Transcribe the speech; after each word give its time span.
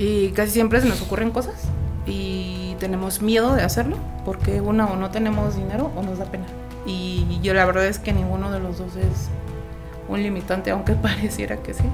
Y 0.00 0.30
casi 0.30 0.52
siempre 0.52 0.80
se 0.80 0.88
nos 0.88 1.02
ocurren 1.02 1.30
cosas 1.30 1.56
y 2.06 2.74
tenemos 2.78 3.20
miedo 3.20 3.54
de 3.54 3.62
hacerlo 3.62 3.98
porque 4.24 4.62
una 4.62 4.86
o 4.86 4.96
no 4.96 5.10
tenemos 5.10 5.56
dinero 5.56 5.92
o 5.94 6.02
nos 6.02 6.16
da 6.18 6.24
pena. 6.24 6.46
Y 6.86 7.38
yo 7.42 7.52
la 7.52 7.66
verdad 7.66 7.84
es 7.84 7.98
que 7.98 8.14
ninguno 8.14 8.50
de 8.50 8.60
los 8.60 8.78
dos 8.78 8.96
es 8.96 9.28
un 10.08 10.22
limitante, 10.22 10.70
aunque 10.70 10.94
pareciera 11.02 11.62
que 11.62 11.74
sí. 11.74 11.84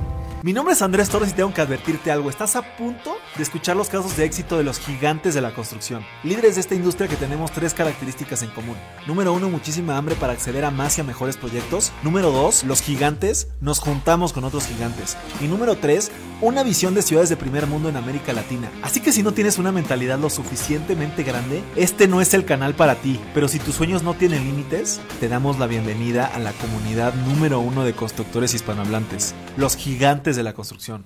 Mi 0.43 0.53
nombre 0.53 0.75
es 0.75 0.83
Andrés 0.83 1.09
Torres 1.09 1.31
y 1.31 1.33
tengo 1.33 1.53
que 1.53 1.61
advertirte 1.61 2.13
algo. 2.13 2.31
Estás 2.31 2.55
a 2.55 2.77
punto 2.77 3.17
de 3.37 3.43
escuchar 3.43 3.75
los 3.75 3.89
casos 3.89 4.17
de 4.17 4.25
éxito 4.25 4.57
de 4.57 4.63
los 4.63 4.79
gigantes 4.79 5.35
de 5.35 5.41
la 5.41 5.53
construcción. 5.53 6.05
Líderes 6.23 6.55
de 6.55 6.61
esta 6.61 6.77
industria 6.77 7.09
que 7.09 7.17
tenemos 7.17 7.51
tres 7.51 7.75
características 7.75 8.45
en 8.45 8.51
común. 8.51 8.77
Número 9.09 9.33
uno, 9.33 9.51
muchísima 9.51 9.97
hambre 9.97 10.15
para 10.15 10.35
acceder 10.35 10.65
a 10.65 10.71
más 10.71 10.99
y 10.99 11.01
a 11.01 11.05
mejores 11.05 11.37
proyectos. 11.37 11.91
Número 12.05 12.31
dos, 12.31 12.63
los 12.63 12.81
gigantes 12.81 13.49
nos 13.61 13.81
juntamos 13.81 14.33
con 14.33 14.45
otros 14.45 14.69
gigantes. 14.69 15.17
Y 15.41 15.49
número 15.49 15.75
tres, 15.79 16.13
una 16.41 16.63
visión 16.63 16.95
de 16.95 17.03
ciudades 17.03 17.29
de 17.29 17.37
primer 17.37 17.67
mundo 17.67 17.89
en 17.89 17.97
América 17.97 18.33
Latina. 18.33 18.71
Así 18.83 19.01
que 19.01 19.13
si 19.13 19.23
no 19.23 19.33
tienes 19.33 19.59
una 19.59 19.73
mentalidad 19.73 20.19
lo 20.19 20.31
suficientemente 20.31 21.23
grande, 21.23 21.63
este 21.77 22.09
no 22.09 22.21
es 22.21 22.35
el 22.35 22.45
canal 22.45 22.75
para 22.75 22.97
ti. 22.97 23.21
Pero 23.35 23.49
si 23.49 23.59
tus 23.59 23.75
sueños 23.75 24.03
no 24.03 24.15
tienen 24.15 24.45
límites, 24.45 25.01
te 25.21 25.29
damos 25.29 25.59
la 25.59 25.67
bienvenida 25.67 26.27
a 26.27 26.39
la 26.39 26.53
comunidad 26.53 27.15
número 27.15 27.61
uno 27.61 27.85
de 27.85 27.95
constructores 27.95 28.55
hispanohablantes. 28.55 29.35
Los 29.57 29.77
gigantes 29.77 30.37
de 30.37 30.43
la 30.43 30.53
construcción. 30.53 31.05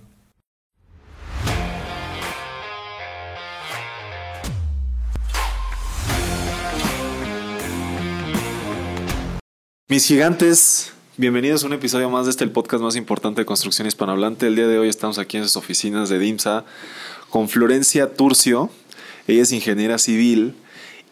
Mis 9.88 10.06
gigantes, 10.06 10.92
bienvenidos 11.20 11.64
a 11.64 11.66
un 11.66 11.74
episodio 11.74 12.08
más 12.08 12.24
de 12.24 12.30
este 12.30 12.44
el 12.44 12.50
podcast 12.50 12.82
más 12.82 12.96
importante 12.96 13.42
de 13.42 13.44
construcción 13.44 13.86
hispanohablante. 13.86 14.46
El 14.46 14.56
día 14.56 14.66
de 14.66 14.78
hoy 14.78 14.88
estamos 14.88 15.18
aquí 15.18 15.36
en 15.36 15.42
sus 15.42 15.56
oficinas 15.56 16.08
de 16.08 16.18
DIMSA 16.18 16.64
con 17.28 17.50
Florencia 17.50 18.14
Turcio. 18.14 18.70
Ella 19.28 19.42
es 19.42 19.52
ingeniera 19.52 19.98
civil 19.98 20.54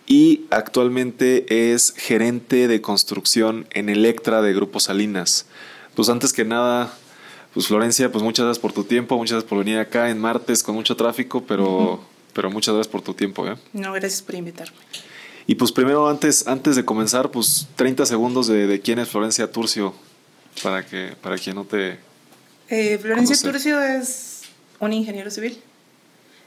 y 0.06 0.46
actualmente 0.48 1.74
es 1.74 1.92
gerente 1.94 2.68
de 2.68 2.80
construcción 2.80 3.66
en 3.72 3.90
Electra 3.90 4.40
de 4.40 4.54
Grupo 4.54 4.80
Salinas. 4.80 5.44
Pues 5.94 6.08
antes 6.08 6.32
que 6.32 6.46
nada, 6.46 6.90
pues 7.52 7.66
Florencia, 7.66 8.10
pues 8.10 8.24
muchas 8.24 8.46
gracias 8.46 8.62
por 8.62 8.72
tu 8.72 8.84
tiempo, 8.84 9.18
muchas 9.18 9.32
gracias 9.32 9.50
por 9.50 9.58
venir 9.58 9.78
acá 9.78 10.08
en 10.08 10.18
martes 10.18 10.62
con 10.62 10.74
mucho 10.74 10.96
tráfico, 10.96 11.44
pero, 11.46 12.02
pero 12.32 12.50
muchas 12.50 12.74
gracias 12.74 12.90
por 12.90 13.02
tu 13.02 13.12
tiempo. 13.12 13.46
¿eh? 13.46 13.56
No, 13.74 13.92
gracias 13.92 14.22
por 14.22 14.36
invitarme. 14.36 14.78
Y 15.48 15.54
pues 15.54 15.72
primero, 15.72 16.10
antes, 16.10 16.46
antes 16.46 16.76
de 16.76 16.84
comenzar, 16.84 17.30
pues 17.30 17.66
30 17.76 18.04
segundos 18.04 18.48
de, 18.48 18.66
de 18.66 18.82
quién 18.82 18.98
es 18.98 19.08
Florencia 19.08 19.50
Turcio, 19.50 19.94
para, 20.62 20.84
que, 20.84 21.14
para 21.22 21.38
quien 21.38 21.56
no 21.56 21.64
te... 21.64 21.98
Eh, 22.68 22.98
Florencia 22.98 23.34
Turcio 23.34 23.82
es 23.82 24.42
un 24.78 24.92
ingeniero 24.92 25.30
civil, 25.30 25.58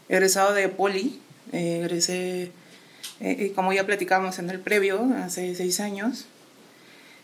egresado 0.08 0.54
de 0.54 0.70
Poli, 0.70 1.20
eh, 1.52 1.80
egresé, 1.82 2.52
eh, 3.20 3.52
como 3.56 3.74
ya 3.74 3.88
platicábamos 3.88 4.38
en 4.38 4.52
el 4.52 4.60
previo, 4.60 5.02
hace 5.18 5.56
seis 5.56 5.80
años. 5.80 6.28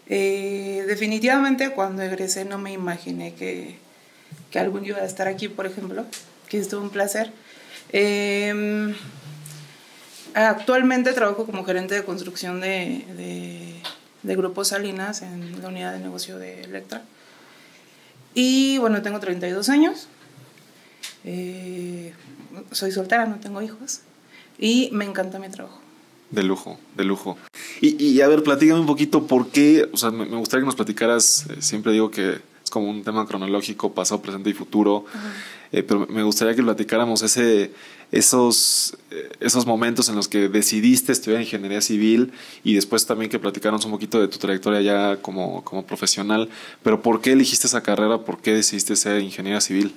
Definitivamente 0.07 1.69
cuando 1.73 2.01
egresé 2.01 2.43
no 2.43 2.57
me 2.57 2.73
imaginé 2.73 3.35
que, 3.35 3.75
que, 4.49 4.57
algún 4.57 4.81
día 4.81 4.93
iba 4.93 5.01
a 5.01 5.05
estar 5.05 5.27
aquí, 5.27 5.47
por 5.47 5.67
ejemplo, 5.67 6.05
que 6.49 6.57
estuvo 6.57 6.81
un 6.81 6.89
placer. 6.89 7.31
Actualmente 10.45 11.13
trabajo 11.13 11.47
como 11.47 11.65
gerente 11.65 11.95
de 11.95 12.03
construcción 12.03 12.61
de, 12.61 13.03
de, 13.17 13.73
de, 14.21 14.35
Grupo 14.35 14.63
Salinas 14.63 15.23
en 15.23 15.63
la 15.63 15.69
unidad 15.69 15.93
de 15.93 15.99
negocio 15.99 16.37
de 16.37 16.61
Electra. 16.61 17.01
Y 18.35 18.77
bueno, 18.77 19.01
tengo 19.01 19.19
32 19.19 19.67
años. 19.69 20.07
Eh, 21.23 22.13
soy 22.71 22.91
soltera, 22.91 23.25
no 23.25 23.37
tengo 23.37 23.63
hijos. 23.63 24.01
Y 24.59 24.91
me 24.91 25.05
encanta 25.05 25.39
mi 25.39 25.49
trabajo. 25.49 25.81
De 26.29 26.43
lujo, 26.43 26.79
de 26.95 27.03
lujo. 27.03 27.35
Y, 27.81 28.03
y, 28.03 28.21
a 28.21 28.27
ver, 28.27 28.43
platícame 28.43 28.79
un 28.79 28.85
poquito 28.85 29.25
por 29.25 29.47
qué, 29.49 29.89
o 29.91 29.97
sea, 29.97 30.11
me, 30.11 30.27
me 30.27 30.37
gustaría 30.37 30.61
que 30.61 30.67
nos 30.67 30.75
platicaras, 30.75 31.47
eh, 31.49 31.63
siempre 31.63 31.93
digo 31.93 32.11
que 32.11 32.41
es 32.63 32.69
como 32.69 32.91
un 32.91 33.03
tema 33.03 33.25
cronológico, 33.25 33.91
pasado, 33.91 34.21
presente 34.21 34.51
y 34.51 34.53
futuro, 34.53 35.05
eh, 35.71 35.83
pero 35.83 36.05
me 36.07 36.21
gustaría 36.21 36.53
que 36.53 36.61
platicáramos 36.61 37.23
ese, 37.23 37.71
esos, 38.11 38.97
esos 39.39 39.65
momentos 39.65 40.07
en 40.09 40.15
los 40.15 40.27
que 40.27 40.47
decidiste 40.47 41.11
estudiar 41.11 41.41
ingeniería 41.41 41.81
civil 41.81 42.31
y 42.63 42.75
después 42.75 43.05
también 43.05 43.29
que 43.29 43.39
platicáramos 43.39 43.83
un 43.85 43.91
poquito 43.91 44.21
de 44.21 44.27
tu 44.27 44.37
trayectoria 44.37 44.81
ya 44.81 45.17
como, 45.17 45.63
como 45.63 45.85
profesional, 45.85 46.49
pero 46.83 47.01
¿por 47.01 47.21
qué 47.21 47.33
elegiste 47.33 47.67
esa 47.67 47.83
carrera? 47.83 48.19
¿Por 48.19 48.41
qué 48.41 48.53
decidiste 48.53 48.95
ser 48.95 49.21
ingeniera 49.21 49.59
civil? 49.59 49.93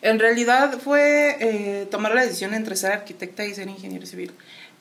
En 0.00 0.18
realidad 0.18 0.78
fue 0.80 1.36
eh, 1.40 1.86
tomar 1.90 2.14
la 2.14 2.22
decisión 2.22 2.54
entre 2.54 2.76
ser 2.76 2.92
arquitecta 2.92 3.44
y 3.44 3.54
ser 3.54 3.68
ingeniero 3.68 4.06
civil. 4.06 4.32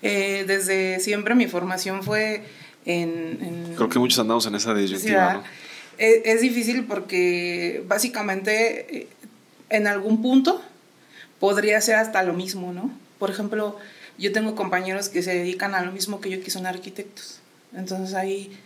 Eh, 0.01 0.45
desde 0.47 0.99
siempre 0.99 1.35
mi 1.35 1.47
formación 1.47 2.03
fue 2.03 2.43
en, 2.85 3.37
en 3.41 3.75
Creo 3.75 3.89
que 3.89 3.99
muchos 3.99 4.17
andamos 4.19 4.45
en 4.47 4.55
esa 4.55 4.73
disyuntiva, 4.73 5.33
¿no? 5.33 5.43
Es, 5.97 6.21
es, 6.25 6.41
difícil 6.41 6.85
porque 6.85 7.83
básicamente 7.87 9.01
eh, 9.01 9.07
en 9.69 9.85
algún 9.85 10.21
punto 10.21 10.63
podría 11.41 11.81
ser 11.81 11.95
hasta 11.95 12.23
lo 12.23 12.31
mismo, 12.31 12.71
¿no? 12.71 12.89
Por 13.19 13.29
ejemplo, 13.29 13.77
yo 14.17 14.31
tengo 14.31 14.55
compañeros 14.55 15.09
que 15.09 15.21
se 15.21 15.33
dedican 15.33 15.75
a 15.75 15.83
lo 15.83 15.91
mismo 15.91 16.21
que 16.21 16.29
yo, 16.29 16.41
que 16.41 16.49
son 16.49 16.65
arquitectos. 16.65 17.41
Entonces 17.75 18.15
ahí, 18.15 18.57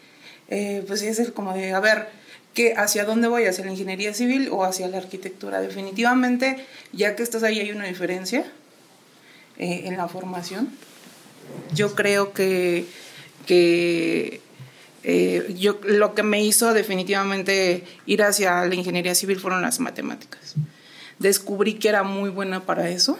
eh, 0.50 0.84
pues 0.86 1.02
es 1.02 1.18
el 1.18 1.34
como 1.34 1.56
de, 1.56 1.74
a 1.74 1.80
ver, 1.80 2.10
¿qué, 2.54 2.76
¿hacia 2.78 3.04
dónde 3.06 3.28
voy? 3.28 3.46
¿Hacia 3.46 3.66
la 3.66 3.72
ingeniería 3.72 4.14
civil 4.14 4.50
o 4.52 4.64
hacia 4.64 4.88
la 4.88 4.98
arquitectura? 4.98 5.60
Definitivamente, 5.60 6.64
ya 6.94 7.16
que 7.16 7.24
estás 7.24 7.42
ahí 7.42 7.60
hay 7.60 7.72
una 7.72 7.86
diferencia 7.86 8.46
eh, 9.58 9.82
en 9.86 9.98
la 9.98 10.08
formación 10.08 10.70
yo 11.74 11.96
creo 11.96 12.34
que, 12.34 12.86
que 13.46 14.42
eh, 15.04 15.56
yo, 15.58 15.80
lo 15.84 16.16
que 16.16 16.24
me 16.24 16.44
hizo 16.44 16.74
definitivamente 16.74 17.84
ir 18.06 18.24
hacia 18.24 18.66
la 18.66 18.76
ingeniería 18.76 19.16
civil 19.16 19.40
fueron 19.40 19.62
las 19.62 19.80
matemáticas. 19.80 20.56
Descubrí 21.20 21.76
que 21.76 21.90
era 21.90 22.04
muy 22.04 22.30
buena 22.30 22.66
para 22.66 22.90
eso 22.90 23.18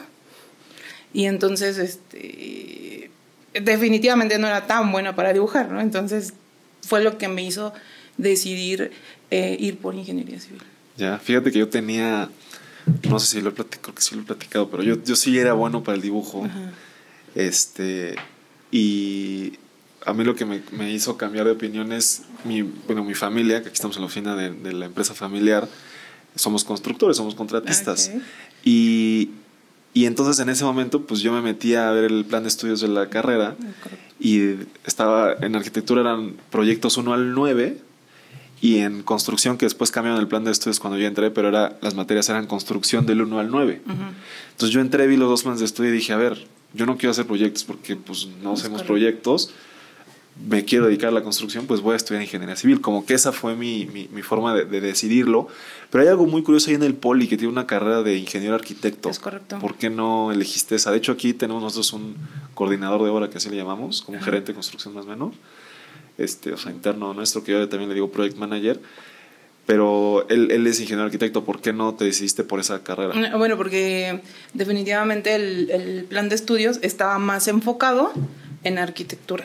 y 1.12 1.24
entonces 1.24 1.78
este, 1.78 3.10
definitivamente 3.54 4.38
no 4.38 4.46
era 4.46 4.66
tan 4.66 4.92
buena 4.92 5.16
para 5.16 5.32
dibujar, 5.32 5.70
¿no? 5.70 5.80
Entonces 5.80 6.34
fue 6.82 7.02
lo 7.02 7.16
que 7.18 7.28
me 7.28 7.42
hizo 7.42 7.72
decidir 8.18 8.92
eh, 9.30 9.56
ir 9.58 9.78
por 9.78 9.94
ingeniería 9.94 10.40
civil. 10.40 10.62
Ya, 10.96 11.18
fíjate 11.18 11.52
que 11.52 11.58
yo 11.58 11.68
tenía, 11.68 12.28
no 13.08 13.18
sé 13.18 13.26
si 13.26 13.40
lo 13.40 13.50
he 13.50 13.52
platicado, 13.52 13.94
que 13.94 14.02
sí 14.02 14.14
lo 14.14 14.22
he 14.22 14.24
platicado, 14.24 14.70
pero 14.70 14.82
yo, 14.82 15.02
yo 15.02 15.16
sí 15.16 15.38
era 15.38 15.52
bueno 15.52 15.82
para 15.82 15.96
el 15.96 16.02
dibujo. 16.02 16.44
Ajá. 16.44 16.72
Este, 17.34 18.16
y 18.70 19.54
a 20.04 20.12
mí 20.12 20.24
lo 20.24 20.34
que 20.34 20.44
me, 20.44 20.62
me, 20.72 20.90
hizo 20.90 21.16
cambiar 21.16 21.46
de 21.46 21.52
opinión 21.52 21.92
es 21.92 22.22
mi, 22.44 22.62
bueno, 22.62 23.04
mi 23.04 23.14
familia, 23.14 23.62
que 23.62 23.68
aquí 23.68 23.74
estamos 23.74 23.96
en 23.96 24.02
la 24.02 24.06
oficina 24.06 24.36
de, 24.36 24.50
de 24.50 24.72
la 24.72 24.86
empresa 24.86 25.14
familiar, 25.14 25.68
somos 26.36 26.64
constructores, 26.64 27.16
somos 27.16 27.34
contratistas. 27.34 28.08
Okay. 28.08 28.22
Y, 28.64 29.30
y, 29.92 30.06
entonces 30.06 30.38
en 30.38 30.48
ese 30.48 30.64
momento, 30.64 31.02
pues 31.02 31.20
yo 31.20 31.32
me 31.32 31.42
metí 31.42 31.74
a 31.74 31.90
ver 31.90 32.04
el 32.04 32.24
plan 32.24 32.44
de 32.44 32.48
estudios 32.48 32.80
de 32.80 32.88
la 32.88 33.08
carrera 33.08 33.56
okay. 33.58 33.98
y 34.20 34.66
estaba 34.84 35.34
en 35.40 35.56
arquitectura 35.56 36.02
eran 36.02 36.36
proyectos 36.50 36.96
1 36.96 37.12
al 37.12 37.34
9 37.34 37.78
y 38.60 38.78
en 38.78 39.02
construcción, 39.02 39.58
que 39.58 39.66
después 39.66 39.90
cambiaron 39.90 40.20
el 40.20 40.28
plan 40.28 40.44
de 40.44 40.50
estudios 40.50 40.80
cuando 40.80 40.98
yo 40.98 41.06
entré, 41.06 41.30
pero 41.30 41.48
era, 41.48 41.76
las 41.82 41.94
materias 41.94 42.28
eran 42.28 42.46
construcción 42.46 43.04
del 43.04 43.22
1 43.22 43.38
al 43.38 43.50
9. 43.50 43.82
Uh 43.84 43.88
-huh. 43.90 43.94
Entonces 44.52 44.74
yo 44.74 44.80
entré, 44.80 45.06
vi 45.06 45.16
los 45.16 45.28
dos 45.28 45.42
planes 45.42 45.60
de 45.60 45.66
estudio 45.66 45.90
y 45.90 45.94
dije, 45.94 46.12
a 46.12 46.16
ver, 46.16 46.46
yo 46.72 46.86
no 46.86 46.96
quiero 46.96 47.10
hacer 47.10 47.26
proyectos 47.26 47.64
porque 47.64 47.96
pues 47.96 48.28
no 48.42 48.54
es 48.54 48.60
hacemos 48.60 48.82
correcto. 48.82 48.86
proyectos, 48.86 49.50
me 50.44 50.64
quiero 50.64 50.86
dedicar 50.86 51.08
a 51.08 51.12
la 51.12 51.22
construcción, 51.22 51.66
pues 51.66 51.80
voy 51.80 51.94
a 51.94 51.96
estudiar 51.96 52.22
ingeniería 52.22 52.56
civil. 52.56 52.80
Como 52.80 53.06
que 53.06 53.14
esa 53.14 53.32
fue 53.32 53.54
mi, 53.54 53.86
mi, 53.86 54.08
mi 54.12 54.22
forma 54.22 54.54
de, 54.54 54.64
de, 54.64 54.80
decidirlo. 54.80 55.48
Pero 55.90 56.02
hay 56.02 56.08
algo 56.08 56.26
muy 56.26 56.42
curioso 56.42 56.68
ahí 56.68 56.76
en 56.76 56.82
el 56.82 56.94
Poli, 56.94 57.26
que 57.26 57.36
tiene 57.36 57.52
una 57.52 57.66
carrera 57.66 58.02
de 58.02 58.16
ingeniero 58.16 58.54
arquitecto. 58.54 59.08
Es 59.08 59.18
correcto. 59.18 59.58
¿Por 59.58 59.76
qué 59.76 59.88
no 59.88 60.30
elegiste 60.30 60.74
esa? 60.74 60.90
De 60.90 60.98
hecho, 60.98 61.12
aquí 61.12 61.32
tenemos 61.32 61.62
nosotros 61.62 61.92
un 61.94 62.16
coordinador 62.54 63.02
de 63.02 63.10
obra, 63.10 63.30
que 63.30 63.38
así 63.38 63.48
le 63.48 63.56
llamamos, 63.56 64.02
como 64.02 64.20
gerente 64.20 64.48
de 64.48 64.54
construcción 64.54 64.94
más 64.94 65.06
o 65.06 65.08
menos. 65.08 65.34
Este, 66.18 66.52
o 66.52 66.56
sea, 66.56 66.72
interno 66.72 67.14
nuestro, 67.14 67.42
que 67.42 67.52
yo 67.52 67.68
también 67.68 67.88
le 67.88 67.94
digo 67.94 68.10
project 68.10 68.36
manager 68.36 68.80
pero 69.66 70.24
él, 70.28 70.52
él, 70.52 70.64
es 70.68 70.80
ingeniero 70.80 71.06
arquitecto, 71.06 71.44
¿por 71.44 71.60
qué 71.60 71.72
no 71.72 71.94
te 71.94 72.04
decidiste 72.04 72.44
por 72.44 72.60
esa 72.60 72.84
carrera? 72.84 73.36
Bueno, 73.36 73.56
porque 73.56 74.20
definitivamente 74.54 75.34
el, 75.34 75.70
el 75.70 76.04
plan 76.04 76.28
de 76.28 76.36
estudios 76.36 76.78
estaba 76.82 77.18
más 77.18 77.48
enfocado 77.48 78.12
en 78.62 78.78
arquitectura. 78.78 79.44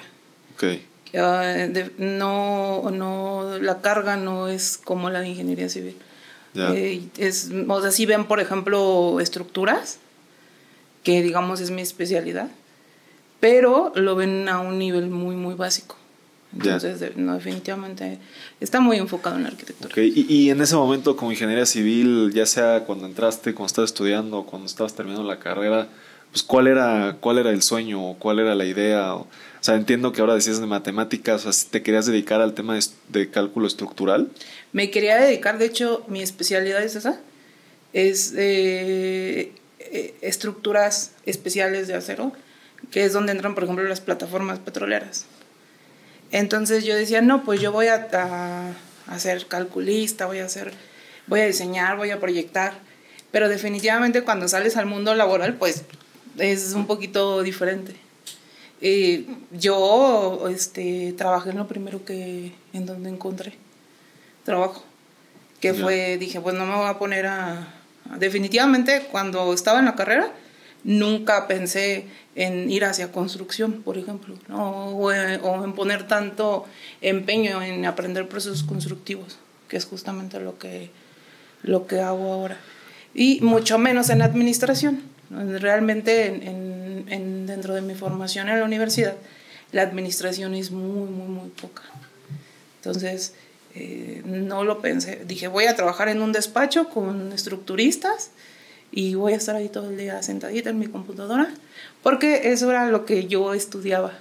Okay. 0.62 0.86
Uh, 1.14 1.74
de, 1.74 1.92
no, 1.98 2.90
no, 2.92 3.58
la 3.60 3.82
carga 3.82 4.16
no 4.16 4.48
es 4.48 4.78
como 4.78 5.10
la 5.10 5.22
de 5.22 5.30
ingeniería 5.30 5.68
civil. 5.70 5.98
Yeah. 6.54 6.74
Eh, 6.74 7.02
es, 7.18 7.50
o 7.68 7.82
sea, 7.82 7.92
si 7.92 8.06
ven, 8.06 8.26
por 8.26 8.40
ejemplo, 8.40 9.20
estructuras, 9.20 9.98
que 11.04 11.22
digamos 11.24 11.60
es 11.62 11.72
mi 11.72 11.82
especialidad, 11.82 12.50
pero 13.40 13.92
lo 13.96 14.16
ven 14.16 14.48
a 14.48 14.60
un 14.60 14.78
nivel 14.78 15.10
muy, 15.10 15.36
muy 15.36 15.56
básico. 15.56 15.98
Entonces, 16.54 17.16
no, 17.16 17.34
definitivamente 17.34 18.20
está 18.60 18.82
muy 18.82 18.98
enfocado 18.98 19.38
en 19.38 19.44
la 19.44 19.50
arquitectura. 19.50 19.90
Okay. 19.90 20.12
Y, 20.14 20.34
y, 20.34 20.50
en 20.50 20.62
ese 20.62 20.76
momento, 20.76 21.16
como 21.16 21.32
ingeniería 21.32 21.66
civil, 21.66 22.32
ya 22.34 22.46
sea 22.46 22.84
cuando 22.86 23.06
entraste, 23.06 23.54
cuando 23.54 23.68
estabas 23.68 23.92
estudiando, 23.92 24.44
cuando 24.44 24.68
estabas 24.68 24.94
terminando 24.94 25.26
la 25.26 25.40
carrera, 25.40 25.88
pues 26.32 26.44
¿cuál 26.44 26.68
era, 26.68 27.18
cuál 27.20 27.38
era 27.38 27.52
el 27.52 27.62
sueño? 27.62 28.16
¿Cuál 28.20 28.40
era 28.40 28.54
la 28.54 28.66
idea? 28.66 29.16
O 29.62 29.64
sea, 29.64 29.76
entiendo 29.76 30.12
que 30.12 30.22
ahora 30.22 30.34
decías 30.34 30.60
de 30.60 30.66
matemáticas, 30.66 31.68
¿te 31.70 31.84
querías 31.84 32.08
dedicar 32.08 32.42
al 32.42 32.56
tema 32.56 32.74
de, 32.74 32.84
de 33.10 33.30
cálculo 33.30 33.68
estructural? 33.68 34.32
Me 34.74 34.90
quería 34.90 35.18
dedicar, 35.18 35.60
de 35.60 35.66
hecho, 35.66 36.04
mi 36.08 36.24
especialidad 36.24 36.82
es 36.82 36.96
esa, 36.96 37.20
es 37.94 38.34
eh, 38.36 39.52
eh, 39.78 40.16
estructuras 40.22 41.12
especiales 41.28 41.88
de 41.88 41.94
acero, 41.94 42.32
que 42.90 43.06
es 43.06 43.14
donde 43.14 43.34
entran, 43.34 43.54
por 43.54 43.66
ejemplo, 43.66 43.86
las 43.86 44.02
plataformas 44.02 44.58
petroleras. 44.58 45.26
Entonces 46.32 46.84
yo 46.84 46.96
decía, 46.96 47.22
no, 47.22 47.44
pues 47.44 47.62
yo 47.62 47.72
voy 47.72 47.86
a, 47.86 48.08
a, 49.08 49.20
ser 49.20 49.46
calculista, 49.46 50.26
voy 50.26 50.40
a 50.40 50.46
hacer, 50.46 50.74
voy 51.28 51.42
a 51.42 51.46
diseñar, 51.46 51.98
voy 51.98 52.10
a 52.10 52.20
proyectar. 52.20 52.74
Pero 53.32 53.48
definitivamente 53.48 54.24
cuando 54.24 54.48
sales 54.48 54.76
al 54.76 54.88
mundo 54.88 55.14
laboral, 55.14 55.54
pues 55.54 55.84
es 56.40 56.74
un 56.74 56.88
poquito 56.88 57.44
diferente. 57.44 57.96
Eh, 58.82 59.28
yo 59.52 60.48
este, 60.50 61.14
trabajé 61.14 61.52
en 61.52 61.58
lo 61.58 61.68
primero 61.68 62.04
que, 62.04 62.52
en 62.74 62.86
donde 62.86 63.10
encontré 63.10 63.54
trabajo. 64.44 64.84
Que 65.60 65.76
fue, 65.76 66.18
dije, 66.18 66.42
pues 66.42 66.56
no 66.56 66.66
me 66.66 66.76
voy 66.76 66.90
a 66.90 66.98
poner 66.98 67.28
a... 67.28 67.76
Definitivamente 68.18 69.08
cuando 69.12 69.54
estaba 69.54 69.78
en 69.78 69.86
la 69.86 69.96
carrera, 69.96 70.34
nunca 70.84 71.48
pensé 71.48 72.08
en 72.36 72.72
ir 72.72 72.84
hacia 72.84 73.12
construcción, 73.12 73.84
por 73.84 73.98
ejemplo, 73.98 74.36
o, 74.52 75.12
en 75.12 75.74
poner 75.74 76.08
tanto 76.08 76.66
empeño 77.02 77.62
en 77.62 77.86
aprender 77.86 78.28
procesos 78.28 78.64
constructivos, 78.64 79.38
que 79.68 79.78
es 79.78 79.86
justamente 79.86 80.40
lo 80.40 80.58
que, 80.58 80.90
lo 81.62 81.86
que 81.86 82.00
hago 82.00 82.34
ahora. 82.34 82.58
Y 83.14 83.40
mucho 83.42 83.78
menos 83.78 84.10
en 84.10 84.24
administración. 84.24 85.04
Realmente 85.32 86.26
en, 86.26 87.46
dentro 87.46 87.74
de 87.74 87.82
mi 87.82 87.96
formación 87.96 88.50
en 88.50 88.60
la 88.60 88.66
universidad, 88.66 89.16
la 89.72 89.84
administración 89.84 90.54
es 90.54 90.72
muy, 90.72 91.10
muy, 91.10 91.28
muy 91.28 91.50
poca. 91.50 91.84
Entonces, 92.78 93.34
eh, 93.74 94.22
no 94.26 94.64
lo 94.64 94.82
pensé. 94.82 95.24
Dije, 95.26 95.48
voy 95.48 95.66
a 95.66 95.76
trabajar 95.76 96.10
en 96.10 96.22
un 96.22 96.34
despacho 96.34 96.90
con 96.90 97.32
estructuristas 97.32 98.32
y 98.92 99.16
voy 99.16 99.34
a 99.34 99.38
estar 99.38 99.56
ahí 99.56 99.70
todo 99.70 99.90
el 99.90 99.98
día 99.98 100.22
sentadita 100.22 100.70
en 100.70 100.80
mi 100.80 100.88
computadora, 100.88 101.50
porque 102.04 102.52
eso 102.52 102.70
era 102.70 102.88
lo 102.88 103.06
que 103.06 103.28
yo 103.28 103.54
estudiaba. 103.54 104.14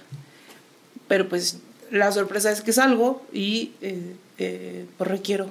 Pero 1.07 1.27
pues 1.27 1.59
la 1.89 2.11
sorpresa 2.11 2.51
es 2.51 2.61
que 2.61 2.71
salgo 2.71 3.25
y 3.33 3.73
eh, 3.81 4.15
eh, 4.37 4.85
pues 4.97 5.09
requiero 5.09 5.49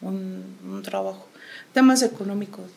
un, 0.00 0.56
un, 0.64 0.82
trabajo. 0.82 1.26
Temas 1.74 2.02
económicos. 2.02 2.70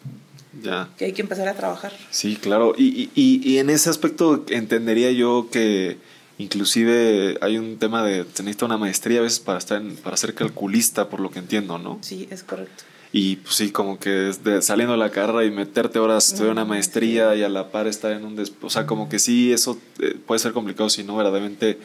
Ya. 0.62 0.90
Que 0.98 1.06
hay 1.06 1.14
que 1.14 1.22
empezar 1.22 1.48
a 1.48 1.54
trabajar. 1.56 1.92
Sí, 2.12 2.36
claro. 2.36 2.74
Y, 2.78 3.10
y, 3.16 3.42
y 3.44 3.58
en 3.58 3.70
ese 3.70 3.90
aspecto 3.90 4.46
entendería 4.50 5.12
yo 5.12 5.48
que 5.52 5.98
inclusive 6.38 7.38
hay 7.42 7.58
un 7.58 7.78
tema 7.78 8.04
de 8.04 8.26
se 8.34 8.44
necesita 8.44 8.66
una 8.66 8.78
maestría 8.78 9.20
a 9.20 9.24
veces 9.24 9.40
para 9.40 9.60
estar 9.60 9.82
para 10.04 10.18
ser 10.18 10.34
calculista 10.34 11.08
por 11.08 11.20
lo 11.20 11.30
que 11.30 11.38
entiendo 11.38 11.78
no 11.78 12.00
sí 12.02 12.28
es 12.32 12.42
correcto 12.42 12.84
y 13.16 13.36
pues 13.36 13.54
sí, 13.56 13.72
como 13.72 14.00
que 14.00 14.32
saliendo 14.62 14.94
de 14.94 14.98
la 14.98 15.12
carrera 15.12 15.46
y 15.46 15.52
meterte 15.52 16.00
horas, 16.00 16.30
estudiar 16.30 16.52
una 16.52 16.66
maestría 16.66 17.36
y 17.36 17.44
a 17.44 17.48
la 17.48 17.70
par 17.70 17.86
estar 17.86 18.12
en 18.12 18.26
un... 18.26 18.44
o 18.64 18.70
sea, 18.72 18.88
como 18.88 19.08
que 19.08 19.20
sí, 19.20 19.54
eso 19.54 19.78
eh, 20.00 20.18
puede 20.26 20.40
ser 20.40 20.52
complicado 20.52 20.90
si 20.90 21.04
no 21.04 21.16
verdaderamente 21.16 21.78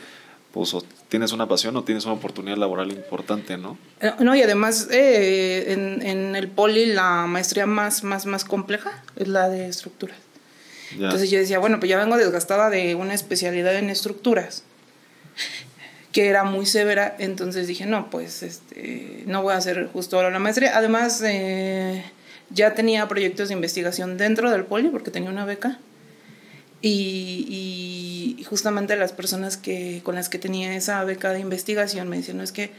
pues 0.53 0.75
o 0.75 0.83
tienes 1.09 1.33
una 1.33 1.47
pasión 1.47 1.77
o 1.77 1.85
tienes 1.85 2.05
una 2.05 2.15
oportunidad 2.15 2.57
laboral 2.57 2.91
importante, 2.93 3.57
¿no? 3.57 3.79
Eh, 4.01 4.13
no, 4.21 4.35
y 4.35 4.43
además 4.43 4.89
eh, 4.91 5.73
en, 5.73 6.03
en, 6.07 6.37
el 6.37 6.49
poli 6.49 6.87
la 6.87 7.27
maestría 7.27 7.67
más, 7.67 8.03
más, 8.03 8.27
más 8.27 8.45
compleja 8.45 9.03
es 9.17 9.29
la 9.29 9.49
de 9.49 9.69
estructuras. 9.69 10.17
Entonces 10.93 11.31
yo 11.31 11.39
decía, 11.39 11.59
bueno, 11.59 11.79
pues 11.79 11.91
ya 11.91 11.99
vengo 11.99 12.17
desgastada 12.17 12.71
de 12.71 12.95
una 12.95 13.13
especialidad 13.13 13.77
en 13.77 13.91
estructuras 13.91 14.65
que 16.13 16.29
era 16.29 16.45
muy 16.45 16.67
severa, 16.67 17.15
entonces 17.19 17.67
dije, 17.67 17.87
no, 17.87 18.11
pues 18.11 18.43
este, 18.43 19.25
no 19.27 19.43
voy 19.43 19.55
a 19.55 19.59
hacer 19.59 19.89
justo 19.93 20.17
ahora 20.17 20.31
la 20.31 20.39
maestría. 20.39 20.77
Además, 20.77 21.23
eh, 21.25 22.03
ya 22.51 22.75
tenía 22.75 23.07
proyectos 23.09 23.49
de 23.49 23.55
investigación 23.55 24.17
dentro 24.17 24.51
del 24.51 24.65
poli 24.65 24.89
porque 24.89 25.11
tenía 25.11 25.31
una 25.31 25.45
beca. 25.45 25.79
Y, 26.81 28.45
justamente 28.49 28.97
las 28.97 29.13
personas 29.13 29.57
que, 29.57 30.01
con 30.05 30.15
las 30.15 30.29
que 30.29 30.39
tenía 30.39 30.75
esa 30.75 31.03
beca 31.05 31.33
de 31.33 31.41
investigación 31.41 32.09
me 32.09 32.17
decían, 32.17 32.39
no, 32.39 32.43
es 32.43 32.53
que 32.53 32.71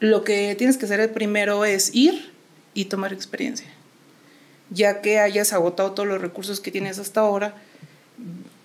lo 0.00 0.22
que 0.22 0.54
tienes 0.56 0.76
que 0.76 0.84
hacer 0.84 1.12
primero 1.12 1.64
es 1.64 1.94
ir 1.94 2.32
y 2.74 2.86
tomar 2.86 3.12
experiencia. 3.12 3.66
Ya 4.70 5.00
que 5.00 5.18
hayas 5.18 5.52
agotado 5.52 5.92
todos 5.92 6.08
los 6.08 6.20
recursos 6.20 6.60
que 6.60 6.70
tienes 6.70 6.98
hasta 6.98 7.20
ahora, 7.20 7.54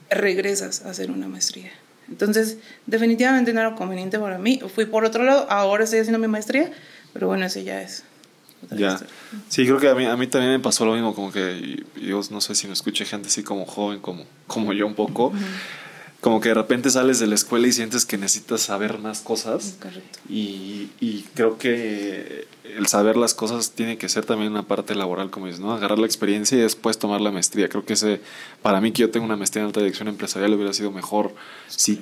regresas 0.09 0.85
a 0.85 0.91
hacer 0.91 1.11
una 1.11 1.27
maestría. 1.27 1.71
Entonces, 2.09 2.57
definitivamente 2.85 3.53
no 3.53 3.59
era 3.61 3.75
conveniente 3.75 4.17
para 4.19 4.37
mí. 4.37 4.61
Fui 4.73 4.85
por 4.85 5.03
otro 5.05 5.23
lado, 5.23 5.49
ahora 5.49 5.83
estoy 5.83 5.99
haciendo 5.99 6.19
mi 6.19 6.27
maestría, 6.27 6.71
pero 7.13 7.27
bueno, 7.27 7.45
ese 7.45 7.63
ya 7.63 7.81
es. 7.81 8.03
Ya. 8.71 9.00
Sí, 9.50 9.65
creo 9.65 9.80
que 9.80 9.89
a 9.89 9.95
mí, 9.95 10.06
a 10.06 10.18
mí 10.18 10.27
también 10.27 10.54
me 10.54 10.59
pasó 10.59 10.86
lo 10.86 10.94
mismo, 10.94 11.13
como 11.13 11.31
que 11.31 11.83
yo 12.01 12.21
no 12.31 12.42
sé 12.42 12.56
si 12.56 12.68
me 12.68 12.74
escuché 12.74 13.06
gente 13.06 13.27
así 13.27 13.44
como 13.44 13.65
joven, 13.65 14.00
como, 14.00 14.25
como 14.48 14.74
yo 14.74 14.88
un 14.88 14.95
poco 14.95 15.31
como 16.21 16.42
que 16.42 16.50
de 16.50 16.56
repente 16.56 16.89
sales 16.89 17.19
de 17.19 17.27
la 17.27 17.36
escuela 17.36 17.68
y 17.68 17.71
sientes 17.71 18.06
que 18.06 18.18
necesitas 18.18 18.62
saber 18.62 18.98
más 18.98 19.21
cosas. 19.21 19.77
Correcto. 19.80 20.19
Y, 20.27 20.89
y, 21.00 21.25
creo 21.36 21.57
que 21.57 22.48
el 22.75 22.88
saber 22.88 23.18
las 23.18 23.33
cosas 23.33 23.71
tiene 23.71 23.98
que 23.98 24.09
ser 24.09 24.25
también 24.25 24.51
una 24.51 24.63
parte 24.63 24.95
laboral, 24.95 25.30
como 25.30 25.45
dices, 25.45 25.62
¿no? 25.62 25.74
Agarrar 25.74 26.00
la 26.00 26.06
experiencia 26.06 26.57
y 26.57 26.62
después 26.62 26.98
tomar 26.98 27.21
la 27.21 27.31
maestría. 27.31 27.69
Creo 27.69 27.86
que 27.86 27.94
ese, 27.94 28.19
para 28.62 28.81
mí 28.81 28.92
que 28.92 29.03
yo 29.03 29.12
tengo 29.12 29.25
una 29.25 29.38
maestría 29.38 29.62
en 29.62 29.68
alta 29.68 29.80
dirección 29.80 30.07
empresarial, 30.07 30.53
hubiera 30.53 30.74
sido 30.74 30.92
mejor 30.92 31.33
si 31.68 32.01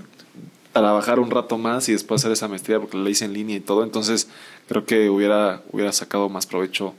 trabajar 0.82 1.20
un 1.20 1.32
rato 1.32 1.58
más 1.58 1.88
y 1.90 1.94
después 1.94 2.22
hacer 2.22 2.32
esa 2.32 2.48
maestría 2.48 2.80
porque 2.80 2.98
la 2.98 3.10
hice 3.10 3.26
en 3.26 3.34
línea 3.34 3.58
y 3.58 3.60
todo. 3.62 3.84
Entonces 3.84 4.28
creo 4.68 4.86
que 4.86 5.10
hubiera, 5.10 5.62
hubiera 5.72 5.92
sacado 5.92 6.30
más 6.30 6.46
provecho 6.46 6.94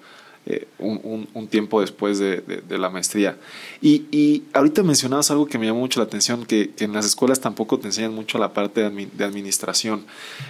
eh, 0.47 0.69
un, 0.79 1.29
un, 1.35 1.49
tiempo 1.49 1.81
después 1.81 2.19
de, 2.19 2.37
de, 2.41 2.79
la 2.79 2.89
maestría. 2.89 3.37
Y, 3.83 4.05
y, 4.13 4.45
ahorita 4.53 4.85
mencionabas 4.85 5.31
algo 5.33 5.47
que 5.47 5.59
me 5.59 5.67
llamó 5.67 5.81
mucho 5.81 5.99
la 5.99 6.07
atención, 6.07 6.47
que, 6.47 6.71
que, 6.71 6.85
en 6.85 6.93
las 6.93 7.05
escuelas 7.05 7.41
tampoco 7.41 7.81
te 7.81 7.89
enseñan 7.89 8.15
mucho 8.15 8.39
la 8.39 8.53
parte 8.53 8.89
de, 8.89 9.09
de, 9.13 9.25
administración. 9.25 10.07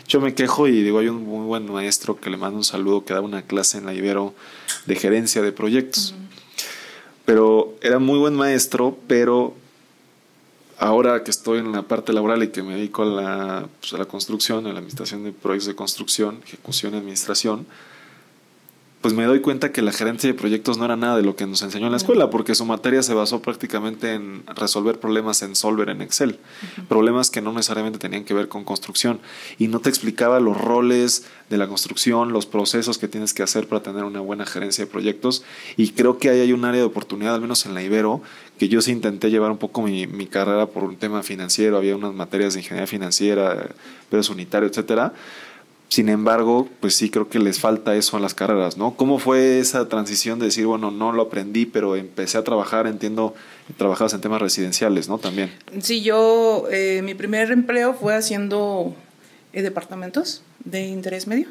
Yo 0.07 0.21
me 0.21 0.35
quejo 0.35 0.69
y 0.69 0.83
digo, 0.83 0.99
hay 0.99 1.09
un 1.09 1.25
muy 1.25 1.47
buen 1.47 1.73
maestro 1.73 2.21
que 2.21 2.29
le 2.29 2.37
mando 2.37 2.59
un 2.59 2.65
saludo 2.65 3.07
que 3.07 3.15
da 3.15 3.23
una 3.23 3.43
clase 3.43 3.79
en 3.79 3.87
la 3.87 3.95
Ibero 3.95 4.35
de 4.85 4.97
gerencia 4.97 5.41
de 5.41 5.53
proyectos. 5.53 6.15
Pero 7.25 7.75
era 7.81 7.99
muy 7.99 8.19
buen 8.19 8.35
maestro, 8.35 8.99
pero 9.07 9.55
ahora 10.79 11.25
que 11.25 11.31
estoy 11.31 11.59
en 11.59 11.73
la 11.73 11.83
parte 11.83 12.13
laboral 12.13 12.43
y 12.43 12.49
que 12.49 12.63
me 12.63 12.75
dedico 12.75 13.03
a 13.03 13.07
la, 13.07 13.69
pues, 13.81 13.93
a 13.93 13.99
la 13.99 14.07
construcción, 14.07 14.67
a 14.67 14.73
la 14.73 14.79
administración 14.79 15.25
de 15.25 15.33
proyectos 15.33 15.69
de 15.69 15.75
construcción, 15.75 16.41
ejecución 16.45 16.95
y 16.95 16.99
administración, 16.99 17.67
pues 19.07 19.15
me 19.15 19.25
doy 19.25 19.41
cuenta 19.41 19.71
que 19.71 19.83
la 19.83 19.93
gerencia 19.93 20.29
de 20.29 20.35
proyectos 20.35 20.79
no 20.79 20.85
era 20.85 20.97
nada 20.97 21.17
de 21.17 21.23
lo 21.23 21.37
que 21.37 21.47
nos 21.47 21.63
enseñó 21.63 21.87
en 21.87 21.93
la 21.93 21.97
escuela, 21.97 22.29
porque 22.29 22.57
su 22.57 22.65
materia 22.65 23.05
se 23.05 23.15
basó 23.15 23.41
prácticamente 23.41 24.15
en 24.15 24.43
resolver 24.49 24.99
problemas 24.99 25.43
en 25.43 25.55
Solver, 25.55 25.91
en 25.91 26.03
Excel, 26.03 26.41
problemas 26.89 27.31
que 27.31 27.41
no 27.41 27.53
necesariamente 27.53 28.01
tenían 28.01 28.25
que 28.25 28.35
ver 28.35 28.49
con 28.49 28.65
construcción, 28.65 29.21
y 29.59 29.69
no 29.69 29.79
te 29.79 29.91
explicaba 29.91 30.41
los 30.41 30.61
roles 30.61 31.25
de 31.51 31.57
la 31.57 31.69
construcción, 31.69 32.33
los 32.33 32.47
procesos 32.47 32.99
que 32.99 33.07
tienes 33.07 33.33
que 33.33 33.45
hacer 33.45 33.69
para 33.69 33.81
tener 33.81 34.03
una 34.03 34.19
buena 34.19 34.45
gerencia 34.45 34.87
de 34.87 34.91
proyectos, 34.91 35.45
y 35.77 35.91
creo 35.91 36.19
que 36.19 36.31
ahí 36.31 36.41
hay 36.41 36.53
un 36.53 36.65
área 36.65 36.81
de 36.81 36.87
oportunidad, 36.87 37.37
al 37.37 37.41
menos 37.41 37.65
en 37.65 37.75
la 37.75 37.85
Ibero, 37.85 38.23
que 38.59 38.69
yo 38.69 38.81
sí 38.81 38.93
intenté 38.93 39.31
llevar 39.31 39.51
un 39.51 39.59
poco 39.59 39.83
mi, 39.83 40.27
carrera 40.27 40.67
por 40.67 40.85
un 40.85 40.97
tema 40.97 41.23
financiero, 41.23 41.77
había 41.77 41.97
unas 41.97 42.15
materias 42.15 42.55
de 42.55 42.61
ingeniería 42.61 42.87
financiera, 42.87 43.69
pero 44.11 44.23
unitario, 44.31 44.69
etcétera, 44.69 45.13
sin 45.89 46.09
embargo, 46.09 46.69
pues 46.81 46.97
sí 46.97 47.11
creo 47.11 47.29
que 47.29 47.39
les 47.39 47.61
falta 47.61 47.95
eso 47.95 48.17
a 48.17 48.21
las 48.21 48.35
carreras, 48.35 48.77
¿no? 48.77 48.97
¿Cómo 48.97 49.19
fue 49.19 49.61
esa 49.61 49.89
transición 49.89 50.39
de 50.41 50.47
decir, 50.47 50.67
bueno, 50.67 50.91
no 50.91 51.13
lo 51.13 51.23
aprendí, 51.23 51.65
pero 51.65 51.95
empecé 51.95 52.39
a 52.39 52.45
trabajar, 52.45 52.89
entiendo, 52.89 53.35
trabajabas 53.77 54.13
en 54.15 54.21
temas 54.21 54.43
residenciales, 54.43 55.09
¿no? 55.09 55.19
También. 55.19 55.53
Sí, 55.81 56.03
yo, 56.03 56.67
eh, 56.73 57.03
mi 57.05 57.15
primer 57.15 57.53
empleo 57.53 57.95
fue 57.95 58.17
haciendo 58.17 58.97
eh, 59.53 59.63
departamentos 59.63 60.43
de 60.65 60.87
interés 60.87 61.29
medio. 61.29 61.47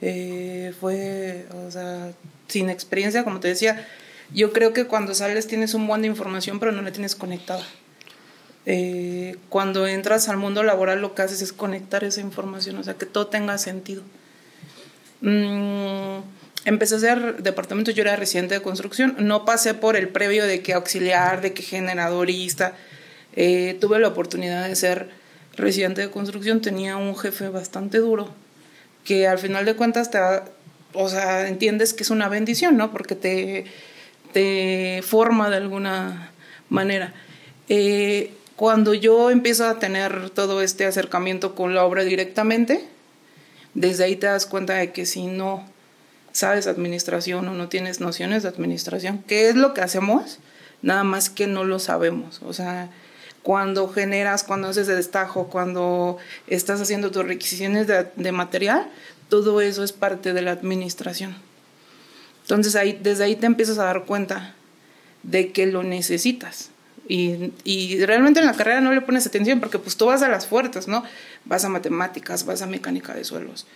Eh, 0.00 0.74
fue, 0.80 1.46
o 1.66 1.70
sea, 1.70 2.12
sin 2.48 2.70
experiencia, 2.70 3.22
como 3.22 3.38
te 3.38 3.48
decía, 3.48 3.86
yo 4.34 4.52
creo 4.52 4.72
que 4.72 4.86
cuando 4.86 5.14
sales 5.14 5.46
tienes 5.46 5.74
un 5.74 5.86
buen 5.86 6.02
de 6.02 6.08
información, 6.08 6.58
pero 6.58 6.72
no 6.72 6.82
la 6.82 6.92
tienes 6.92 7.14
conectada. 7.14 7.64
Eh, 8.64 9.36
cuando 9.48 9.86
entras 9.86 10.28
al 10.28 10.36
mundo 10.36 10.62
laboral 10.62 11.00
lo 11.00 11.14
que 11.14 11.22
haces 11.22 11.42
es 11.42 11.52
conectar 11.52 12.04
esa 12.04 12.20
información, 12.20 12.76
o 12.78 12.84
sea, 12.84 12.94
que 12.94 13.06
todo 13.06 13.26
tenga 13.26 13.58
sentido. 13.58 14.02
Mm, 15.20 16.18
empecé 16.64 16.94
a 16.94 16.98
hacer 16.98 17.42
departamentos, 17.42 17.94
yo 17.94 18.02
era 18.02 18.16
residente 18.16 18.54
de 18.54 18.62
construcción, 18.62 19.16
no 19.18 19.44
pasé 19.44 19.74
por 19.74 19.96
el 19.96 20.08
previo 20.08 20.46
de 20.46 20.62
que 20.62 20.74
auxiliar, 20.74 21.40
de 21.40 21.52
que 21.52 21.62
generadorista, 21.62 22.74
eh, 23.34 23.76
tuve 23.80 23.98
la 23.98 24.08
oportunidad 24.08 24.68
de 24.68 24.76
ser 24.76 25.10
residente 25.56 26.00
de 26.00 26.10
construcción 26.10 26.60
tenía 26.60 26.96
un 26.96 27.16
jefe 27.16 27.48
bastante 27.48 27.98
duro, 27.98 28.30
que 29.04 29.26
al 29.26 29.38
final 29.38 29.64
de 29.64 29.74
cuentas 29.74 30.10
te, 30.10 30.18
o 30.92 31.08
sea, 31.08 31.48
entiendes 31.48 31.94
que 31.94 32.04
es 32.04 32.10
una 32.10 32.28
bendición, 32.28 32.76
¿no? 32.76 32.92
Porque 32.92 33.14
te, 33.14 33.64
te 34.32 35.02
forma 35.02 35.50
de 35.50 35.56
alguna 35.56 36.30
manera. 36.68 37.12
Eh, 37.68 38.32
cuando 38.56 38.94
yo 38.94 39.30
empiezo 39.30 39.66
a 39.66 39.78
tener 39.78 40.30
todo 40.30 40.62
este 40.62 40.86
acercamiento 40.86 41.54
con 41.54 41.74
la 41.74 41.84
obra 41.84 42.04
directamente, 42.04 42.84
desde 43.74 44.04
ahí 44.04 44.16
te 44.16 44.26
das 44.26 44.46
cuenta 44.46 44.74
de 44.74 44.92
que 44.92 45.06
si 45.06 45.26
no 45.26 45.64
sabes 46.32 46.66
administración 46.66 47.48
o 47.48 47.54
no 47.54 47.68
tienes 47.68 48.00
nociones 48.00 48.42
de 48.42 48.48
administración, 48.48 49.22
¿qué 49.26 49.48
es 49.48 49.56
lo 49.56 49.74
que 49.74 49.80
hacemos? 49.80 50.38
Nada 50.82 51.04
más 51.04 51.30
que 51.30 51.46
no 51.46 51.64
lo 51.64 51.78
sabemos. 51.78 52.40
O 52.42 52.52
sea, 52.52 52.90
cuando 53.42 53.88
generas, 53.88 54.44
cuando 54.44 54.68
haces 54.68 54.86
destajo, 54.86 55.48
cuando 55.48 56.18
estás 56.46 56.80
haciendo 56.80 57.10
tus 57.10 57.24
requisiciones 57.24 57.86
de, 57.86 58.32
material, 58.32 58.88
todo 59.28 59.60
eso 59.60 59.82
es 59.82 59.92
parte 59.92 60.32
de 60.32 60.42
la 60.42 60.52
administración. 60.52 61.34
Entonces 62.42 62.76
ahí, 62.76 62.98
desde 63.02 63.24
ahí 63.24 63.36
te 63.36 63.46
empiezas 63.46 63.78
a 63.78 63.84
dar 63.84 64.04
cuenta 64.04 64.54
de 65.22 65.52
que 65.52 65.66
lo 65.66 65.82
necesitas. 65.82 66.70
Y, 67.08 67.52
y, 67.64 68.04
realmente 68.04 68.40
en 68.40 68.46
la 68.46 68.54
carrera 68.54 68.80
no 68.80 68.92
le 68.92 69.00
pones 69.00 69.26
atención 69.26 69.60
porque 69.60 69.78
pues 69.78 69.96
tú 69.96 70.06
vas 70.06 70.22
a 70.22 70.28
las 70.28 70.46
fuertes, 70.46 70.86
¿no? 70.88 71.02
Vas 71.44 71.64
a 71.64 71.68
matemáticas, 71.68 72.46
vas 72.46 72.62
a 72.62 72.66
mecánica 72.66 73.12
de 73.12 73.24
suelos, 73.24 73.66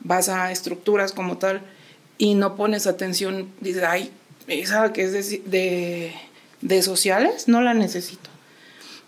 vas 0.00 0.28
a 0.28 0.50
estructuras 0.50 1.12
como 1.12 1.38
tal 1.38 1.62
y 2.18 2.34
no 2.34 2.56
pones 2.56 2.86
atención, 2.86 3.48
dices, 3.60 3.84
ay, 3.84 4.10
esa 4.48 4.92
que 4.92 5.04
es 5.04 5.12
de, 5.12 5.42
de, 5.46 6.14
de 6.60 6.82
sociales, 6.82 7.48
no 7.48 7.62
la 7.62 7.72
necesito. 7.72 8.32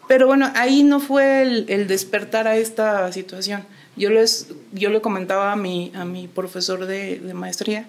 Pero 0.06 0.26
bueno, 0.26 0.50
ahí 0.54 0.83
no 0.83 1.00
fue 1.00 1.42
el, 1.42 1.87
despertar 1.87 2.47
a 2.47 2.56
esta 2.56 3.11
situación. 3.12 3.64
Yo, 3.97 4.11
les, 4.11 4.49
yo 4.73 4.90
le 4.90 5.00
comentaba 5.00 5.52
a 5.52 5.56
mi, 5.56 5.92
a 5.94 6.04
mi 6.04 6.28
profesor 6.28 6.87
de, 6.87 7.21
maestría 7.35 7.87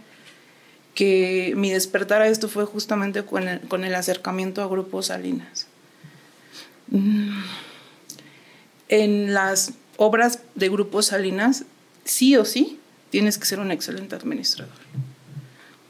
que 0.96 1.54
mi 1.58 1.70
despertar 1.72 2.22
a 2.22 2.28
esto 2.28 2.48
fue 2.48 2.66
justamente 2.66 3.24
con 3.24 3.48
el, 3.84 3.96
acercamiento 3.96 4.64
a 4.64 4.68
grupos 4.68 5.08
salinas. 5.08 5.68
Mm. 6.88 7.44
En 8.88 9.34
las 9.34 9.74
obras 9.98 10.40
de 10.56 10.70
grupos 10.70 11.08
salinas, 11.08 11.66
sí 12.06 12.38
o 12.38 12.46
sí, 12.46 12.80
tienes 13.10 13.38
que 13.38 13.46
ser 13.46 13.60
un 13.60 13.72
excelente 13.72 14.16
administrador. 14.16 14.74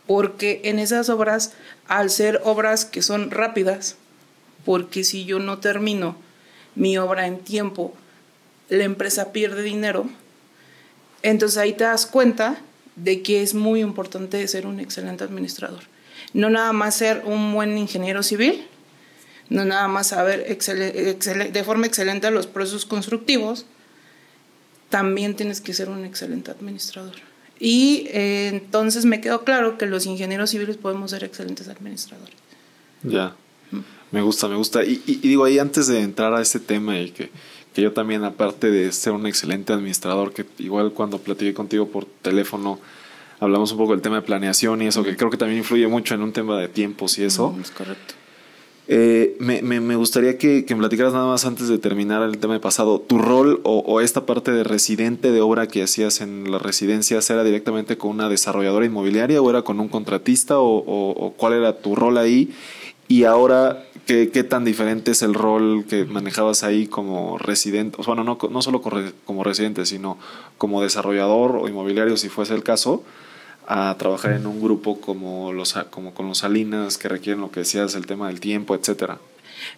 Porque 0.08 0.62
en 0.66 0.80
esas 0.80 1.10
obras, 1.10 1.54
al 1.88 2.10
ser 2.10 2.42
obras 2.44 2.86
que 2.86 3.04
son 3.04 3.30
rápidas, 3.30 3.98
porque 4.66 5.04
si 5.04 5.26
yo 5.26 5.38
no 5.38 5.60
termino 5.60 6.16
mi 6.74 6.98
obra 6.98 7.28
en 7.28 7.40
tiempo, 7.40 7.94
la 8.70 8.84
empresa 8.84 9.32
pierde 9.32 9.62
dinero. 9.62 10.10
Entonces 11.22 11.60
ahí 11.60 11.74
te 11.74 11.84
das 11.84 12.08
cuenta 12.08 12.60
de 12.96 13.22
que 13.22 13.42
es 13.42 13.54
muy 13.54 13.82
importante 13.82 14.48
ser 14.48 14.68
un 14.68 14.80
excelente 14.80 15.24
administrador. 15.24 15.84
No 16.34 16.50
nada 16.50 16.74
más 16.74 16.96
ser 16.96 17.24
un 17.26 17.54
buen 17.54 17.78
ingeniero 17.78 18.24
civil, 18.24 18.66
no 19.50 19.66
nada 19.66 19.88
más 19.88 20.08
saber 20.08 20.46
de 20.46 21.64
forma 21.64 21.86
excelente 21.86 22.32
los 22.32 22.48
procesos 22.48 22.86
constructivos, 22.86 23.66
también 24.90 25.36
tienes 25.36 25.62
que 25.62 25.74
ser 25.74 25.90
un 25.90 26.06
excelente 26.06 26.52
administrador. 26.52 27.16
Y 27.60 28.08
eh, 28.10 28.48
entonces 28.48 29.06
me 29.06 29.22
quedó 29.22 29.44
claro 29.44 29.78
que 29.78 29.86
los 29.86 30.06
ingenieros 30.06 30.50
civiles 30.50 30.78
podemos 30.78 31.12
ser 31.12 31.24
excelentes 31.24 31.68
administradores. 31.68 32.36
Ya. 33.04 33.36
Me 34.12 34.22
gusta, 34.22 34.48
me 34.48 34.56
gusta. 34.56 34.84
Y, 34.84 34.98
digo 35.22 35.46
ahí 35.46 35.60
antes 35.60 35.88
de 35.88 36.00
entrar 36.00 36.34
a 36.34 36.42
este 36.42 36.60
tema 36.60 37.00
y 37.00 37.12
que, 37.12 37.30
que, 37.76 37.82
yo 37.82 37.92
también, 37.92 38.24
aparte 38.24 38.72
de 38.72 38.92
ser 38.92 39.14
un 39.14 39.28
excelente 39.28 39.74
administrador, 39.74 40.34
que 40.34 40.46
igual 40.60 40.92
cuando 40.94 41.20
platiqué 41.20 41.54
contigo 41.54 41.88
por 41.88 42.06
teléfono, 42.06 42.80
hablamos 43.40 43.72
un 43.72 43.78
poco 43.78 43.92
del 43.92 44.02
tema 44.02 44.16
de 44.16 44.22
planeación 44.24 44.82
y 44.82 44.88
eso, 44.88 45.04
que 45.04 45.16
creo 45.16 45.30
que 45.30 45.38
también 45.38 45.60
influye 45.60 45.88
mucho 45.88 46.16
en 46.16 46.22
un 46.22 46.32
tema 46.32 46.58
de 46.60 46.68
tiempos 46.68 47.18
y 47.20 47.24
eso. 47.24 47.56
es 47.62 47.72
correcto. 47.72 48.16
Eh, 48.88 49.36
me, 49.40 49.64
me, 49.64 49.80
me, 49.80 49.96
gustaría 49.96 50.38
que, 50.38 50.64
que, 50.64 50.76
me 50.76 50.82
platicaras 50.82 51.12
nada 51.12 51.26
más 51.26 51.44
antes 51.46 51.68
de 51.68 51.80
terminar 51.80 52.22
el 52.22 52.38
tema 52.38 52.54
de 52.54 52.60
pasado. 52.60 53.00
¿Tu 53.00 53.18
rol 53.18 53.60
o, 53.64 53.80
o, 53.80 54.00
esta 54.00 54.28
parte 54.28 54.52
de 54.52 54.64
residente 54.64 55.32
de 55.32 55.42
obra 55.42 55.68
que 55.68 55.82
hacías 55.82 56.22
en 56.22 56.52
las 56.52 56.62
residencias 56.62 57.28
era 57.32 57.44
directamente 57.44 57.98
con 57.98 58.12
una 58.12 58.30
desarrolladora 58.30 58.86
inmobiliaria 58.86 59.42
o 59.42 59.50
era 59.50 59.64
con 59.64 59.80
un 59.80 59.88
contratista 59.88 60.60
o, 60.60 60.78
o 60.86 61.34
cuál 61.34 61.54
era 61.54 61.80
tu 61.80 61.96
rol 61.96 62.20
ahí? 62.20 62.54
Y 63.08 63.24
ahora, 63.24 63.85
¿qué, 64.06 64.30
¿qué, 64.30 64.44
tan 64.44 64.66
diferente 64.66 65.12
es 65.12 65.22
el 65.22 65.34
rol 65.34 65.86
que 65.88 66.06
manejabas 66.06 66.64
ahí 66.64 66.88
como 66.88 67.38
residente? 67.38 67.98
Bueno, 68.06 68.24
no, 68.24 68.38
no 68.50 68.62
solo 68.62 68.82
como 68.82 69.44
residente, 69.44 69.86
sino 69.86 70.18
como 70.58 70.82
desarrollador 70.82 71.58
o 71.58 71.68
inmobiliario, 71.68 72.18
si 72.18 72.30
fuese 72.30 72.54
el 72.54 72.64
caso, 72.64 73.04
a 73.68 73.96
trabajar 73.98 74.34
en 74.34 74.46
un 74.46 74.62
grupo 74.62 75.02
como, 75.02 75.52
los, 75.52 75.74
como 75.90 76.14
con 76.14 76.28
los 76.28 76.40
Salinas, 76.40 76.98
que 76.98 77.10
requieren 77.10 77.42
lo 77.42 77.52
que 77.52 77.62
decías, 77.62 77.96
el 77.96 78.06
tema 78.06 78.28
del 78.28 78.40
tiempo, 78.40 78.76
etcétera. 78.76 79.20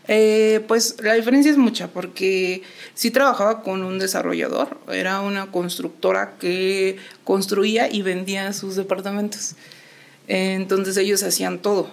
Eh, 0.08 0.66
pues 0.68 0.98
la 1.02 1.14
diferencia 1.14 1.52
es 1.52 1.58
mucha, 1.58 1.88
porque 1.88 2.64
sí 2.94 3.12
trabajaba 3.12 3.62
con 3.62 3.84
un 3.84 4.00
desarrollador, 4.00 4.78
era 4.92 5.22
una 5.22 5.52
constructora 5.52 6.38
que 6.40 6.98
construía 7.24 7.92
y 7.92 8.02
vendía 8.02 8.52
sus 8.54 8.76
departamentos. 8.76 9.56
Entonces 10.28 10.98
ellos 10.98 11.24
hacían 11.24 11.60
todo 11.60 11.90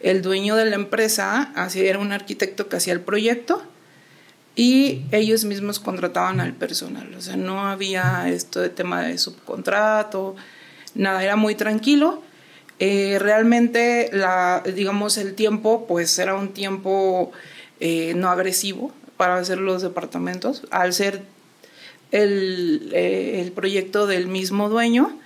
el 0.00 0.22
dueño 0.22 0.56
de 0.56 0.66
la 0.66 0.76
empresa 0.76 1.52
era 1.74 1.98
un 1.98 2.12
arquitecto 2.12 2.68
que 2.68 2.76
hacía 2.76 2.92
el 2.92 3.00
proyecto 3.00 3.62
y 4.54 5.02
ellos 5.12 5.44
mismos 5.44 5.78
contrataban 5.78 6.40
al 6.40 6.54
personal. 6.54 7.14
O 7.14 7.20
sea, 7.20 7.36
no 7.36 7.66
había 7.66 8.28
esto 8.28 8.60
de 8.60 8.70
tema 8.70 9.02
de 9.02 9.18
subcontrato, 9.18 10.34
nada, 10.94 11.22
era 11.22 11.36
muy 11.36 11.54
tranquilo. 11.54 12.22
Eh, 12.78 13.18
realmente, 13.20 14.10
la, 14.12 14.62
digamos, 14.74 15.18
el 15.18 15.34
tiempo, 15.34 15.86
pues 15.86 16.18
era 16.18 16.34
un 16.34 16.48
tiempo 16.54 17.32
eh, 17.80 18.14
no 18.16 18.30
agresivo 18.30 18.92
para 19.16 19.36
hacer 19.36 19.58
los 19.58 19.82
departamentos. 19.82 20.62
Al 20.70 20.94
ser 20.94 21.22
el, 22.10 22.90
eh, 22.94 23.42
el 23.42 23.52
proyecto 23.52 24.06
del 24.06 24.26
mismo 24.26 24.68
dueño, 24.68 25.18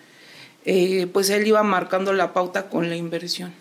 pues 1.12 1.30
él 1.30 1.46
iba 1.46 1.62
marcando 1.62 2.12
la 2.12 2.32
pauta 2.32 2.68
con 2.68 2.88
la 2.90 2.96
inversión. 2.96 3.52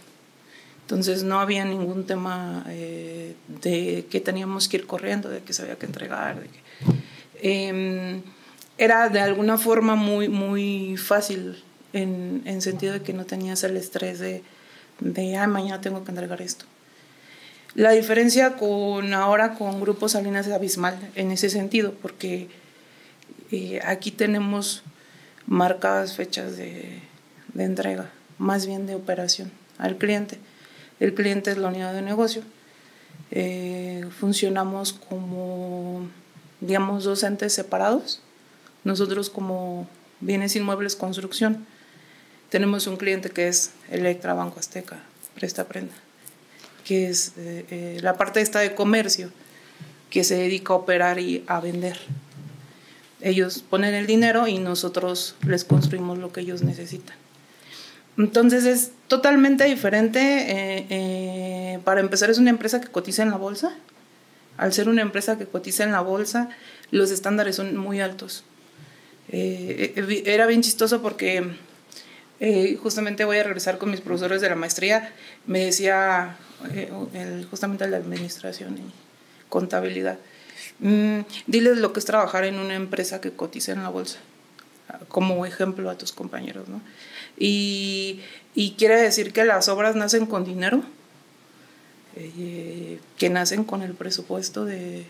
Entonces 0.90 1.22
no 1.22 1.40
había 1.40 1.66
ningún 1.66 2.08
tema 2.08 2.66
eh, 2.68 3.36
de 3.62 4.08
que 4.10 4.20
teníamos 4.22 4.68
que 4.68 4.78
ir 4.78 4.88
corriendo, 4.88 5.30
de 5.30 5.42
que 5.42 5.54
se 5.54 5.62
había 5.62 5.76
que 5.76 5.86
entregar. 5.86 6.42
Em, 7.44 8.24
era 8.76 9.08
de 9.10 9.20
alguna 9.20 9.60
forma 9.60 9.94
muy, 9.94 10.30
muy 10.30 10.98
fácil 10.98 11.64
en, 11.94 12.42
en, 12.46 12.64
sentido 12.64 12.94
de 12.94 13.04
que 13.04 13.14
no 13.14 13.26
tenías 13.26 13.64
el 13.64 13.78
estrés 13.78 14.18
de, 14.18 14.42
de, 15.00 15.38
ah, 15.38 15.46
mañana 15.46 15.80
tengo 15.80 16.04
que 16.04 16.10
entregar 16.10 16.42
esto. 16.42 16.66
La 17.76 17.92
diferencia 17.92 18.56
con 18.56 19.14
ahora 19.14 19.54
con 19.54 19.80
Grupo 19.82 20.10
Salinas 20.10 20.48
es 20.48 20.54
abismal 20.54 20.98
en 21.14 21.30
ese 21.30 21.52
sentido, 21.52 21.94
porque 22.02 22.48
eh, 23.52 23.80
aquí 23.86 24.10
tenemos 24.10 24.82
marcadas 25.46 26.16
fechas 26.16 26.58
de, 26.58 27.00
de 27.54 27.64
entrega, 27.64 28.10
más 28.40 28.66
bien 28.66 28.88
de 28.88 28.96
operación 28.96 29.52
al 29.78 30.00
cliente. 30.00 30.40
El 31.00 31.14
cliente 31.14 31.52
es 31.52 31.58
la 31.58 31.70
unidad 31.70 31.94
de 31.94 32.02
negocio. 32.02 32.44
Eh, 33.32 34.06
funcionamos 34.20 34.94
como, 34.94 36.08
digamos, 36.62 37.04
dos 37.04 37.24
entes 37.24 37.54
separados. 37.54 38.22
Nosotros 38.84 39.30
como 39.30 39.88
bienes 40.20 40.56
inmuebles 40.56 40.96
construcción 40.96 41.66
tenemos 42.50 42.88
un 42.88 42.98
cliente 42.98 43.30
que 43.30 43.48
es 43.48 43.72
Electra 43.90 44.34
Banco 44.34 44.60
Azteca, 44.60 45.00
Presta 45.36 45.68
Prenda, 45.68 45.94
que 46.84 47.08
es 47.08 47.34
eh, 47.38 47.66
eh, 47.70 48.00
la 48.02 48.18
parte 48.18 48.42
esta 48.42 48.60
de 48.60 48.74
comercio 48.74 49.32
que 50.10 50.24
se 50.24 50.36
dedica 50.36 50.74
a 50.74 50.78
operar 50.78 51.20
y 51.20 51.44
a 51.48 51.60
vender. 51.60 51.98
Ellos 53.22 53.64
ponen 53.70 53.94
el 53.94 54.08
dinero 54.08 54.48
y 54.48 54.58
nosotros 54.58 55.36
les 55.46 55.64
construimos 55.64 56.18
lo 56.18 56.32
que 56.32 56.42
ellos 56.42 56.64
necesitan. 56.64 57.16
Entonces 58.20 58.66
es 58.66 58.92
totalmente 59.08 59.64
diferente. 59.64 60.20
Eh, 60.20 60.86
eh, 60.90 61.80
para 61.86 62.02
empezar, 62.02 62.30
es 62.30 62.38
una 62.38 62.50
empresa 62.50 62.82
que 62.82 62.90
cotiza 62.90 63.24
en 63.24 63.30
la 63.32 63.38
bolsa. 63.38 63.74
Al 64.58 64.74
ser 64.74 64.90
una 64.90 65.02
empresa 65.02 65.38
que 65.38 65.46
cotiza 65.46 65.86
en 65.86 65.94
la 65.94 66.02
bolsa, 66.02 66.50
los 66.92 67.12
estándares 67.12 67.56
son 67.56 67.78
muy 67.78 68.02
altos. 68.02 68.44
Eh, 69.30 70.24
era 70.26 70.48
bien 70.48 70.62
chistoso 70.62 71.02
porque 71.02 71.50
justamente 72.82 73.24
voy 73.24 73.38
a 73.38 73.44
regresar 73.44 73.78
con 73.78 73.90
mis 73.90 74.02
profesores 74.02 74.42
de 74.42 74.50
la 74.50 74.56
maestría. 74.56 75.14
Me 75.46 75.64
decía 75.64 76.36
justamente 77.50 77.88
la 77.88 77.98
administración 77.98 78.78
y 78.80 78.92
contabilidad. 79.48 80.20
Mm, 80.80 81.22
diles 81.48 81.78
lo 81.78 81.94
que 81.94 82.00
es 82.00 82.06
trabajar 82.06 82.44
en 82.44 82.60
una 82.60 82.76
empresa 82.76 83.22
que 83.22 83.32
cotiza 83.32 83.72
en 83.72 83.84
la 83.84 83.90
bolsa, 83.90 84.20
como 85.08 85.46
ejemplo 85.46 85.90
a 85.90 85.98
tus 85.98 86.12
compañeros, 86.12 86.68
¿no? 86.68 86.82
Y, 87.40 88.22
quiere 88.78 89.02
decir 89.02 89.32
que 89.32 89.46
las 89.46 89.70
obras 89.70 89.96
nacen 89.96 90.26
con 90.26 90.44
dinero, 90.44 90.84
eh, 92.16 93.00
que 93.18 93.30
nacen 93.30 93.64
con 93.64 93.82
el 93.82 93.94
presupuesto 93.94 94.66
de, 94.66 95.06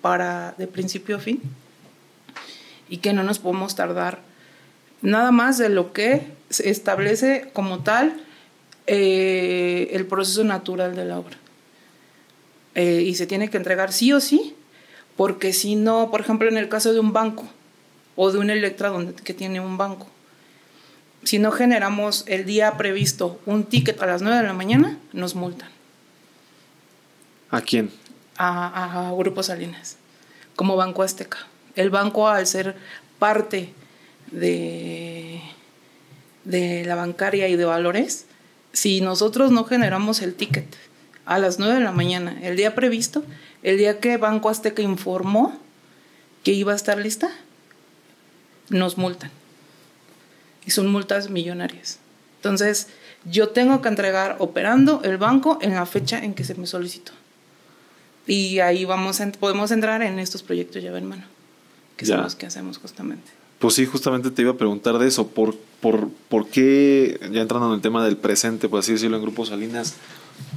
para 0.00 0.54
de 0.56 0.66
principio 0.66 1.16
a 1.16 1.20
fin 1.20 1.42
y 2.88 2.98
que 2.98 3.12
no 3.12 3.22
nos 3.22 3.38
podemos 3.38 3.74
tardar 3.74 4.20
nada 5.02 5.30
más 5.30 5.58
de 5.58 5.68
lo 5.68 5.92
que 5.92 6.26
se 6.50 6.70
establece 6.70 7.50
como 7.52 7.80
tal 7.80 8.16
eh, 8.86 9.90
el 9.92 10.06
proceso 10.06 10.44
natural 10.44 10.96
de 10.96 11.04
la 11.04 11.18
obra. 11.18 11.36
Eh, 12.74 13.02
y 13.02 13.14
se 13.14 13.26
tiene 13.26 13.50
que 13.50 13.56
entregar 13.56 13.92
sí 13.92 14.12
o 14.12 14.20
sí, 14.20 14.54
porque 15.16 15.52
si 15.52 15.74
no, 15.74 16.10
por 16.10 16.20
ejemplo, 16.20 16.48
en 16.48 16.56
el 16.56 16.68
caso 16.68 16.92
de 16.92 17.00
un 17.00 17.12
banco 17.12 17.44
o 18.16 18.30
de 18.32 18.38
un 18.38 18.50
Electra 18.50 18.88
donde, 18.88 19.14
que 19.14 19.34
tiene 19.34 19.60
un 19.60 19.76
banco, 19.76 20.08
si 21.24 21.38
no 21.38 21.50
generamos 21.50 22.24
el 22.26 22.44
día 22.44 22.76
previsto 22.76 23.40
un 23.46 23.64
ticket 23.64 24.00
a 24.02 24.06
las 24.06 24.22
9 24.22 24.38
de 24.38 24.44
la 24.44 24.52
mañana, 24.52 24.98
nos 25.12 25.34
multan. 25.34 25.68
¿A 27.50 27.60
quién? 27.60 27.90
A, 28.36 29.08
a 29.08 29.12
Grupo 29.12 29.42
Salinas, 29.42 29.96
como 30.56 30.76
Banco 30.76 31.02
Azteca. 31.02 31.38
El 31.74 31.90
banco, 31.90 32.28
al 32.28 32.46
ser 32.46 32.76
parte 33.18 33.72
de, 34.30 35.40
de 36.44 36.84
la 36.84 36.94
bancaria 36.94 37.48
y 37.48 37.56
de 37.56 37.64
valores, 37.64 38.26
si 38.72 39.00
nosotros 39.00 39.50
no 39.50 39.64
generamos 39.64 40.22
el 40.22 40.34
ticket 40.34 40.76
a 41.24 41.38
las 41.38 41.58
9 41.58 41.74
de 41.74 41.80
la 41.80 41.92
mañana, 41.92 42.38
el 42.42 42.56
día 42.56 42.74
previsto, 42.74 43.24
el 43.62 43.76
día 43.76 44.00
que 44.00 44.16
Banco 44.16 44.48
Azteca 44.48 44.82
informó 44.82 45.58
que 46.42 46.52
iba 46.52 46.72
a 46.72 46.76
estar 46.76 46.98
lista, 46.98 47.30
nos 48.70 48.96
multan. 48.98 49.30
Y 50.68 50.70
son 50.70 50.88
multas 50.88 51.30
millonarias. 51.30 51.98
Entonces, 52.36 52.88
yo 53.24 53.48
tengo 53.48 53.80
que 53.80 53.88
entregar 53.88 54.36
operando 54.38 55.00
el 55.02 55.16
banco 55.16 55.58
en 55.62 55.74
la 55.74 55.86
fecha 55.86 56.22
en 56.22 56.34
que 56.34 56.44
se 56.44 56.56
me 56.56 56.66
solicitó. 56.66 57.12
Y 58.26 58.58
ahí 58.58 58.84
vamos 58.84 59.18
podemos 59.40 59.70
entrar 59.70 60.02
en 60.02 60.18
estos 60.18 60.42
proyectos 60.42 60.82
llave 60.82 60.98
en 60.98 61.06
mano, 61.06 61.24
que 61.96 62.04
son 62.04 62.22
los 62.22 62.34
que 62.34 62.44
hacemos 62.44 62.76
justamente. 62.76 63.30
Pues 63.58 63.76
sí, 63.76 63.86
justamente 63.86 64.30
te 64.30 64.42
iba 64.42 64.50
a 64.50 64.56
preguntar 64.58 64.98
de 64.98 65.08
eso. 65.08 65.28
¿Por, 65.28 65.56
por, 65.80 66.10
por 66.28 66.48
qué, 66.48 67.18
ya 67.32 67.40
entrando 67.40 67.68
en 67.68 67.72
el 67.76 67.80
tema 67.80 68.04
del 68.04 68.18
presente, 68.18 68.68
por 68.68 68.80
así 68.80 68.92
decirlo, 68.92 69.16
en 69.16 69.22
Grupo 69.22 69.46
Salinas, 69.46 69.94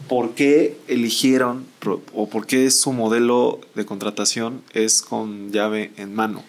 ¿por 0.10 0.32
qué 0.36 0.78
eligieron 0.90 1.66
o 2.14 2.28
por 2.28 2.48
qué 2.48 2.70
su 2.70 2.92
modelo 2.92 3.62
de 3.76 3.86
contratación 3.86 4.62
es 4.74 5.02
con 5.02 5.54
llave 5.54 5.94
en 5.96 6.14
mano? 6.14 6.44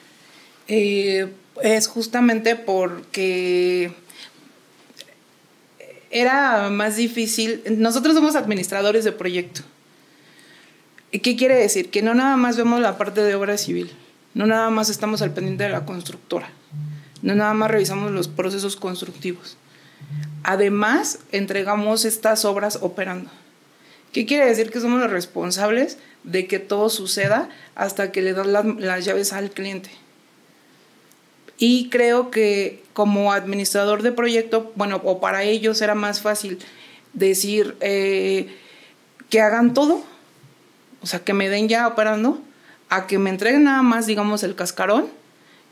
Eh, 0.66 1.32
es 1.62 1.86
justamente 1.86 2.56
porque 2.56 3.92
era 6.10 6.70
más 6.70 6.96
difícil. 6.96 7.62
Nosotros 7.78 8.14
somos 8.14 8.36
administradores 8.36 9.04
de 9.04 9.12
proyecto. 9.12 9.62
¿Y 11.10 11.18
qué 11.18 11.36
quiere 11.36 11.56
decir? 11.56 11.90
Que 11.90 12.00
no 12.00 12.14
nada 12.14 12.36
más 12.36 12.56
vemos 12.56 12.80
la 12.80 12.96
parte 12.96 13.22
de 13.22 13.34
obra 13.34 13.58
civil 13.58 13.92
no 14.34 14.46
nada 14.46 14.70
más 14.70 14.88
estamos 14.88 15.22
al 15.22 15.32
pendiente 15.32 15.64
de 15.64 15.70
la 15.70 15.84
constructora, 15.84 16.48
no 17.22 17.34
nada 17.34 17.54
más 17.54 17.70
revisamos 17.70 18.10
los 18.10 18.28
procesos 18.28 18.76
constructivos. 18.76 19.56
Además, 20.42 21.20
entregamos 21.30 22.04
estas 22.04 22.44
obras 22.44 22.78
operando. 22.80 23.30
¿Qué 24.12 24.26
quiere 24.26 24.46
decir? 24.46 24.70
Que 24.70 24.80
somos 24.80 25.00
los 25.00 25.10
responsables 25.10 25.98
de 26.24 26.46
que 26.46 26.58
todo 26.58 26.90
suceda 26.90 27.48
hasta 27.74 28.10
que 28.10 28.22
le 28.22 28.32
dan 28.32 28.52
las, 28.78 29.04
llaves 29.04 29.32
al 29.32 29.50
cliente. 29.50 29.90
Y 31.58 31.88
creo 31.90 32.30
que 32.30 32.82
como 32.92 33.32
administrador 33.32 34.02
de 34.02 34.12
proyecto, 34.12 34.72
bueno, 34.74 35.00
o 35.04 35.20
para 35.20 35.44
ellos 35.44 35.80
era 35.80 35.94
más 35.94 36.20
fácil 36.20 36.58
decir 37.12 37.76
eh, 37.80 38.54
que 39.30 39.40
hagan 39.40 39.74
todo, 39.74 40.02
o 41.00 41.06
sea, 41.06 41.20
que 41.20 41.34
me 41.34 41.48
den 41.48 41.68
ya 41.68 41.86
operando, 41.86 42.40
a 42.88 43.06
que 43.06 43.18
me 43.18 43.30
entreguen 43.30 43.64
nada 43.64 43.82
más, 43.82 44.06
digamos, 44.06 44.42
el 44.42 44.54
cascarón 44.54 45.08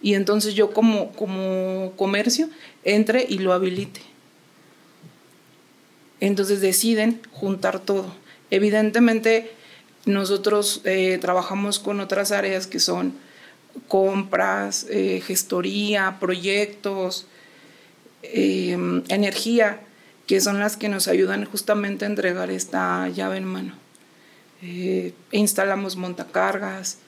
y 0.03 0.15
entonces 0.15 0.55
yo 0.55 0.73
como, 0.73 1.13
como 1.13 1.93
comercio 1.97 2.49
entre 2.85 3.27
y 3.29 3.39
lo 3.39 3.53
habilite. 3.53 4.01
Entonces 6.21 6.61
deciden 6.61 7.21
juntar 7.33 7.81
todo. 7.81 8.15
Evidentemente 8.51 9.53
nosotros 10.07 10.81
eh, 10.85 11.19
trabajamos 11.21 11.79
con 11.79 12.01
otras 12.01 12.33
áreas 12.33 12.67
que 12.67 12.81
son 12.81 13.15
compras, 13.89 14.87
eh, 14.91 15.23
gestoría, 15.27 16.17
proyectos, 16.21 17.27
em, 18.23 19.03
energía, 19.09 19.81
que 20.27 20.41
son 20.41 20.61
las 20.61 20.77
que 20.77 20.89
nos 20.89 21.09
ayudan 21.09 21.45
justamente 21.45 22.05
a 22.05 22.09
entregar 22.09 22.51
esta 22.51 23.09
llave 23.09 23.39
en 23.39 23.45
mano. 23.45 23.75
Eh, 24.63 25.15
instalamos 25.33 25.97
montacargas, 25.97 26.99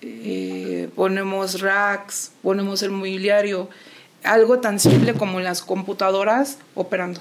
eh, 0.00 0.88
ponemos 0.94 1.60
racks, 1.60 2.32
ponemos 2.42 2.82
el 2.82 2.90
mobiliario, 2.90 3.68
algo 4.24 4.58
tan 4.58 4.80
simple 4.80 5.14
como 5.14 5.40
las 5.40 5.62
computadoras 5.62 6.58
operando. 6.74 7.20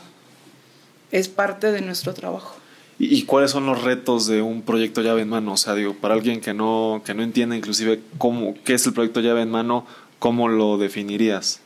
Es 1.12 1.28
parte 1.28 1.72
de 1.72 1.82
nuestro 1.82 2.14
trabajo. 2.14 2.56
¿Y, 3.00 3.24
cuáles 3.24 3.52
son 3.52 3.68
los 3.68 3.84
retos 3.84 4.26
de 4.26 4.42
un 4.42 4.64
proyecto 4.64 5.02
llave 5.02 5.22
en 5.22 5.30
mano? 5.30 5.54
O 5.54 5.58
sea, 5.58 5.76
digo, 5.76 5.94
para 5.94 6.16
alguien 6.16 6.42
que 6.42 6.54
no, 6.54 7.04
que 7.06 7.14
no 7.14 7.22
entiende 7.22 7.56
inclusive 7.56 8.02
cómo, 8.18 8.56
qué 8.64 8.74
es 8.74 8.86
el 8.88 8.94
proyecto 8.94 9.20
llave 9.20 9.44
en 9.44 9.52
mano, 9.52 9.86
¿cómo 10.18 10.48
lo 10.48 10.80
definirías? 10.80 11.60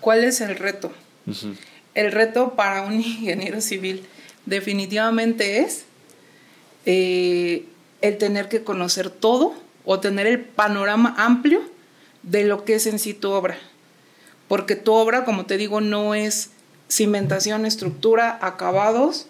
¿Cuál 0.00 0.24
es 0.24 0.40
el 0.40 0.56
reto? 0.56 0.90
El 1.94 2.12
reto 2.12 2.54
para 2.54 2.82
un 2.82 2.94
ingeniero 3.02 3.60
civil 3.60 4.04
definitivamente 4.46 5.58
es 5.60 5.84
eh, 6.86 7.66
el 8.00 8.16
tener 8.16 8.48
que 8.48 8.64
conocer 8.64 9.10
todo 9.10 9.54
o 9.84 10.00
tener 10.00 10.26
el 10.26 10.40
panorama 10.40 11.14
amplio 11.18 11.60
de 12.22 12.44
lo 12.44 12.64
que 12.64 12.76
es 12.76 12.86
en 12.86 12.98
sí 12.98 13.12
tu 13.12 13.30
obra. 13.30 13.58
Porque 14.48 14.74
tu 14.74 14.94
obra, 14.94 15.26
como 15.26 15.44
te 15.44 15.58
digo, 15.58 15.82
no 15.82 16.14
es 16.14 16.50
cimentación, 16.88 17.66
estructura, 17.66 18.38
acabados, 18.40 19.26